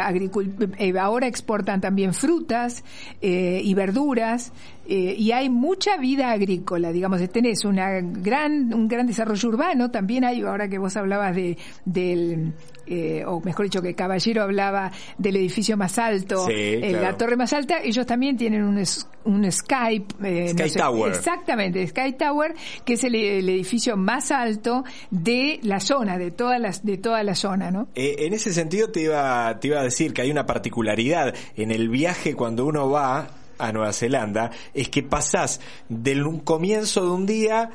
eh, 0.78 0.98
ahora 0.98 1.26
exportan 1.26 1.80
también 1.80 2.12
frutas 2.12 2.84
eh, 3.22 3.60
y 3.64 3.74
verduras 3.74 4.52
eh, 4.86 5.14
y 5.16 5.32
hay 5.32 5.48
mucha 5.48 5.96
vida 5.96 6.30
agrícola, 6.30 6.92
digamos, 6.92 7.26
tenés 7.30 7.64
una 7.64 8.00
gran, 8.00 8.72
un 8.74 8.88
gran 8.88 9.06
desarrollo 9.06 9.48
urbano, 9.48 9.90
también 9.90 10.24
hay, 10.24 10.42
ahora 10.42 10.68
que 10.68 10.78
vos 10.78 10.96
hablabas 10.96 11.34
de, 11.34 11.56
del, 11.84 12.52
eh, 12.86 13.24
o 13.26 13.40
mejor 13.40 13.66
dicho, 13.66 13.80
que 13.80 13.94
Caballero 13.94 14.42
hablaba 14.42 14.92
del 15.18 15.36
edificio 15.36 15.76
más 15.76 15.98
alto, 15.98 16.46
eh, 16.50 16.96
la 17.00 17.16
torre 17.16 17.36
más 17.36 17.52
alta, 17.52 17.78
ellos 17.82 18.06
también 18.06 18.36
tienen 18.36 18.62
un, 18.62 18.82
un 19.24 19.52
Skype. 19.52 20.14
Eh, 20.22 20.48
Sky 20.50 20.70
Tower. 20.70 21.12
Exactamente, 21.12 21.86
Sky 21.86 22.12
Tower, 22.12 22.54
que 22.84 22.94
es 22.94 23.04
el, 23.04 23.14
el, 23.14 23.48
edificio 23.48 23.96
más 23.96 24.30
alto 24.30 24.84
de 25.10 25.60
la 25.62 25.80
zona, 25.80 26.18
de 26.18 26.30
toda 26.30 26.58
la, 26.58 26.72
de 26.82 26.98
toda 26.98 27.22
la 27.22 27.34
zona, 27.34 27.70
¿no? 27.70 27.88
Eh, 27.94 28.16
en 28.20 28.34
ese 28.34 28.52
sentido 28.52 28.90
te 28.90 29.02
iba, 29.02 29.58
te 29.60 29.68
iba 29.68 29.80
a 29.80 29.84
decir 29.84 30.12
que 30.12 30.22
hay 30.22 30.30
una 30.30 30.46
particularidad 30.46 31.34
en 31.56 31.70
el 31.70 31.88
viaje 31.88 32.34
cuando 32.34 32.66
uno 32.66 32.90
va 32.90 33.28
a 33.58 33.72
Nueva 33.72 33.92
Zelanda 33.92 34.50
es 34.72 34.88
que 34.88 35.02
pasás 35.02 35.60
del 35.88 36.24
comienzo 36.44 37.04
de 37.04 37.10
un 37.10 37.26
día 37.26 37.70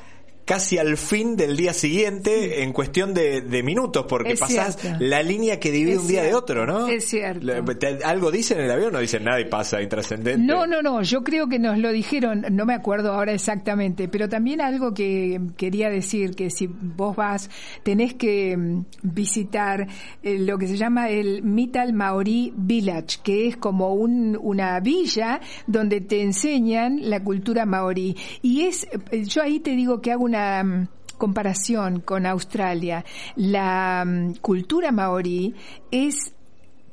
casi 0.50 0.80
al 0.80 0.98
fin 0.98 1.36
del 1.36 1.56
día 1.56 1.74
siguiente 1.74 2.64
en 2.64 2.74
cuestión 2.74 3.14
de, 3.14 3.42
de 3.42 3.62
minutos, 3.62 4.08
porque 4.10 4.32
Es 4.32 4.40
pasás 4.40 4.78
cierto. 4.78 4.98
la 5.00 5.22
línea 5.22 5.60
que 5.60 5.72
divide 5.72 5.94
Es 5.94 6.00
un 6.00 6.08
día 6.08 6.24
de 6.24 6.34
otro, 6.34 6.66
¿no? 6.66 6.88
Es 6.88 7.06
cierto. 7.06 7.46
¿Algo 8.04 8.32
dicen 8.32 8.58
en 8.58 8.66
el 8.66 8.72
avión 8.72 8.88
o 8.88 8.92
no 8.94 9.00
dicen 9.00 9.26
nada 9.26 9.40
y 9.40 9.46
pasa 9.46 9.80
intrascendente? 9.80 10.44
No, 10.44 10.66
no, 10.66 10.82
no, 10.82 11.04
yo 11.04 11.24
creo 11.24 11.48
que 11.50 11.60
nos 11.60 11.78
lo 11.78 11.92
dijeron, 11.92 12.48
no 12.50 12.66
me 12.66 12.74
acuerdo 12.74 13.14
ahora 13.14 13.32
exactamente, 13.32 14.08
pero 14.08 14.28
también 14.28 14.60
algo 14.60 14.92
que 14.96 15.40
quería 15.56 15.92
decir, 15.92 16.34
que 16.34 16.50
si 16.50 16.66
vos 16.66 17.16
vas, 17.16 17.52
tenés 17.84 18.16
que 18.16 18.58
mm, 18.58 18.86
visitar 19.04 19.88
eh, 20.24 20.40
lo 20.40 20.58
que 20.58 20.66
se 20.66 20.78
llama 20.78 21.10
el 21.12 21.44
Mittal 21.44 21.94
Maori 21.94 22.54
Village, 22.56 23.20
que 23.24 23.48
es 23.48 23.56
como 23.56 23.94
un, 23.94 24.36
una 24.42 24.80
villa 24.80 25.42
donde 25.68 26.02
te 26.02 26.24
enseñan 26.24 27.08
la 27.08 27.24
cultura 27.24 27.68
maorí. 27.68 28.18
Y 28.42 28.64
es, 28.64 28.88
eh, 29.12 29.26
yo 29.26 29.44
ahí 29.44 29.60
te 29.60 29.76
digo 29.76 30.02
que 30.02 30.12
hago 30.12 30.24
una... 30.24 30.39
mm, 30.64 30.88
comparación 31.18 32.02
con 32.02 32.26
Australia, 32.26 33.04
la 33.36 34.04
mm, 34.06 34.36
cultura 34.42 34.92
maorí 34.92 35.54
es 35.92 36.34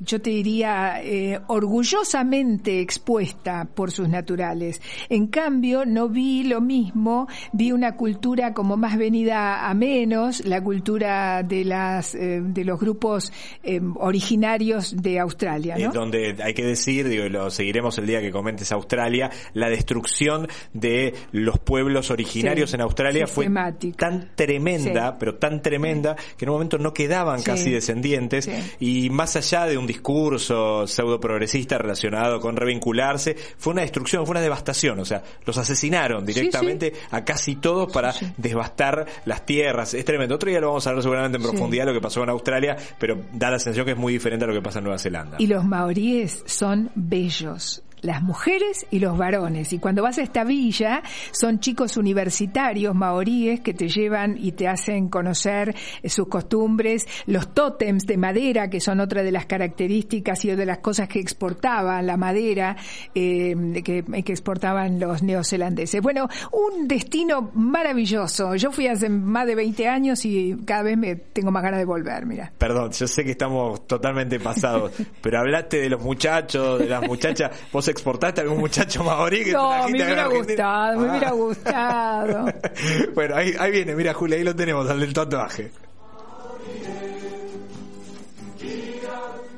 yo 0.01 0.21
te 0.21 0.31
diría, 0.31 1.01
eh, 1.03 1.41
orgullosamente 1.47 2.81
expuesta 2.81 3.67
por 3.75 3.91
sus 3.91 4.09
naturales. 4.09 4.81
En 5.09 5.27
cambio, 5.29 5.85
no 5.87 6.09
vi 6.09 6.43
lo 6.43 6.61
mismo, 6.61 7.29
vi 7.53 7.73
una 7.73 7.97
cultura 7.97 8.53
como 8.53 8.77
más 8.77 8.97
venida 8.99 9.69
a 9.69 9.75
menos, 9.75 10.45
la 10.45 10.63
cultura 10.63 11.43
de 11.43 11.65
las 11.65 12.15
eh, 12.15 12.41
de 12.43 12.65
los 12.65 12.79
grupos 12.79 13.33
eh, 13.63 13.81
originarios 13.97 14.95
de 15.01 15.19
Australia, 15.21 15.77
¿no? 15.79 15.93
donde 15.93 16.37
hay 16.43 16.55
que 16.55 16.65
decir, 16.65 17.09
digo, 17.09 17.29
lo 17.29 17.51
seguiremos 17.51 17.99
el 17.99 18.07
día 18.07 18.21
que 18.21 18.31
comentes 18.31 18.73
Australia, 18.73 19.31
la 19.55 19.69
destrucción 19.69 20.49
de 20.73 21.15
los 21.33 21.59
pueblos 21.59 22.11
originarios 22.11 22.71
Sí, 22.71 22.77
en 22.77 22.83
Australia 22.83 23.27
fue 23.27 23.49
tan 23.97 24.31
tremenda, 24.35 25.11
Sí. 25.11 25.17
pero 25.19 25.37
tan 25.37 25.63
tremenda, 25.63 26.17
que 26.37 26.45
en 26.45 26.51
un 26.51 26.55
momento 26.57 26.79
no 26.79 26.93
quedaban 26.93 27.39
Sí. 27.41 27.45
casi 27.45 27.71
descendientes, 27.71 28.49
y 28.81 29.11
más 29.11 29.37
allá 29.37 29.67
de 29.67 29.79
un 29.79 29.86
discurso 29.87 30.87
pseudo 30.87 31.21
progresista 31.21 31.79
relacionado 31.79 32.41
con 32.41 32.57
revincularse, 32.57 33.37
fue 33.59 33.73
una 33.73 33.83
destrucción, 33.83 34.25
fue 34.27 34.33
una 34.33 34.41
devastación, 34.41 34.99
o 35.01 35.05
sea, 35.05 35.23
los 35.45 35.57
asesinaron 35.59 36.27
Sí, 36.27 36.33
directamente 36.33 36.93
a 37.11 37.25
casi 37.25 37.57
todos 37.57 37.93
para 37.93 38.13
devastar 38.37 39.07
las 39.25 39.45
tierras, 39.47 39.95
es 39.95 40.05
tremendo. 40.05 40.35
Otro 40.35 40.51
día 40.51 40.61
lo 40.61 40.69
vamos 40.69 40.87
a 40.87 40.93
ver 40.93 41.03
seguramente 41.03 41.37
en 41.39 41.43
Sí. 41.45 41.51
profundidad 41.51 41.87
lo 41.87 41.93
que 41.93 42.01
pasó 42.01 42.23
en 42.23 42.31
Australia, 42.31 42.77
pero 42.99 43.19
da 43.33 43.51
la 43.51 43.59
sensación 43.59 43.85
que 43.87 43.93
es 43.93 43.99
muy 43.99 44.13
diferente 44.13 44.45
a 44.45 44.49
lo 44.49 44.55
que 44.55 44.63
pasa 44.63 44.79
en 44.79 44.85
Nueva 44.85 44.99
Zelanda. 44.99 45.37
Y 45.39 45.47
los 45.47 45.65
maoríes 45.65 46.43
son 46.47 46.91
bellos. 46.95 47.83
Las 48.03 48.23
mujeres 48.23 48.87
y 48.91 48.99
los 48.99 49.17
varones. 49.17 49.73
Y 49.73 49.79
cuando 49.79 50.03
vas 50.03 50.19
a 50.19 50.23
esta 50.23 50.45
villa, 50.45 51.03
son 51.33 51.61
chicos 51.61 51.97
universitarios 51.97 52.95
maoríes 52.95 53.61
que 53.61 53.75
te 53.75 53.89
llevan 53.89 54.37
y 54.39 54.53
te 54.53 54.69
hacen 54.69 55.09
conocer 55.09 55.75
eh, 56.03 56.09
sus 56.09 56.29
costumbres, 56.29 57.07
los 57.27 57.53
tótems 57.55 58.07
de 58.07 58.17
madera, 58.17 58.69
que 58.69 58.81
son 58.81 59.01
otra 59.01 59.23
de 59.23 59.33
las 59.33 59.47
características 59.47 60.45
y 60.45 60.55
de 60.55 60.67
las 60.67 60.79
cosas 60.79 61.09
que 61.09 61.21
exportaban 61.21 62.07
la 62.07 62.17
madera, 62.17 62.77
eh, 63.15 63.55
que, 63.85 64.05
exportaban 64.17 65.01
los 65.01 65.23
neozelandeses. 65.23 66.01
Bueno, 66.01 66.29
un 66.53 66.89
destino 66.89 67.51
maravilloso. 67.55 68.55
Yo 68.57 68.71
fui 68.71 68.87
hace 68.87 69.09
más 69.09 69.47
de 69.47 69.55
20 69.55 69.89
años 69.89 70.25
y 70.25 70.57
cada 70.65 70.83
vez 70.83 70.99
me 70.99 71.17
tengo 71.17 71.51
más 71.51 71.63
ganas 71.63 71.79
de 71.79 71.85
volver, 71.85 72.27
mira. 72.27 72.53
Perdón, 72.59 72.91
yo 72.93 73.07
sé 73.07 73.25
que 73.25 73.33
estamos 73.33 73.87
totalmente 73.87 74.41
pasados, 74.41 74.93
pero 75.21 75.41
hablaste 75.41 75.79
de 75.79 75.91
los 75.91 76.03
muchachos, 76.03 76.79
de 76.79 76.87
las 76.87 77.07
muchachas. 77.07 77.51
¿Vos 77.73 77.86
exportaste 77.91 78.41
a 78.41 78.45
algún 78.45 78.59
muchacho 78.59 79.03
maorí 79.05 79.45
que 79.45 79.53
No, 79.53 79.89
me 79.89 79.99
en 79.99 80.05
hubiera 80.05 80.27
gustado, 80.27 80.99
me 81.01 81.07
Ah. 81.07 81.11
hubiera 81.11 81.31
gustado. 81.33 82.47
bueno, 83.15 83.37
ahí, 83.37 83.55
ahí 83.59 83.71
viene, 83.73 83.95
mira 83.97 84.15
Julia, 84.15 84.37
ahí 84.39 84.45
lo 84.45 84.55
tenemos, 84.57 84.89
al 84.89 85.01
del 85.01 85.13
tatuaje. 85.13 85.71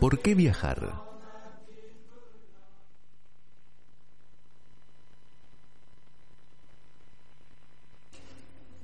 ¿Por 0.01 0.21
qué 0.21 0.35
viajar? 0.35 0.79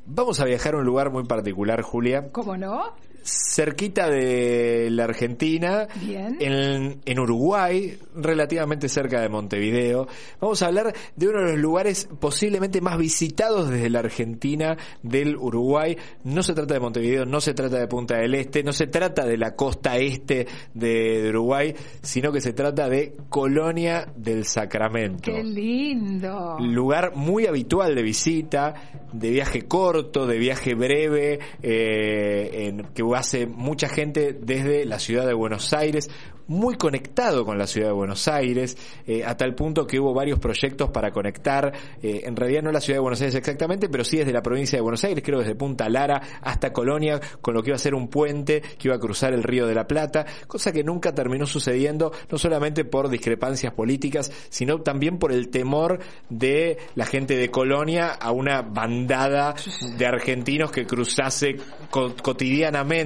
Vamos 0.06 0.40
a 0.40 0.44
viajar 0.44 0.74
a 0.74 0.78
un 0.78 0.84
lugar 0.84 1.10
muy 1.10 1.24
particular, 1.24 1.80
Julia, 1.82 2.30
¿Cómo 2.32 2.56
no? 2.56 2.92
Cerquita 3.24 4.08
de 4.08 4.88
la 4.90 5.04
Argentina, 5.04 5.88
Bien. 6.00 6.36
en, 6.40 7.00
en 7.04 7.18
Uruguay, 7.18 7.96
relativamente 8.14 8.88
cerca 8.88 9.20
de 9.20 9.28
Montevideo. 9.28 10.06
Vamos 10.40 10.62
a 10.62 10.66
hablar 10.66 10.92
de 11.16 11.28
uno 11.28 11.40
de 11.40 11.52
los 11.52 11.58
lugares 11.60 12.08
posiblemente 12.20 12.80
más 12.80 12.98
visitados 12.98 13.70
desde 13.70 13.88
la 13.90 14.00
Argentina 14.00 14.76
del 15.02 15.36
Uruguay. 15.36 15.96
No 16.24 16.42
se 16.42 16.54
trata 16.54 16.74
de 16.74 16.80
Montevideo, 16.80 17.24
no 17.24 17.40
se 17.40 17.54
trata 17.54 17.78
de 17.78 17.88
Punta 17.88 18.16
del 18.18 18.34
Este, 18.34 18.62
no 18.62 18.72
se 18.72 18.86
trata 18.86 19.24
de 19.24 19.38
la 19.38 19.54
costa 19.56 19.96
este 19.96 20.46
de, 20.74 21.22
de 21.22 21.28
Uruguay, 21.30 21.74
sino 22.02 22.30
que 22.32 22.40
se 22.40 22.52
trata 22.52 22.88
de 22.88 23.14
Colonia 23.28 24.06
del 24.16 24.44
Sacramento 24.44 25.32
Qué 25.32 25.42
lindo. 25.42 26.58
lugar 26.60 27.12
muy 27.14 27.46
habitual 27.46 27.94
de 27.94 28.02
visita, 28.02 28.74
de 29.12 29.30
viaje 29.30 29.62
corto, 29.62 30.26
de 30.26 30.38
viaje 30.38 30.74
breve, 30.74 31.38
eh, 31.62 32.66
en, 32.66 32.84
que 32.94 33.02
hace 33.16 33.46
mucha 33.46 33.88
gente 33.88 34.32
desde 34.32 34.84
la 34.84 34.98
ciudad 34.98 35.26
de 35.26 35.34
Buenos 35.34 35.72
Aires, 35.72 36.10
muy 36.46 36.74
conectado 36.74 37.46
con 37.46 37.56
la 37.56 37.66
ciudad 37.66 37.88
de 37.88 37.94
Buenos 37.94 38.28
Aires, 38.28 38.76
eh, 39.06 39.24
a 39.24 39.34
tal 39.34 39.54
punto 39.54 39.86
que 39.86 39.98
hubo 39.98 40.12
varios 40.12 40.38
proyectos 40.38 40.90
para 40.90 41.10
conectar, 41.10 41.72
eh, 42.02 42.20
en 42.24 42.36
realidad 42.36 42.62
no 42.62 42.70
la 42.70 42.82
ciudad 42.82 42.98
de 42.98 43.00
Buenos 43.02 43.20
Aires 43.22 43.34
exactamente, 43.34 43.88
pero 43.88 44.04
sí 44.04 44.18
desde 44.18 44.32
la 44.32 44.42
provincia 44.42 44.76
de 44.76 44.82
Buenos 44.82 45.02
Aires, 45.04 45.24
creo 45.24 45.38
desde 45.38 45.54
Punta 45.54 45.88
Lara 45.88 46.20
hasta 46.42 46.70
Colonia, 46.70 47.18
con 47.40 47.54
lo 47.54 47.62
que 47.62 47.70
iba 47.70 47.76
a 47.76 47.78
ser 47.78 47.94
un 47.94 48.08
puente 48.08 48.60
que 48.60 48.88
iba 48.88 48.96
a 48.96 48.98
cruzar 49.00 49.32
el 49.32 49.42
río 49.42 49.66
de 49.66 49.74
la 49.74 49.86
Plata, 49.86 50.26
cosa 50.46 50.70
que 50.70 50.84
nunca 50.84 51.14
terminó 51.14 51.46
sucediendo, 51.46 52.12
no 52.30 52.36
solamente 52.36 52.84
por 52.84 53.08
discrepancias 53.08 53.72
políticas, 53.72 54.30
sino 54.50 54.82
también 54.82 55.18
por 55.18 55.32
el 55.32 55.48
temor 55.48 56.00
de 56.28 56.76
la 56.94 57.06
gente 57.06 57.38
de 57.38 57.50
Colonia 57.50 58.08
a 58.08 58.32
una 58.32 58.60
bandada 58.60 59.54
de 59.96 60.06
argentinos 60.06 60.70
que 60.70 60.84
cruzase 60.84 61.56
co- 61.88 62.14
cotidianamente. 62.22 63.03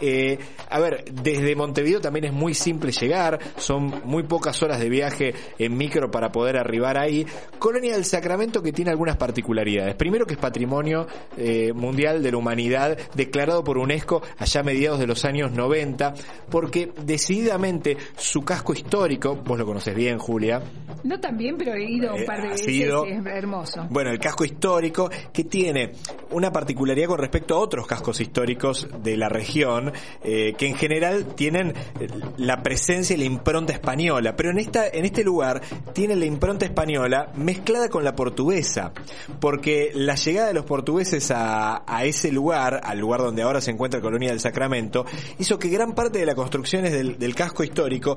Eh, 0.00 0.38
a 0.68 0.80
ver, 0.80 1.04
desde 1.12 1.54
Montevideo 1.54 2.00
también 2.00 2.24
es 2.24 2.32
muy 2.32 2.54
simple 2.54 2.90
llegar, 2.92 3.38
son 3.56 4.02
muy 4.04 4.24
pocas 4.24 4.60
horas 4.62 4.80
de 4.80 4.88
viaje 4.88 5.32
en 5.58 5.76
micro 5.76 6.10
para 6.10 6.32
poder 6.32 6.56
arribar 6.56 6.98
ahí. 6.98 7.24
Colonia 7.58 7.94
del 7.94 8.04
Sacramento 8.04 8.62
que 8.62 8.72
tiene 8.72 8.90
algunas 8.90 9.16
particularidades. 9.16 9.94
Primero 9.94 10.26
que 10.26 10.34
es 10.34 10.40
patrimonio 10.40 11.06
eh, 11.36 11.72
mundial 11.72 12.22
de 12.22 12.30
la 12.32 12.36
humanidad 12.38 12.98
declarado 13.14 13.62
por 13.62 13.78
UNESCO 13.78 14.22
allá 14.38 14.60
a 14.60 14.64
mediados 14.64 14.98
de 14.98 15.06
los 15.06 15.24
años 15.24 15.52
90, 15.52 16.14
porque 16.50 16.90
decididamente 17.04 17.96
su 18.16 18.42
casco 18.42 18.72
histórico, 18.72 19.36
vos 19.36 19.58
lo 19.58 19.64
conoces 19.64 19.94
bien, 19.94 20.18
Julia, 20.18 20.60
No 21.04 21.18
tan 21.20 21.36
bien, 21.36 21.56
pero 21.58 21.74
he 21.74 21.84
ido 21.84 22.14
un 22.14 22.20
Eh, 22.20 22.24
par 22.24 22.42
de 22.42 22.48
veces. 22.50 22.68
ido. 22.68 23.04
Es 23.04 23.24
hermoso. 23.26 23.86
bueno, 23.90 24.10
el 24.10 24.18
casco 24.18 24.44
histórico 24.44 25.10
que 25.32 25.44
tiene 25.44 25.92
una 26.30 26.50
particularidad 26.52 27.08
con 27.08 27.18
respecto 27.18 27.54
a 27.54 27.58
otros 27.58 27.86
cascos 27.86 28.20
históricos 28.20 28.88
de 29.02 29.11
la 29.16 29.28
región, 29.28 29.92
eh, 30.24 30.54
que 30.56 30.66
en 30.66 30.76
general 30.76 31.34
tienen 31.34 31.74
eh, 32.00 32.08
la 32.36 32.62
presencia 32.62 33.14
y 33.14 33.18
la 33.18 33.24
impronta 33.24 33.72
española, 33.72 34.36
pero 34.36 34.50
en, 34.50 34.58
esta, 34.58 34.86
en 34.88 35.04
este 35.04 35.24
lugar 35.24 35.60
tiene 35.92 36.16
la 36.16 36.24
impronta 36.24 36.64
española 36.64 37.32
mezclada 37.36 37.88
con 37.88 38.04
la 38.04 38.14
portuguesa, 38.14 38.92
porque 39.40 39.90
la 39.94 40.14
llegada 40.14 40.48
de 40.48 40.54
los 40.54 40.64
portugueses 40.64 41.30
a, 41.34 41.82
ese 42.04 42.32
lugar, 42.32 42.80
al 42.82 42.98
lugar 42.98 43.20
donde 43.20 43.42
ahora 43.42 43.60
se 43.60 43.70
encuentra 43.70 44.00
Colonia 44.00 44.30
del 44.30 44.40
Sacramento, 44.40 45.04
hizo 45.38 45.58
que 45.58 45.68
gran 45.68 45.92
parte 45.92 46.18
de 46.18 46.26
las 46.26 46.34
construcciones 46.34 46.92
del, 46.92 47.18
del 47.18 47.34
casco 47.34 47.62
histórico 47.62 48.16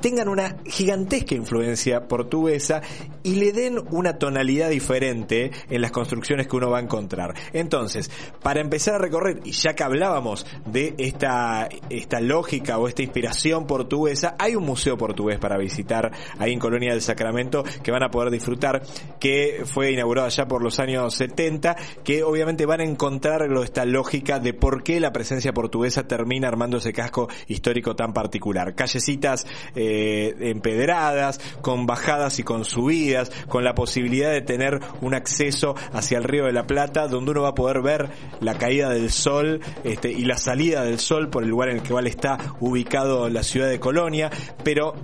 tengan 0.00 0.28
una 0.28 0.56
gigantesca 0.66 1.34
influencia 1.34 2.08
portuguesa 2.08 2.82
y 3.22 3.36
le 3.36 3.52
den 3.52 3.78
una 3.90 4.18
tonalidad 4.18 4.70
diferente 4.70 5.50
en 5.70 5.80
las 5.80 5.90
construcciones 5.90 6.48
que 6.48 6.56
uno 6.56 6.70
va 6.70 6.78
a 6.78 6.82
encontrar. 6.82 7.34
Entonces, 7.52 8.10
para 8.42 8.60
empezar 8.60 8.94
a 8.94 8.98
recorrer, 8.98 9.40
y 9.44 9.52
ya 9.52 9.74
que 9.74 9.82
hablábamos 9.82 10.21
de 10.66 10.94
esta, 10.98 11.68
esta 11.90 12.20
lógica 12.20 12.78
o 12.78 12.88
esta 12.88 13.02
inspiración 13.02 13.66
portuguesa, 13.66 14.36
hay 14.38 14.54
un 14.56 14.64
museo 14.64 14.96
portugués 14.96 15.38
para 15.38 15.58
visitar 15.58 16.12
ahí 16.38 16.52
en 16.52 16.58
Colonia 16.58 16.92
del 16.92 17.02
Sacramento 17.02 17.64
que 17.82 17.90
van 17.90 18.02
a 18.02 18.10
poder 18.10 18.30
disfrutar, 18.30 18.82
que 19.18 19.62
fue 19.64 19.92
inaugurado 19.92 20.26
allá 20.26 20.46
por 20.46 20.62
los 20.62 20.78
años 20.78 21.14
70, 21.14 21.76
que 22.04 22.22
obviamente 22.22 22.66
van 22.66 22.80
a 22.80 22.84
encontrar 22.84 23.48
esta 23.62 23.84
lógica 23.84 24.38
de 24.38 24.54
por 24.54 24.82
qué 24.82 25.00
la 25.00 25.12
presencia 25.12 25.52
portuguesa 25.52 26.06
termina 26.06 26.48
armando 26.48 26.78
ese 26.78 26.92
casco 26.92 27.28
histórico 27.46 27.94
tan 27.96 28.12
particular. 28.12 28.74
Callecitas 28.74 29.46
eh, 29.74 30.34
empedradas, 30.40 31.40
con 31.60 31.86
bajadas 31.86 32.38
y 32.38 32.42
con 32.42 32.64
subidas, 32.64 33.30
con 33.48 33.64
la 33.64 33.74
posibilidad 33.74 34.30
de 34.30 34.42
tener 34.42 34.80
un 35.00 35.14
acceso 35.14 35.74
hacia 35.92 36.18
el 36.18 36.24
río 36.24 36.44
de 36.44 36.52
la 36.52 36.66
Plata, 36.66 37.08
donde 37.08 37.32
uno 37.32 37.42
va 37.42 37.50
a 37.50 37.54
poder 37.54 37.82
ver 37.82 38.10
la 38.40 38.54
caída 38.54 38.90
del 38.90 39.10
sol 39.10 39.60
este, 39.84 40.11
y 40.12 40.24
la 40.24 40.36
salida 40.36 40.84
del 40.84 40.98
sol 40.98 41.28
por 41.28 41.42
el 41.42 41.48
lugar 41.48 41.70
en 41.70 41.76
el 41.76 41.82
que 41.82 41.92
está 42.06 42.38
ubicado 42.60 43.28
la 43.28 43.42
ciudad 43.42 43.68
de 43.68 43.80
Colonia, 43.80 44.30
pero 44.62 44.94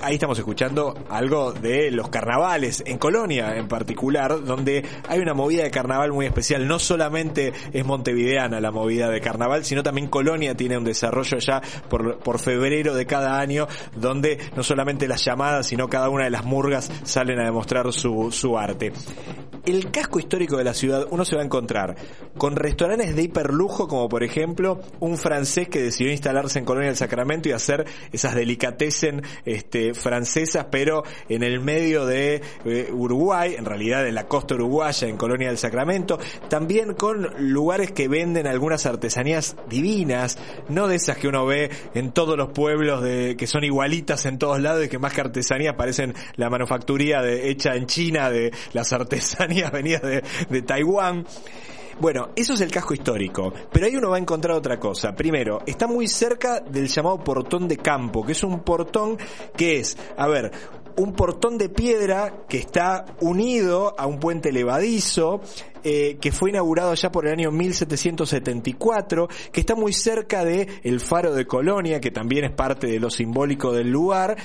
ahí 0.00 0.14
estamos 0.14 0.38
escuchando 0.38 0.94
algo 1.08 1.52
de 1.52 1.90
los 1.90 2.08
carnavales 2.08 2.82
en 2.86 2.98
Colonia 2.98 3.56
en 3.56 3.68
particular, 3.68 4.44
donde 4.44 4.84
hay 5.08 5.20
una 5.20 5.34
movida 5.34 5.62
de 5.64 5.70
carnaval 5.70 6.12
muy 6.12 6.26
especial. 6.26 6.66
No 6.66 6.78
solamente 6.78 7.52
es 7.72 7.84
montevideana 7.84 8.60
la 8.60 8.70
movida 8.70 9.08
de 9.08 9.20
carnaval, 9.20 9.64
sino 9.64 9.82
también 9.82 10.08
Colonia 10.08 10.54
tiene 10.54 10.78
un 10.78 10.84
desarrollo 10.84 11.38
ya 11.38 11.60
por, 11.88 12.38
febrero 12.38 12.94
de 12.94 13.06
cada 13.06 13.38
año, 13.38 13.66
donde 13.96 14.38
no 14.54 14.62
solamente 14.62 15.08
las 15.08 15.24
llamadas, 15.24 15.66
sino 15.66 15.88
cada 15.88 16.08
una 16.08 16.24
de 16.24 16.30
las 16.30 16.44
murgas 16.44 16.90
salen 17.04 17.40
a 17.40 17.44
demostrar 17.44 17.92
su, 17.92 18.30
su 18.30 18.58
arte. 18.58 18.92
El 19.64 19.90
casco 19.90 20.20
histórico 20.20 20.56
de 20.56 20.64
la 20.64 20.74
ciudad 20.74 21.06
uno 21.10 21.24
se 21.24 21.34
va 21.34 21.42
a 21.42 21.44
encontrar 21.44 21.96
con 22.38 22.54
restaurantes 22.54 23.16
de 23.16 23.22
hiperlujo, 23.22 23.88
como 23.88 24.08
por 24.08 24.22
ejemplo 24.22 24.80
un 25.00 25.16
francés 25.16 25.68
que 25.68 25.82
decidió 25.82 26.12
instalarse 26.12 26.60
en 26.60 26.64
Colonia 26.64 26.88
del 26.88 26.96
Sacramento 26.96 27.48
y 27.48 27.52
hacer 27.52 27.84
esas 28.12 28.36
delicatessen 28.36 29.22
este, 29.44 29.85
francesas, 29.94 30.66
pero 30.70 31.02
en 31.28 31.42
el 31.42 31.60
medio 31.60 32.06
de 32.06 32.42
eh, 32.64 32.90
Uruguay, 32.92 33.54
en 33.56 33.64
realidad 33.64 34.06
en 34.06 34.14
la 34.14 34.26
costa 34.28 34.54
uruguaya, 34.54 35.08
en 35.08 35.16
Colonia 35.16 35.48
del 35.48 35.58
Sacramento. 35.58 36.18
También 36.48 36.94
con 36.94 37.28
lugares 37.38 37.92
que 37.92 38.08
venden 38.08 38.46
algunas 38.46 38.86
artesanías 38.86 39.56
divinas, 39.68 40.38
no 40.68 40.88
de 40.88 40.96
esas 40.96 41.16
que 41.16 41.28
uno 41.28 41.46
ve 41.46 41.70
en 41.94 42.12
todos 42.12 42.36
los 42.36 42.50
pueblos 42.50 43.02
de, 43.02 43.36
que 43.36 43.46
son 43.46 43.64
igualitas 43.64 44.26
en 44.26 44.38
todos 44.38 44.60
lados 44.60 44.84
y 44.84 44.88
que 44.88 44.98
más 44.98 45.12
que 45.12 45.20
artesanías 45.20 45.74
parecen 45.74 46.14
la 46.36 46.50
manufacturía 46.50 47.20
de, 47.22 47.50
hecha 47.50 47.74
en 47.74 47.86
China 47.86 48.30
de 48.30 48.52
las 48.72 48.92
artesanías 48.92 49.72
de, 50.02 50.22
de 50.48 50.62
Taiwán. 50.62 51.26
Bueno, 51.98 52.28
eso 52.36 52.52
es 52.52 52.60
el 52.60 52.70
casco 52.70 52.92
histórico, 52.92 53.52
pero 53.72 53.86
ahí 53.86 53.96
uno 53.96 54.10
va 54.10 54.16
a 54.16 54.20
encontrar 54.20 54.54
otra 54.54 54.78
cosa. 54.78 55.14
Primero, 55.14 55.60
está 55.66 55.86
muy 55.86 56.08
cerca 56.08 56.60
del 56.60 56.88
llamado 56.88 57.24
portón 57.24 57.66
de 57.68 57.78
campo, 57.78 58.24
que 58.24 58.32
es 58.32 58.42
un 58.42 58.60
portón 58.60 59.16
que 59.56 59.78
es, 59.78 59.96
a 60.18 60.26
ver, 60.28 60.52
un 60.96 61.14
portón 61.14 61.56
de 61.56 61.70
piedra 61.70 62.44
que 62.48 62.58
está 62.58 63.06
unido 63.20 63.94
a 63.98 64.06
un 64.06 64.18
puente 64.18 64.52
levadizo, 64.52 65.40
eh, 65.84 66.18
que 66.20 66.32
fue 66.32 66.50
inaugurado 66.50 66.92
ya 66.92 67.10
por 67.10 67.26
el 67.26 67.32
año 67.32 67.50
1774, 67.50 69.28
que 69.50 69.60
está 69.60 69.74
muy 69.74 69.94
cerca 69.94 70.44
de 70.44 70.68
el 70.82 71.00
faro 71.00 71.32
de 71.32 71.46
Colonia, 71.46 72.00
que 72.00 72.10
también 72.10 72.44
es 72.44 72.52
parte 72.52 72.88
de 72.88 73.00
lo 73.00 73.08
simbólico 73.08 73.72
del 73.72 73.90
lugar, 73.90 74.36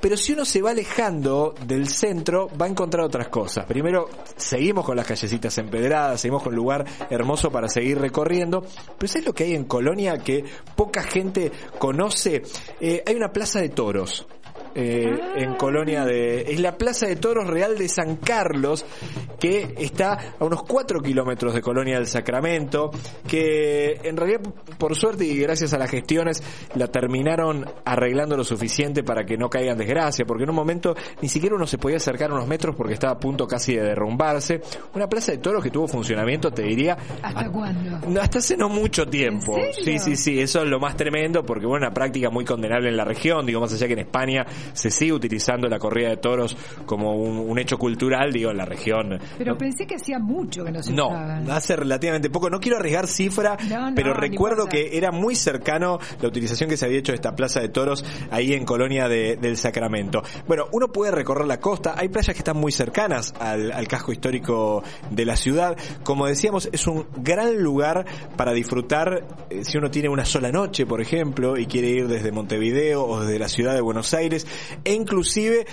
pero 0.00 0.16
si 0.16 0.32
uno 0.32 0.44
se 0.44 0.62
va 0.62 0.70
alejando 0.70 1.54
del 1.66 1.88
centro, 1.88 2.48
va 2.60 2.66
a 2.66 2.68
encontrar 2.68 3.04
otras 3.04 3.28
cosas. 3.28 3.64
Primero, 3.66 4.08
seguimos 4.36 4.84
con 4.84 4.96
las 4.96 5.06
callecitas 5.06 5.56
empedradas, 5.58 6.20
seguimos 6.20 6.42
con 6.42 6.52
un 6.52 6.56
lugar 6.56 6.84
hermoso 7.10 7.50
para 7.50 7.68
seguir 7.68 7.98
recorriendo. 7.98 8.64
Pero 8.98 9.08
¿sabes 9.08 9.26
lo 9.26 9.32
que 9.34 9.44
hay 9.44 9.54
en 9.54 9.64
Colonia 9.64 10.18
que 10.18 10.44
poca 10.74 11.02
gente 11.02 11.50
conoce? 11.78 12.42
Eh, 12.80 13.02
hay 13.06 13.14
una 13.14 13.32
plaza 13.32 13.60
de 13.60 13.68
toros 13.68 14.26
eh, 14.78 15.18
en 15.36 15.54
Colonia 15.54 16.04
de... 16.04 16.42
Es 16.42 16.60
la 16.60 16.76
Plaza 16.76 17.06
de 17.06 17.16
Toros 17.16 17.46
Real 17.46 17.78
de 17.78 17.88
San 17.88 18.16
Carlos, 18.16 18.84
que 19.40 19.74
está 19.78 20.34
a 20.38 20.44
unos 20.44 20.64
4 20.64 21.00
kilómetros 21.00 21.54
de 21.54 21.62
Colonia 21.62 21.96
del 21.96 22.06
Sacramento, 22.06 22.90
que 23.26 24.00
en 24.04 24.18
realidad, 24.18 24.40
por 24.76 24.94
suerte 24.94 25.24
y 25.24 25.38
gracias 25.38 25.72
a 25.72 25.78
las 25.78 25.90
gestiones, 25.90 26.42
la 26.74 26.88
terminaron 26.88 27.64
arreglando 27.86 28.36
lo 28.36 28.44
suficiente 28.44 29.02
para 29.02 29.24
que 29.24 29.38
no 29.38 29.48
caiga 29.48 29.72
en 29.72 29.78
desgracia, 29.78 30.26
porque 30.26 30.44
en 30.44 30.50
un 30.50 30.56
momento 30.56 30.94
ni 31.22 31.28
siquiera 31.30 31.56
uno 31.56 31.66
se 31.66 31.78
podía 31.78 31.96
acercar 31.96 32.30
unos 32.30 32.46
metros 32.46 32.76
porque 32.76 32.92
estaba 32.92 33.14
a 33.14 33.18
punto 33.18 33.46
casi 33.46 33.76
de 33.76 33.82
derrumbarse. 33.82 34.60
Una 34.94 35.08
Plaza 35.08 35.32
de 35.32 35.38
Toros 35.38 35.64
que 35.64 35.70
tuvo 35.70 35.88
funcionamiento, 35.88 36.50
te 36.50 36.62
diría... 36.62 36.98
¿Hasta 37.22 37.50
cuándo? 37.50 38.20
Hasta 38.20 38.40
hace 38.40 38.58
no 38.58 38.68
mucho 38.68 39.06
tiempo. 39.06 39.56
Sí, 39.82 39.98
sí, 39.98 40.16
sí, 40.16 40.38
eso 40.38 40.62
es 40.62 40.68
lo 40.68 40.78
más 40.78 40.96
tremendo, 40.96 41.44
porque 41.44 41.64
bueno, 41.64 41.86
una 41.86 41.94
práctica 41.94 42.28
muy 42.28 42.44
condenable 42.44 42.90
en 42.90 42.96
la 42.98 43.04
región, 43.04 43.46
digo, 43.46 43.60
más 43.60 43.72
allá 43.72 43.86
que 43.86 43.94
en 43.94 44.00
España 44.00 44.44
se 44.72 44.90
sigue 44.90 45.12
utilizando 45.12 45.68
la 45.68 45.78
corrida 45.78 46.10
de 46.10 46.16
toros 46.16 46.56
como 46.84 47.14
un, 47.14 47.56
hecho 47.58 47.78
cultural, 47.78 48.32
digo, 48.32 48.50
en 48.50 48.58
la 48.58 48.66
región. 48.66 49.18
Pero 49.38 49.56
pensé 49.56 49.86
que 49.86 49.94
hacía 49.94 50.18
mucho 50.18 50.62
que 50.62 50.70
no 50.70 50.82
se 50.82 50.92
No, 50.92 51.10
hace 51.50 51.74
relativamente 51.76 52.28
poco. 52.28 52.50
No 52.50 52.60
quiero 52.60 52.76
arriesgar 52.76 53.06
cifra, 53.06 53.56
pero 53.94 54.12
recuerdo 54.12 54.66
que 54.66 54.96
era 54.96 55.10
muy 55.10 55.34
cercano 55.34 55.98
la 56.20 56.28
utilización 56.28 56.68
que 56.68 56.76
se 56.76 56.84
había 56.84 56.98
hecho 56.98 57.12
de 57.12 57.16
esta 57.16 57.34
plaza 57.34 57.60
de 57.60 57.68
toros 57.68 58.04
ahí 58.30 58.52
en 58.52 58.64
Colonia 58.64 59.08
del 59.08 59.56
Sacramento. 59.56 60.22
Bueno, 60.46 60.66
uno 60.72 60.88
puede 60.88 61.12
recorrer 61.12 61.46
la 61.46 61.60
costa, 61.60 61.94
hay 61.96 62.08
playas 62.08 62.34
que 62.34 62.40
están 62.40 62.56
muy 62.56 62.72
cercanas 62.72 63.34
al, 63.40 63.86
casco 63.88 64.12
histórico 64.12 64.82
de 65.10 65.24
la 65.24 65.36
ciudad. 65.36 65.76
Como 66.02 66.26
decíamos, 66.26 66.68
es 66.72 66.86
un 66.86 67.06
gran 67.16 67.62
lugar 67.62 68.04
para 68.36 68.52
disfrutar 68.52 69.24
eh, 69.48 69.64
si 69.64 69.78
uno 69.78 69.90
tiene 69.90 70.08
una 70.08 70.24
sola 70.24 70.50
noche, 70.50 70.86
por 70.86 71.00
ejemplo, 71.00 71.56
y 71.56 71.66
quiere 71.66 71.88
ir 71.88 72.08
desde 72.08 72.32
Montevideo 72.32 73.04
o 73.04 73.20
desde 73.20 73.38
la 73.38 73.48
ciudad 73.48 73.74
de 73.74 73.80
Buenos 73.80 74.12
Aires 74.14 74.46
e 74.84 74.92
inclusive 74.92 75.66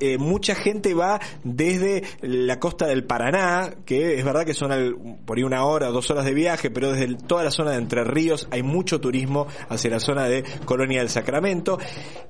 eh, 0.00 0.18
mucha 0.18 0.54
gente 0.54 0.94
va 0.94 1.20
desde 1.44 2.02
la 2.20 2.58
costa 2.58 2.86
del 2.86 3.04
Paraná, 3.04 3.74
que 3.84 4.18
es 4.18 4.24
verdad 4.24 4.44
que 4.44 4.54
son 4.54 5.18
por 5.24 5.38
ahí 5.38 5.44
una 5.44 5.64
hora 5.64 5.88
o 5.90 5.92
dos 5.92 6.10
horas 6.10 6.24
de 6.24 6.34
viaje, 6.34 6.70
pero 6.70 6.92
desde 6.92 7.14
toda 7.14 7.44
la 7.44 7.50
zona 7.50 7.72
de 7.72 7.78
Entre 7.78 8.04
Ríos 8.04 8.48
hay 8.50 8.62
mucho 8.62 9.00
turismo 9.00 9.46
hacia 9.68 9.90
la 9.90 10.00
zona 10.00 10.28
de 10.28 10.44
Colonia 10.64 11.00
del 11.00 11.08
Sacramento. 11.08 11.78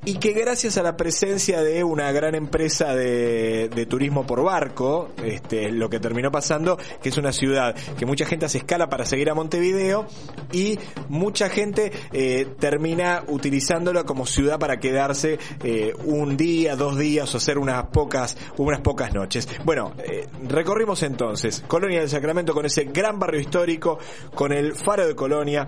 Y 0.04 0.18
que 0.18 0.32
gracias 0.32 0.78
a 0.78 0.82
la 0.82 0.96
presencia 0.96 1.62
de 1.62 1.82
una 1.84 2.12
gran 2.12 2.34
empresa 2.34 2.94
de, 2.94 3.86
turismo 3.88 4.26
por 4.26 4.42
barco, 4.42 5.10
este, 5.24 5.70
lo 5.70 5.88
que 5.88 5.98
terminó 5.98 6.30
pasando, 6.30 6.78
que 7.02 7.08
es 7.08 7.16
una 7.16 7.32
ciudad 7.32 7.74
que 7.96 8.06
mucha 8.06 8.26
gente 8.26 8.46
hace 8.46 8.58
escala 8.58 8.88
para 8.88 9.04
seguir 9.04 9.30
a 9.30 9.34
Montevideo 9.34 10.06
y 10.52 10.78
mucha 11.08 11.48
gente 11.48 11.92
eh, 12.12 12.46
termina 12.58 13.24
utilizándola 13.28 14.04
como 14.04 14.26
ciudad 14.26 14.58
para 14.58 14.78
quedarse 14.78 15.38
eh, 15.62 15.87
un 16.04 16.18
un 16.28 16.36
día, 16.36 16.76
dos 16.76 16.98
días 16.98 17.32
o 17.34 17.38
hacer 17.38 17.58
unas 17.58 17.86
pocas, 17.86 18.36
unas 18.58 18.80
pocas 18.80 19.12
noches. 19.14 19.48
Bueno, 19.64 19.92
eh, 19.98 20.26
recorrimos 20.48 21.02
entonces 21.02 21.64
Colonia 21.66 22.00
del 22.00 22.08
Sacramento 22.08 22.52
con 22.52 22.66
ese 22.66 22.84
gran 22.84 23.18
barrio 23.18 23.40
histórico, 23.40 23.98
con 24.34 24.52
el 24.52 24.74
faro 24.74 25.06
de 25.06 25.14
Colonia, 25.14 25.66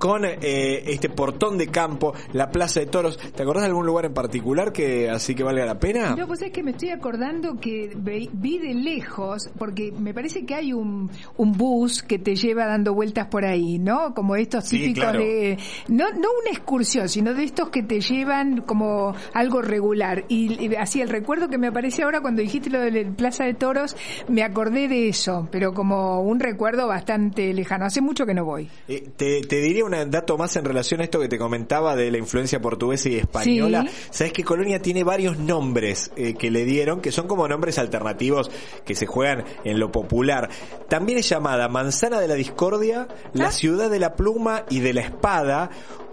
con 0.00 0.24
eh, 0.24 0.38
este 0.86 1.10
portón 1.10 1.58
de 1.58 1.66
campo, 1.66 2.14
la 2.32 2.50
Plaza 2.50 2.80
de 2.80 2.86
Toros. 2.86 3.18
¿Te 3.18 3.42
acordás 3.42 3.64
de 3.64 3.68
algún 3.68 3.84
lugar 3.84 4.06
en 4.06 4.14
particular 4.14 4.72
que 4.72 5.10
así 5.10 5.34
que 5.34 5.42
valga 5.42 5.66
la 5.66 5.78
pena? 5.78 6.16
No, 6.16 6.26
pues 6.26 6.40
es 6.40 6.50
que 6.50 6.62
me 6.62 6.70
estoy 6.70 6.88
acordando 6.88 7.60
que 7.60 7.92
vi 8.32 8.58
de 8.58 8.72
lejos, 8.72 9.50
porque 9.58 9.92
me 9.92 10.14
parece 10.14 10.46
que 10.46 10.54
hay 10.54 10.72
un, 10.72 11.10
un 11.36 11.52
bus 11.52 12.02
que 12.02 12.18
te 12.18 12.34
lleva 12.34 12.64
dando 12.64 12.94
vueltas 12.94 13.26
por 13.26 13.44
ahí, 13.44 13.78
¿no? 13.78 14.14
Como 14.14 14.36
estos 14.36 14.70
típicos 14.70 15.12
de... 15.12 15.58
No, 15.88 16.08
no 16.12 16.28
una 16.40 16.50
excursión, 16.50 17.06
sino 17.10 17.34
de 17.34 17.44
estos 17.44 17.68
que 17.68 17.82
te 17.82 18.00
llevan 18.00 18.62
como 18.62 19.14
algo 19.34 19.60
regular. 19.60 20.24
Y, 20.28 20.74
así 20.76 21.02
el 21.02 21.10
recuerdo 21.10 21.50
que 21.50 21.58
me 21.58 21.66
aparece 21.66 22.04
ahora 22.04 22.22
cuando 22.22 22.40
dijiste 22.40 22.70
lo 22.70 22.80
de 22.80 22.90
la 22.90 23.10
Plaza 23.10 23.44
de 23.44 23.52
Toros, 23.52 23.94
me 24.28 24.44
acordé 24.44 24.88
de 24.88 25.08
eso, 25.08 25.46
pero 25.52 25.74
como 25.74 26.22
un 26.22 26.40
recuerdo 26.40 26.88
bastante 26.88 27.52
lejano. 27.52 27.84
Hace 27.84 28.00
mucho 28.00 28.24
que 28.24 28.32
no 28.32 28.46
voy. 28.46 28.66
Eh, 28.88 29.10
te, 29.14 29.42
te 29.42 29.60
diría 29.60 29.89
un 29.94 30.10
dato 30.10 30.36
más 30.36 30.56
en 30.56 30.64
relación 30.64 31.00
a 31.00 31.04
esto 31.04 31.20
que 31.20 31.28
te 31.28 31.38
comentaba 31.38 31.96
de 31.96 32.10
la 32.10 32.18
influencia 32.18 32.60
portuguesa 32.60 33.08
y 33.08 33.16
española. 33.16 33.86
Sabes 34.10 34.32
que 34.32 34.44
Colonia 34.44 34.80
tiene 34.80 35.04
varios 35.04 35.38
nombres 35.38 36.10
eh, 36.16 36.34
que 36.34 36.50
le 36.50 36.64
dieron, 36.64 37.00
que 37.00 37.12
son 37.12 37.26
como 37.26 37.48
nombres 37.48 37.78
alternativos 37.78 38.50
que 38.84 38.94
se 38.94 39.06
juegan 39.06 39.44
en 39.64 39.78
lo 39.78 39.90
popular. 39.92 40.48
También 40.88 41.18
es 41.18 41.28
llamada 41.28 41.68
Manzana 41.68 42.20
de 42.20 42.28
la 42.28 42.34
Discordia, 42.34 43.08
la 43.32 43.48
¿Ah? 43.48 43.52
ciudad 43.52 43.90
de 43.90 43.98
la 43.98 44.14
pluma 44.14 44.64
y 44.70 44.80
de 44.80 44.94
la 44.94 45.02
espada, 45.02 45.70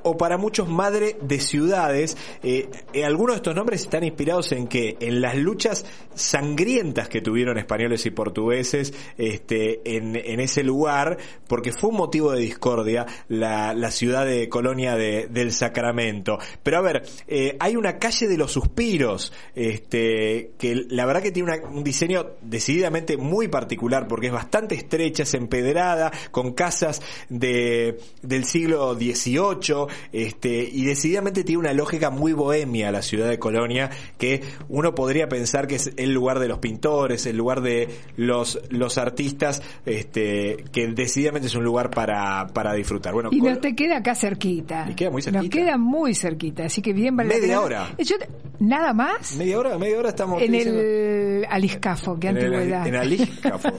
o 0.07 0.17
para 0.17 0.37
muchos 0.37 0.67
madre 0.67 1.17
de 1.21 1.39
ciudades. 1.39 2.17
Eh, 2.43 2.69
eh, 2.93 3.05
algunos 3.05 3.35
de 3.35 3.37
estos 3.37 3.55
nombres 3.55 3.81
están 3.81 4.03
inspirados 4.03 4.51
en 4.51 4.67
que 4.67 4.97
en 4.99 5.21
las 5.21 5.35
luchas 5.37 5.85
sangrientas 6.15 7.09
que 7.09 7.21
tuvieron 7.21 7.57
españoles 7.57 8.05
y 8.05 8.11
portugueses 8.11 8.93
este, 9.17 9.95
en, 9.97 10.15
en 10.15 10.39
ese 10.39 10.63
lugar, 10.63 11.17
porque 11.47 11.71
fue 11.71 11.89
un 11.89 11.97
motivo 11.97 12.31
de 12.31 12.41
discordia 12.41 13.05
la, 13.27 13.73
la 13.73 13.91
ciudad 13.91 14.25
de 14.25 14.49
colonia 14.49 14.95
de- 14.95 15.27
del 15.27 15.51
Sacramento. 15.51 16.37
Pero 16.63 16.77
a 16.77 16.81
ver, 16.81 17.03
eh, 17.27 17.55
hay 17.59 17.75
una 17.75 17.97
calle 17.99 18.27
de 18.27 18.37
los 18.37 18.51
suspiros, 18.51 19.31
este, 19.55 20.51
que 20.57 20.85
la 20.89 21.05
verdad 21.05 21.21
que 21.21 21.31
tiene 21.31 21.59
un 21.71 21.83
diseño 21.83 22.25
decididamente 22.41 23.17
muy 23.17 23.47
particular, 23.47 24.07
porque 24.07 24.27
es 24.27 24.33
bastante 24.33 24.75
estrecha, 24.75 25.23
es 25.23 25.33
empedrada, 25.33 26.11
con 26.31 26.53
casas 26.53 27.01
de, 27.29 27.99
del 28.21 28.45
siglo 28.45 28.95
XVIII, 28.95 29.87
este, 30.11 30.69
y 30.71 30.85
decididamente 30.85 31.43
tiene 31.43 31.59
una 31.59 31.73
lógica 31.73 32.09
muy 32.09 32.33
bohemia 32.33 32.91
la 32.91 33.01
ciudad 33.01 33.29
de 33.29 33.39
Colonia, 33.39 33.89
que 34.17 34.41
uno 34.69 34.93
podría 34.95 35.27
pensar 35.29 35.67
que 35.67 35.75
es 35.75 35.91
el 35.97 36.13
lugar 36.13 36.39
de 36.39 36.47
los 36.47 36.59
pintores, 36.59 37.25
el 37.25 37.37
lugar 37.37 37.61
de 37.61 37.89
los, 38.15 38.59
los 38.69 38.97
artistas, 38.97 39.61
este, 39.85 40.63
que 40.71 40.87
decididamente 40.87 41.47
es 41.47 41.55
un 41.55 41.63
lugar 41.63 41.89
para, 41.89 42.47
para 42.53 42.73
disfrutar. 42.73 43.13
Bueno, 43.13 43.29
Y 43.31 43.41
nos 43.41 43.59
te 43.61 43.75
queda 43.75 43.97
acá 43.97 44.15
cerquita. 44.15 44.85
Y 44.89 44.95
queda 44.95 45.09
muy 45.09 45.21
Nos 45.21 45.25
cerquita. 45.33 45.57
queda 45.57 45.77
muy 45.77 46.13
cerquita, 46.15 46.65
así 46.65 46.81
que 46.81 46.93
bien 46.93 47.15
vale 47.15 47.39
Media 47.39 47.61
hora. 47.61 47.93
Eh, 47.97 48.03
yo 48.03 48.15
¿Nada 48.59 48.91
más? 48.93 49.35
media 49.37 49.59
hora, 49.59 49.77
media 49.77 49.99
hora 49.99 50.09
estamos 50.09 50.41
En 50.41 50.55
el 50.55 51.45
Aliscafo, 51.49 52.19
qué 52.19 52.29
En 52.29 52.37
el- 52.37 52.45
antigüedad. 52.53 52.87
En 52.87 52.95
Alícafo. 52.95 53.69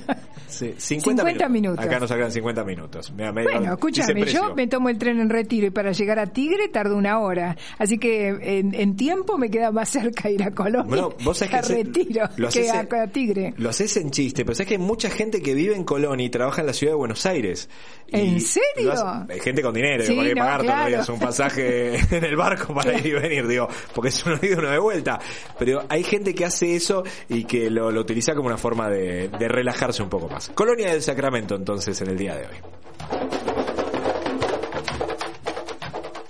Sí, 0.47 0.75
50, 0.79 1.23
50 1.25 1.49
minutos. 1.49 1.85
Acá 1.85 1.99
nos 1.99 2.09
sacan 2.09 2.31
50 2.31 2.64
minutos. 2.64 3.12
Media 3.12 3.33
Bueno, 3.33 3.73
escúchame, 3.73 4.25
yo 4.27 4.55
me 4.55 4.66
tomo 4.69 4.89
el 4.89 4.97
tren 4.99 5.19
en 5.21 5.31
retiro 5.31 5.66
y 5.66 5.71
para 5.71 5.93
llegar 5.99 6.18
a 6.18 6.26
Tigre 6.26 6.68
tardo 6.68 6.96
una 6.96 7.20
hora. 7.20 7.57
Así 7.78 7.99
que 7.99 8.28
en, 8.28 8.74
en 8.74 8.96
tiempo 8.96 9.36
me 9.36 9.51
queda 9.51 9.70
más 9.72 9.88
cerca 9.90 10.30
ir 10.30 10.42
a 10.42 10.51
Colombia 10.53 10.84
Bueno, 10.88 11.14
vos 11.24 11.38
sabés 11.38 11.66
que 11.68 11.74
retiro 11.74 12.28
lo 12.36 12.49
que 12.49 12.70
a, 12.70 12.80
en- 12.80 12.94
a 12.94 13.07
Tigre. 13.09 13.55
Lo 13.59 13.70
haces 13.70 13.96
en 13.99 14.11
chiste, 14.11 14.44
pero 14.44 14.55
sabes 14.55 14.68
que 14.68 14.74
hay 14.74 14.80
mucha 14.80 15.11
gente 15.11 15.42
que 15.42 15.55
vive 15.55 15.74
en 15.74 15.84
Colonia 15.84 16.24
y 16.26 16.30
trabaja 16.30 16.61
en 16.62 16.66
la 16.68 16.72
ciudad 16.72 16.92
de 16.92 16.96
Buenos 16.99 17.26
Aires. 17.26 17.68
¿En 18.09 18.40
serio? 18.40 18.92
hace- 18.92 19.32
hay 19.34 19.40
gente 19.40 19.61
con 19.62 19.74
dinero, 19.74 20.05
Sí, 20.05 20.16
que 20.16 20.28
que 20.28 20.34
no, 20.34 20.40
pagar 20.42 20.61
claro. 20.62 20.88
días 20.88 21.09
un 21.09 21.18
pasaje 21.18 21.96
en 22.16 22.24
el 22.24 22.36
barco 22.36 22.72
para 22.74 22.99
ir 22.99 23.07
y 23.07 23.12
venir, 23.12 23.46
digo, 23.46 23.68
porque 23.94 24.09
es 24.09 24.24
uno 24.24 24.38
y 24.40 24.53
uno 24.53 24.70
de 24.70 24.78
vuelta. 24.78 25.18
Pero 25.59 25.84
hay 25.88 26.03
gente 26.05 26.34
que 26.34 26.44
hace 26.44 26.74
eso 26.76 27.03
y 27.28 27.44
que 27.44 27.68
lo, 27.70 27.90
lo 27.90 28.01
utiliza 28.01 28.34
como 28.34 28.46
una 28.49 28.57
forma 28.59 28.88
de, 28.88 29.28
de 29.28 29.49
relajarse 29.49 30.03
un 30.03 30.09
poco 30.09 30.28
más. 30.28 30.51
Colonia 30.55 30.90
del 30.92 31.03
Sacramento, 31.03 31.55
entonces, 31.57 32.01
en 32.01 32.09
el 32.09 32.16
día 32.16 32.34
de 32.36 32.46
hoy. 32.46 33.58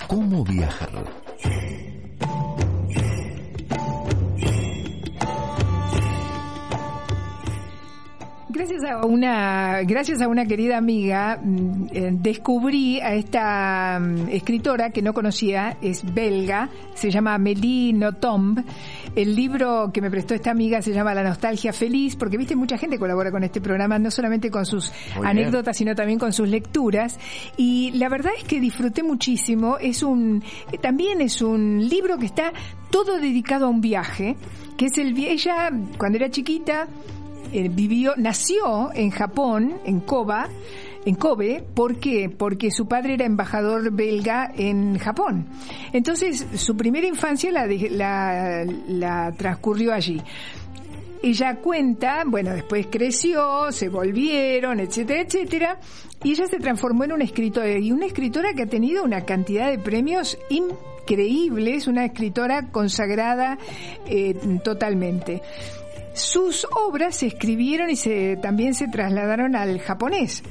¿Cómo 0.09 0.43
viajar? 0.43 0.89
Gracias 8.49 8.83
a 8.91 9.05
una, 9.05 9.83
gracias 9.83 10.23
a 10.23 10.29
una 10.29 10.47
querida 10.47 10.79
amiga, 10.79 11.39
mm, 11.43 11.89
eh, 11.93 12.11
descubrí 12.13 12.99
a 13.01 13.15
esta 13.15 14.01
mm, 14.01 14.31
escritora 14.31 14.91
que 14.91 15.03
no 15.03 15.13
conocía, 15.13 15.77
es 15.83 16.03
belga, 16.15 16.71
se 16.95 17.11
llama 17.11 17.35
Amélie 17.35 17.93
Nothomb. 17.93 18.61
El 19.15 19.35
libro 19.35 19.91
que 19.93 20.01
me 20.01 20.11
prestó 20.11 20.35
esta 20.35 20.51
amiga 20.51 20.81
se 20.83 20.93
llama 20.93 21.15
La 21.15 21.23
nostalgia 21.23 21.73
feliz, 21.73 22.17
porque 22.17 22.37
viste, 22.37 22.57
mucha 22.57 22.79
gente 22.79 22.99
colabora 22.99 23.31
con 23.31 23.43
este 23.43 23.61
programa, 23.61 23.99
no 23.99 24.11
solamente 24.11 24.51
con 24.51 24.67
sus 24.67 24.91
Muy 25.17 25.27
bien. 25.27 25.27
anécdotas, 25.27 25.77
sino 25.77 25.95
también 25.95 26.19
con 26.19 26.33
sus 26.33 26.49
lecturas. 26.49 27.19
Y 27.57 27.91
la 27.93 28.09
verdad 28.09 28.33
es 28.37 28.45
que 28.45 28.61
disfruté 28.61 29.03
muchísimo. 29.03 29.79
Es 29.79 30.03
un, 30.03 30.43
también 30.81 31.21
es 31.21 31.43
un 31.43 31.89
libro 31.89 32.19
que 32.19 32.27
está 32.27 32.53
todo 32.91 33.19
dedicado 33.19 33.67
a 33.67 33.69
un 33.69 33.81
viaje, 33.81 34.37
que 34.77 34.87
es 34.87 34.99
el, 34.99 35.17
ella, 35.19 35.71
cuando 35.99 36.17
era 36.19 36.31
chiquita, 36.31 36.87
eh, 37.53 37.69
vivió, 37.69 38.13
nació 38.17 38.93
en 38.95 39.11
Japón, 39.11 39.75
en 39.85 40.01
Koba, 40.01 40.49
en 41.09 41.15
Kobe, 41.15 41.65
¿por 41.75 41.99
qué? 41.99 42.29
Porque 42.29 42.71
su 42.71 42.87
padre 42.87 43.15
era 43.15 43.25
embajador 43.25 43.91
belga 43.91 44.53
en 44.55 44.99
Japón. 44.99 45.47
Entonces, 45.91 46.47
su 46.57 46.77
primera 46.77 47.07
infancia 47.07 47.51
la, 47.51 48.67
la 48.89 49.33
transcurrió 49.33 49.95
allí. 49.95 50.21
Ella 51.23 51.57
cuenta, 51.57 52.25
bueno, 52.27 52.53
después 52.53 52.89
creció, 52.91 53.73
se 53.73 53.89
volvieron, 53.89 54.81
etcétera, 54.81 55.23
etcétera, 55.23 55.81
y 56.23 56.33
ella 56.33 56.47
se 56.47 56.59
transformó 56.59 57.05
en 57.05 57.13
una 57.13 57.25
escritora, 57.25 57.79
y 57.79 57.91
una 57.91 58.05
escritora 58.05 58.53
que 58.53 58.65
ha 58.65 58.67
tenido 58.67 59.03
una 59.03 59.23
cantidad 59.23 59.71
de 59.71 59.79
premios 59.79 60.37
increíbles, 60.51 61.87
una 61.87 62.05
escritora 62.05 62.71
consagrada 62.71 63.57
eh, 64.07 64.35
totalmente. 64.63 65.41
Sus 66.13 66.67
obras 66.87 67.17
se 67.17 67.29
escribieron 67.29 67.89
y 67.89 67.97
se, 67.97 68.37
también 68.37 68.75
se 68.75 68.89
trasladaron 68.89 69.57
al 69.57 69.81
japonés. 69.81 70.43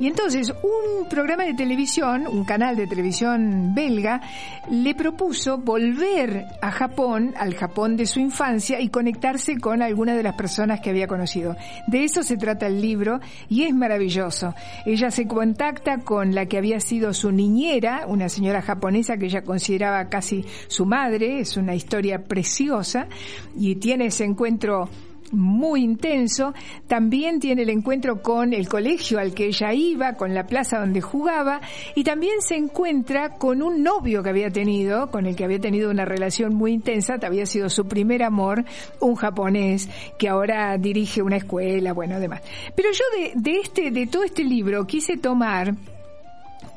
Y 0.00 0.06
entonces 0.06 0.50
un 0.62 1.06
programa 1.10 1.44
de 1.44 1.52
televisión, 1.52 2.26
un 2.26 2.46
canal 2.46 2.74
de 2.74 2.86
televisión 2.86 3.74
belga, 3.74 4.22
le 4.70 4.94
propuso 4.94 5.58
volver 5.58 6.46
a 6.62 6.70
Japón, 6.70 7.34
al 7.36 7.54
Japón 7.54 7.98
de 7.98 8.06
su 8.06 8.18
infancia, 8.18 8.80
y 8.80 8.88
conectarse 8.88 9.58
con 9.58 9.82
algunas 9.82 10.16
de 10.16 10.22
las 10.22 10.36
personas 10.36 10.80
que 10.80 10.88
había 10.88 11.06
conocido. 11.06 11.54
De 11.86 12.04
eso 12.04 12.22
se 12.22 12.38
trata 12.38 12.66
el 12.66 12.80
libro 12.80 13.20
y 13.50 13.64
es 13.64 13.74
maravilloso. 13.74 14.54
Ella 14.86 15.10
se 15.10 15.26
contacta 15.26 15.98
con 15.98 16.34
la 16.34 16.46
que 16.46 16.56
había 16.56 16.80
sido 16.80 17.12
su 17.12 17.30
niñera, 17.30 18.04
una 18.06 18.30
señora 18.30 18.62
japonesa 18.62 19.18
que 19.18 19.26
ella 19.26 19.42
consideraba 19.42 20.08
casi 20.08 20.46
su 20.68 20.86
madre, 20.86 21.40
es 21.40 21.58
una 21.58 21.74
historia 21.74 22.24
preciosa, 22.24 23.06
y 23.54 23.74
tiene 23.74 24.06
ese 24.06 24.24
encuentro 24.24 24.88
muy 25.30 25.82
intenso. 25.82 26.54
También 26.86 27.40
tiene 27.40 27.62
el 27.62 27.70
encuentro 27.70 28.22
con 28.22 28.52
el 28.52 28.68
colegio 28.68 29.18
al 29.18 29.34
que 29.34 29.46
ella 29.46 29.72
iba, 29.72 30.14
con 30.14 30.34
la 30.34 30.46
plaza 30.46 30.78
donde 30.78 31.00
jugaba, 31.00 31.60
y 31.94 32.04
también 32.04 32.40
se 32.40 32.56
encuentra 32.56 33.34
con 33.34 33.62
un 33.62 33.82
novio 33.82 34.22
que 34.22 34.30
había 34.30 34.50
tenido, 34.50 35.10
con 35.10 35.26
el 35.26 35.36
que 35.36 35.44
había 35.44 35.60
tenido 35.60 35.90
una 35.90 36.04
relación 36.04 36.54
muy 36.54 36.72
intensa, 36.72 37.18
había 37.22 37.46
sido 37.46 37.68
su 37.70 37.86
primer 37.86 38.22
amor, 38.22 38.64
un 39.00 39.14
japonés 39.14 39.88
que 40.18 40.28
ahora 40.28 40.76
dirige 40.78 41.22
una 41.22 41.36
escuela, 41.36 41.92
bueno, 41.92 42.18
demás. 42.20 42.42
Pero 42.74 42.88
yo 42.92 43.04
de 43.34 43.56
este, 43.56 43.90
de 43.90 44.06
todo 44.06 44.24
este 44.24 44.44
libro 44.44 44.86
quise 44.86 45.16
tomar 45.16 45.74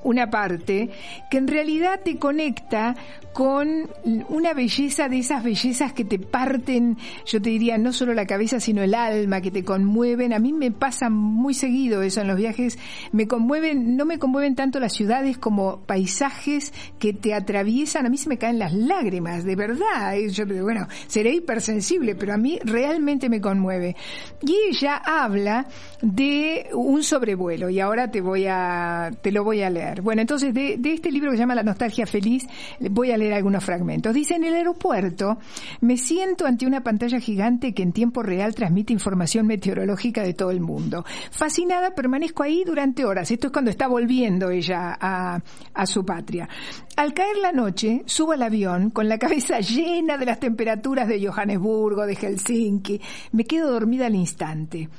una 0.03 0.29
parte 0.29 0.89
que 1.29 1.37
en 1.37 1.47
realidad 1.47 2.01
te 2.03 2.17
conecta 2.17 2.95
con 3.33 3.89
una 4.29 4.53
belleza 4.53 5.09
de 5.09 5.17
esas 5.17 5.43
bellezas 5.43 5.91
que 5.91 6.05
te 6.05 6.19
parten, 6.19 6.97
yo 7.25 7.41
te 7.41 7.49
diría, 7.49 7.79
no 7.79 7.91
solo 7.91 8.13
la 8.13 8.27
cabeza, 8.27 8.59
sino 8.59 8.83
el 8.83 8.93
alma, 8.93 9.41
que 9.41 9.49
te 9.49 9.63
conmueven. 9.63 10.33
A 10.33 10.39
mí 10.39 10.53
me 10.53 10.71
pasa 10.71 11.09
muy 11.09 11.55
seguido 11.55 12.03
eso 12.03 12.21
en 12.21 12.27
los 12.27 12.37
viajes. 12.37 12.77
Me 13.11 13.27
conmueven, 13.27 13.97
no 13.97 14.05
me 14.05 14.19
conmueven 14.19 14.55
tanto 14.55 14.79
las 14.79 14.93
ciudades 14.93 15.39
como 15.39 15.79
paisajes 15.81 16.73
que 16.99 17.13
te 17.13 17.33
atraviesan. 17.33 18.05
A 18.05 18.09
mí 18.09 18.17
se 18.17 18.29
me 18.29 18.37
caen 18.37 18.59
las 18.59 18.73
lágrimas, 18.73 19.43
de 19.43 19.55
verdad. 19.55 20.15
Yo, 20.29 20.45
bueno, 20.45 20.87
seré 21.07 21.33
hipersensible, 21.33 22.15
pero 22.15 22.33
a 22.33 22.37
mí 22.37 22.59
realmente 22.63 23.29
me 23.29 23.41
conmueve. 23.41 23.95
Y 24.41 24.55
ella 24.69 25.01
habla 25.03 25.65
de 26.01 26.69
un 26.73 27.01
sobrevuelo, 27.03 27.69
y 27.69 27.79
ahora 27.79 28.11
te 28.11 28.21
voy 28.21 28.45
a, 28.47 29.11
te 29.21 29.31
lo 29.31 29.43
voy 29.43 29.63
a 29.63 29.69
leer. 29.69 29.92
Bueno, 30.01 30.21
entonces 30.21 30.53
de, 30.53 30.79
este 30.83 31.11
libro 31.11 31.31
que 31.31 31.37
se 31.37 31.43
llama 31.43 31.55
La 31.55 31.63
nostalgia 31.63 32.05
feliz, 32.05 32.45
voy 32.79 33.11
a 33.11 33.17
leer 33.17 33.33
algunos 33.33 33.63
fragmentos. 33.63 34.13
Dice, 34.13 34.35
en 34.35 34.43
el 34.43 34.55
aeropuerto 34.55 35.37
me 35.81 35.97
siento 35.97 36.45
ante 36.45 36.65
una 36.65 36.81
pantalla 36.81 37.19
gigante 37.19 37.73
que 37.73 37.83
en 37.83 37.91
tiempo 37.91 38.23
real 38.23 38.55
transmite 38.55 38.93
información 38.93 39.47
meteorológica 39.47 40.23
de 40.23 40.33
todo 40.33 40.51
el 40.51 40.61
mundo. 40.61 41.05
Fascinada, 41.31 41.93
permanezco 41.95 42.43
ahí 42.43 42.63
durante 42.65 43.05
horas. 43.05 43.29
Esto 43.31 43.47
es 43.47 43.53
cuando 43.53 43.71
está 43.71 43.87
volviendo 43.87 44.49
ella 44.49 44.97
a, 44.99 45.41
a 45.73 45.85
su 45.85 46.05
patria. 46.05 46.47
Al 46.95 47.13
caer 47.13 47.37
la 47.37 47.51
noche, 47.51 48.03
subo 48.05 48.33
al 48.33 48.43
avión 48.43 48.89
con 48.89 49.09
la 49.09 49.17
cabeza 49.17 49.59
llena 49.59 50.17
de 50.17 50.25
las 50.25 50.39
temperaturas 50.39 51.07
de 51.07 51.25
Johannesburgo, 51.25 52.05
de 52.05 52.15
Helsinki. 52.15 53.01
Me 53.31 53.45
quedo 53.45 53.71
dormida 53.71 54.05
al 54.05 54.15
instante. 54.15 54.89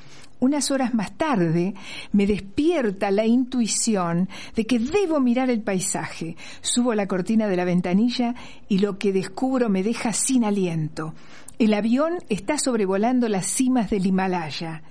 Unas 0.45 0.71
horas 0.71 0.93
más 0.93 1.17
tarde 1.17 1.73
me 2.13 2.27
despierta 2.27 3.11
la 3.11 3.25
intuición 3.25 4.29
de 4.55 4.67
que 4.67 4.79
debo 4.79 5.19
mirar 5.19 5.49
el 5.49 5.63
paisaje. 5.63 6.37
Subo 6.61 6.95
la 6.95 7.07
cortina 7.07 7.49
de 7.49 7.57
la 7.57 7.65
ventanilla 7.65 8.35
y 8.69 8.81
lo 8.81 8.99
que 8.99 9.15
descubro 9.15 9.71
me 9.71 9.83
deja 9.83 10.13
sin 10.13 10.45
aliento. 10.45 11.15
El 11.59 11.73
avión 11.73 12.19
está 12.29 12.59
sobrevolando 12.59 13.27
las 13.31 13.47
cimas 13.47 13.89
del 13.89 14.05
Himalaya. 14.05 14.83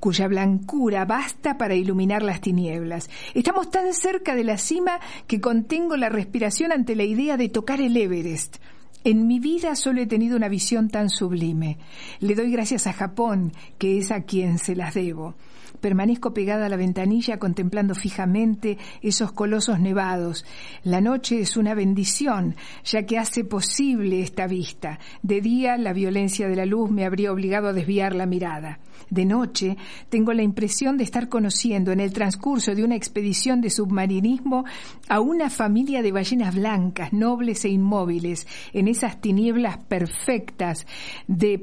cuya 0.00 0.26
blancura 0.26 1.04
basta 1.04 1.56
para 1.56 1.76
iluminar 1.76 2.24
las 2.24 2.40
tinieblas. 2.40 3.08
Estamos 3.34 3.70
tan 3.70 3.94
cerca 3.94 4.34
de 4.34 4.42
la 4.42 4.58
cima 4.58 4.98
que 5.28 5.40
contengo 5.40 5.96
la 5.96 6.08
respiración 6.08 6.72
ante 6.72 6.96
la 6.96 7.04
idea 7.04 7.36
de 7.36 7.48
tocar 7.48 7.80
el 7.80 7.96
Everest. 7.96 8.56
En 9.02 9.26
mi 9.26 9.40
vida 9.40 9.76
solo 9.76 10.02
he 10.02 10.06
tenido 10.06 10.36
una 10.36 10.48
visión 10.48 10.90
tan 10.90 11.08
sublime. 11.08 11.78
Le 12.20 12.34
doy 12.34 12.50
gracias 12.52 12.86
a 12.86 12.92
Japón, 12.92 13.52
que 13.78 13.98
es 13.98 14.10
a 14.10 14.22
quien 14.22 14.58
se 14.58 14.76
las 14.76 14.94
debo. 14.94 15.34
Permanezco 15.80 16.34
pegada 16.34 16.66
a 16.66 16.68
la 16.68 16.76
ventanilla 16.76 17.38
contemplando 17.38 17.94
fijamente 17.94 18.76
esos 19.00 19.32
colosos 19.32 19.80
nevados. 19.80 20.44
La 20.84 21.00
noche 21.00 21.40
es 21.40 21.56
una 21.56 21.74
bendición, 21.74 22.54
ya 22.84 23.04
que 23.06 23.18
hace 23.18 23.44
posible 23.44 24.20
esta 24.20 24.46
vista. 24.46 24.98
De 25.22 25.40
día 25.40 25.78
la 25.78 25.94
violencia 25.94 26.48
de 26.48 26.56
la 26.56 26.66
luz 26.66 26.90
me 26.90 27.06
habría 27.06 27.32
obligado 27.32 27.68
a 27.68 27.72
desviar 27.72 28.14
la 28.14 28.26
mirada. 28.26 28.78
De 29.08 29.24
noche 29.24 29.76
tengo 30.10 30.34
la 30.34 30.42
impresión 30.42 30.98
de 30.98 31.04
estar 31.04 31.28
conociendo 31.28 31.92
en 31.92 32.00
el 32.00 32.12
transcurso 32.12 32.74
de 32.74 32.84
una 32.84 32.94
expedición 32.96 33.60
de 33.60 33.70
submarinismo 33.70 34.64
a 35.08 35.20
una 35.20 35.48
familia 35.48 36.02
de 36.02 36.12
ballenas 36.12 36.54
blancas, 36.54 37.12
nobles 37.12 37.64
e 37.64 37.70
inmóviles, 37.70 38.46
en 38.72 38.86
esas 38.86 39.20
tinieblas 39.20 39.78
perfectas 39.78 40.86
de, 41.26 41.58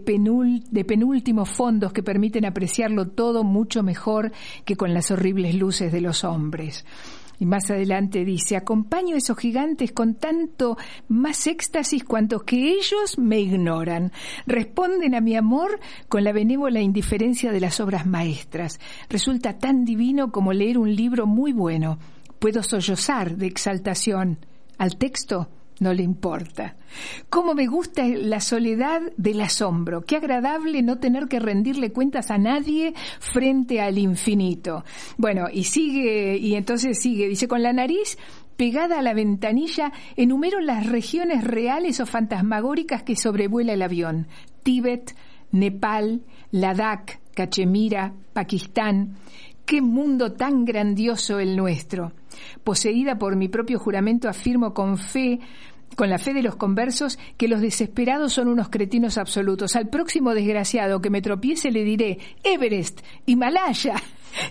de 0.71 0.85
penúltimos 0.85 1.49
fondos 1.49 1.93
que 1.93 2.03
permiten 2.03 2.45
apreciarlo 2.45 3.09
todo 3.09 3.43
mucho 3.43 3.83
mejor 3.83 4.06
que 4.65 4.75
con 4.75 4.93
las 4.93 5.11
horribles 5.11 5.55
luces 5.55 5.91
de 5.91 6.01
los 6.01 6.23
hombres. 6.23 6.85
Y 7.39 7.45
más 7.45 7.69
adelante 7.69 8.25
dice, 8.25 8.55
acompaño 8.55 9.13
a 9.13 9.19
esos 9.19 9.37
gigantes 9.37 9.91
con 9.91 10.15
tanto 10.15 10.77
más 11.07 11.45
éxtasis 11.45 12.03
cuanto 12.03 12.39
que 12.39 12.71
ellos 12.71 13.19
me 13.19 13.39
ignoran. 13.39 14.11
Responden 14.47 15.13
a 15.13 15.21
mi 15.21 15.35
amor 15.35 15.79
con 16.09 16.23
la 16.23 16.31
benévola 16.31 16.81
indiferencia 16.81 17.51
de 17.51 17.59
las 17.59 17.79
obras 17.79 18.07
maestras. 18.07 18.79
Resulta 19.07 19.59
tan 19.59 19.85
divino 19.85 20.31
como 20.31 20.51
leer 20.51 20.79
un 20.79 20.95
libro 20.95 21.27
muy 21.27 21.53
bueno. 21.53 21.99
Puedo 22.39 22.63
sollozar 22.63 23.35
de 23.37 23.45
exaltación. 23.45 24.39
Al 24.79 24.97
texto 24.97 25.49
no 25.79 25.93
le 25.93 26.03
importa. 26.03 26.75
Cómo 27.29 27.53
me 27.53 27.67
gusta 27.67 28.05
la 28.05 28.39
soledad 28.39 29.01
del 29.17 29.41
asombro. 29.41 30.01
Qué 30.01 30.15
agradable 30.15 30.81
no 30.81 30.97
tener 30.97 31.27
que 31.27 31.39
rendirle 31.39 31.91
cuentas 31.91 32.31
a 32.31 32.37
nadie 32.37 32.93
frente 33.19 33.81
al 33.81 33.97
infinito. 33.97 34.83
Bueno, 35.17 35.47
y 35.51 35.65
sigue, 35.65 36.37
y 36.37 36.55
entonces 36.55 36.99
sigue, 36.99 37.27
dice, 37.27 37.47
con 37.47 37.61
la 37.61 37.73
nariz 37.73 38.17
pegada 38.55 38.99
a 38.99 39.03
la 39.03 39.13
ventanilla, 39.13 39.91
enumero 40.15 40.59
las 40.59 40.87
regiones 40.87 41.43
reales 41.43 41.99
o 41.99 42.05
fantasmagóricas 42.05 43.03
que 43.03 43.15
sobrevuela 43.15 43.73
el 43.73 43.83
avión. 43.83 44.27
Tíbet, 44.63 45.15
Nepal, 45.51 46.23
Ladakh, 46.51 47.19
Cachemira, 47.35 48.13
Pakistán. 48.33 49.17
Qué 49.67 49.81
mundo 49.81 50.31
tan 50.31 50.63
grandioso 50.63 51.39
el 51.39 51.57
nuestro. 51.57 52.13
Poseída 52.63 53.19
por 53.19 53.35
mi 53.35 53.49
propio 53.49 53.79
juramento, 53.79 54.29
afirmo 54.29 54.73
con 54.73 54.97
fe 54.97 55.41
con 55.95 56.09
la 56.09 56.19
fe 56.19 56.33
de 56.33 56.41
los 56.41 56.55
conversos, 56.55 57.19
que 57.37 57.49
los 57.49 57.59
desesperados 57.59 58.31
son 58.31 58.47
unos 58.47 58.69
cretinos 58.69 59.17
absolutos. 59.17 59.75
Al 59.75 59.89
próximo 59.89 60.33
desgraciado 60.33 61.01
que 61.01 61.09
me 61.09 61.21
tropiece 61.21 61.69
le 61.71 61.83
diré 61.83 62.17
Everest, 62.43 63.01
Himalaya. 63.25 63.95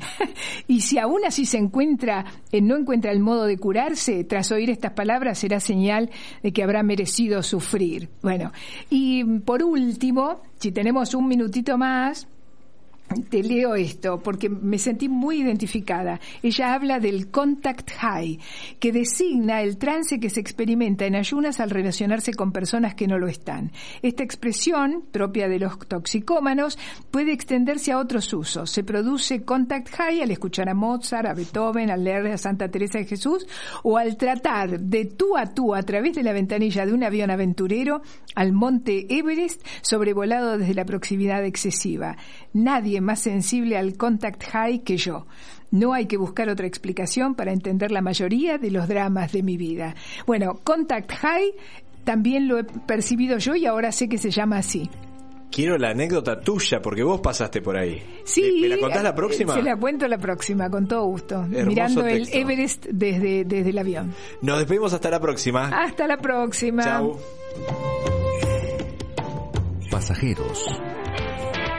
y 0.67 0.83
si 0.83 0.99
aún 0.99 1.25
así 1.25 1.47
se 1.47 1.57
encuentra, 1.57 2.25
eh, 2.53 2.61
no 2.61 2.77
encuentra 2.77 3.11
el 3.11 3.21
modo 3.21 3.47
de 3.47 3.57
curarse, 3.57 4.25
tras 4.25 4.53
oír 4.53 4.69
estas 4.69 4.93
palabras 4.93 5.39
será 5.39 5.61
señal 5.61 6.11
de 6.43 6.53
que 6.53 6.63
habrá 6.63 6.83
merecido 6.83 7.43
sufrir. 7.43 8.11
Bueno, 8.21 8.53
y 8.91 9.25
por 9.41 9.63
último, 9.63 10.43
si 10.59 10.73
tenemos 10.73 11.15
un 11.15 11.27
minutito 11.27 11.79
más, 11.79 12.29
te 13.25 13.43
leo 13.43 13.75
esto 13.75 14.21
porque 14.21 14.49
me 14.49 14.79
sentí 14.79 15.09
muy 15.09 15.41
identificada. 15.43 16.21
Ella 16.43 16.75
habla 16.75 17.01
del 17.01 17.31
contact 17.31 17.91
high, 17.93 18.39
que 18.79 18.93
designa 18.93 19.63
el 19.63 19.79
trance 19.79 20.21
que 20.21 20.31
se 20.31 20.41
experimenta 20.41 21.07
en 21.07 21.17
ayunas 21.17 21.61
al 21.61 21.71
relacionarse 21.71 22.33
con 22.35 22.53
personas 22.53 22.95
que 22.95 23.07
no 23.07 23.19
lo 23.19 23.29
están. 23.29 23.73
Esta 24.03 24.23
expresión, 24.23 25.05
propia 25.11 25.49
de 25.49 25.59
los 25.59 25.79
toxicómanos, 25.79 26.79
puede 27.11 27.33
extenderse 27.33 27.93
a 27.93 27.99
otros 27.99 28.33
usos. 28.33 28.71
Se 28.71 28.85
produce 28.85 29.45
contact 29.45 29.91
high 29.91 30.23
al 30.23 30.31
escuchar 30.31 30.69
a 30.69 30.75
Mozart, 30.75 31.27
a 31.27 31.35
Beethoven, 31.35 31.91
al 31.91 32.05
leer 32.05 32.27
a 32.27 32.39
Santa 32.39 32.69
Teresa 32.69 32.99
de 32.99 33.05
Jesús 33.05 33.47
o 33.83 33.99
al 33.99 34.17
tratar 34.17 34.81
de 34.81 35.05
tú 35.05 35.37
a 35.37 35.47
tú 35.47 35.75
a 35.75 35.83
través 35.83 36.15
de 36.15 36.23
la 36.23 36.33
ventanilla 36.33 36.87
de 36.87 36.93
un 36.93 37.05
avión 37.05 37.31
aventurero 37.31 38.03
al 38.35 38.53
monte 38.53 39.07
Everest 39.09 39.65
sobrevolado 39.83 40.59
desde 40.59 40.75
la 40.75 40.85
proximidad 40.85 41.45
excesiva. 41.45 42.17
Nadie 42.53 43.01
más 43.07 43.21
sensible 43.21 43.79
al 43.79 43.97
contact 43.97 44.45
high 44.51 44.81
que 44.81 44.99
yo. 44.99 45.27
No 45.71 45.95
hay 45.95 46.07
que 46.07 46.17
buscar 46.17 46.49
otra 46.49 46.67
explicación 46.67 47.35
para 47.35 47.53
entender 47.53 47.91
la 47.91 48.03
mayoría 48.03 48.59
de 48.59 48.71
los 48.71 48.89
dramas 48.89 49.33
de 49.33 49.43
mi 49.43 49.57
vida. 49.57 49.95
Bueno, 50.27 50.61
contact 50.63 51.13
high 51.13 51.53
también 52.05 52.47
lo 52.47 52.59
he 52.59 52.65
percibido 52.65 53.39
yo 53.39 53.55
y 53.57 53.67
ahora 53.67 53.91
sé 53.93 54.09
que 54.09 54.19
se 54.19 54.31
llama 54.31 54.59
así. 54.59 54.89
Quiero 55.51 55.79
la 55.79 55.91
anécdota 55.91 56.41
tuya, 56.41 56.83
porque 56.83 57.03
vos 57.03 57.21
pasaste 57.21 57.63
por 57.63 57.79
ahí. 57.79 58.03
Sí. 58.25 58.59
¿Me, 58.61 58.69
la 58.69 58.79
contás 58.79 59.03
la 59.03 59.15
próxima? 59.15 59.55
Se 59.55 59.63
la 59.63 59.77
cuento 59.77 60.07
la 60.07 60.19
próxima, 60.19 60.69
con 60.69 60.87
todo 60.87 61.05
gusto. 61.07 61.43
mirando 61.45 62.07
el 62.07 62.29
Everest 62.31 62.87
desde, 62.87 63.45
desde 63.45 63.71
el 63.71 63.79
avión. 63.79 64.13
Nos 64.43 64.59
despedimos 64.59 64.93
hasta 64.93 65.11
la 65.11 65.21
próxima. 65.21 65.69
Hasta 65.69 66.07
la 66.07 66.19
próxima. 66.19 66.83
Chao. 66.83 67.19
Pasajeros 69.91 70.67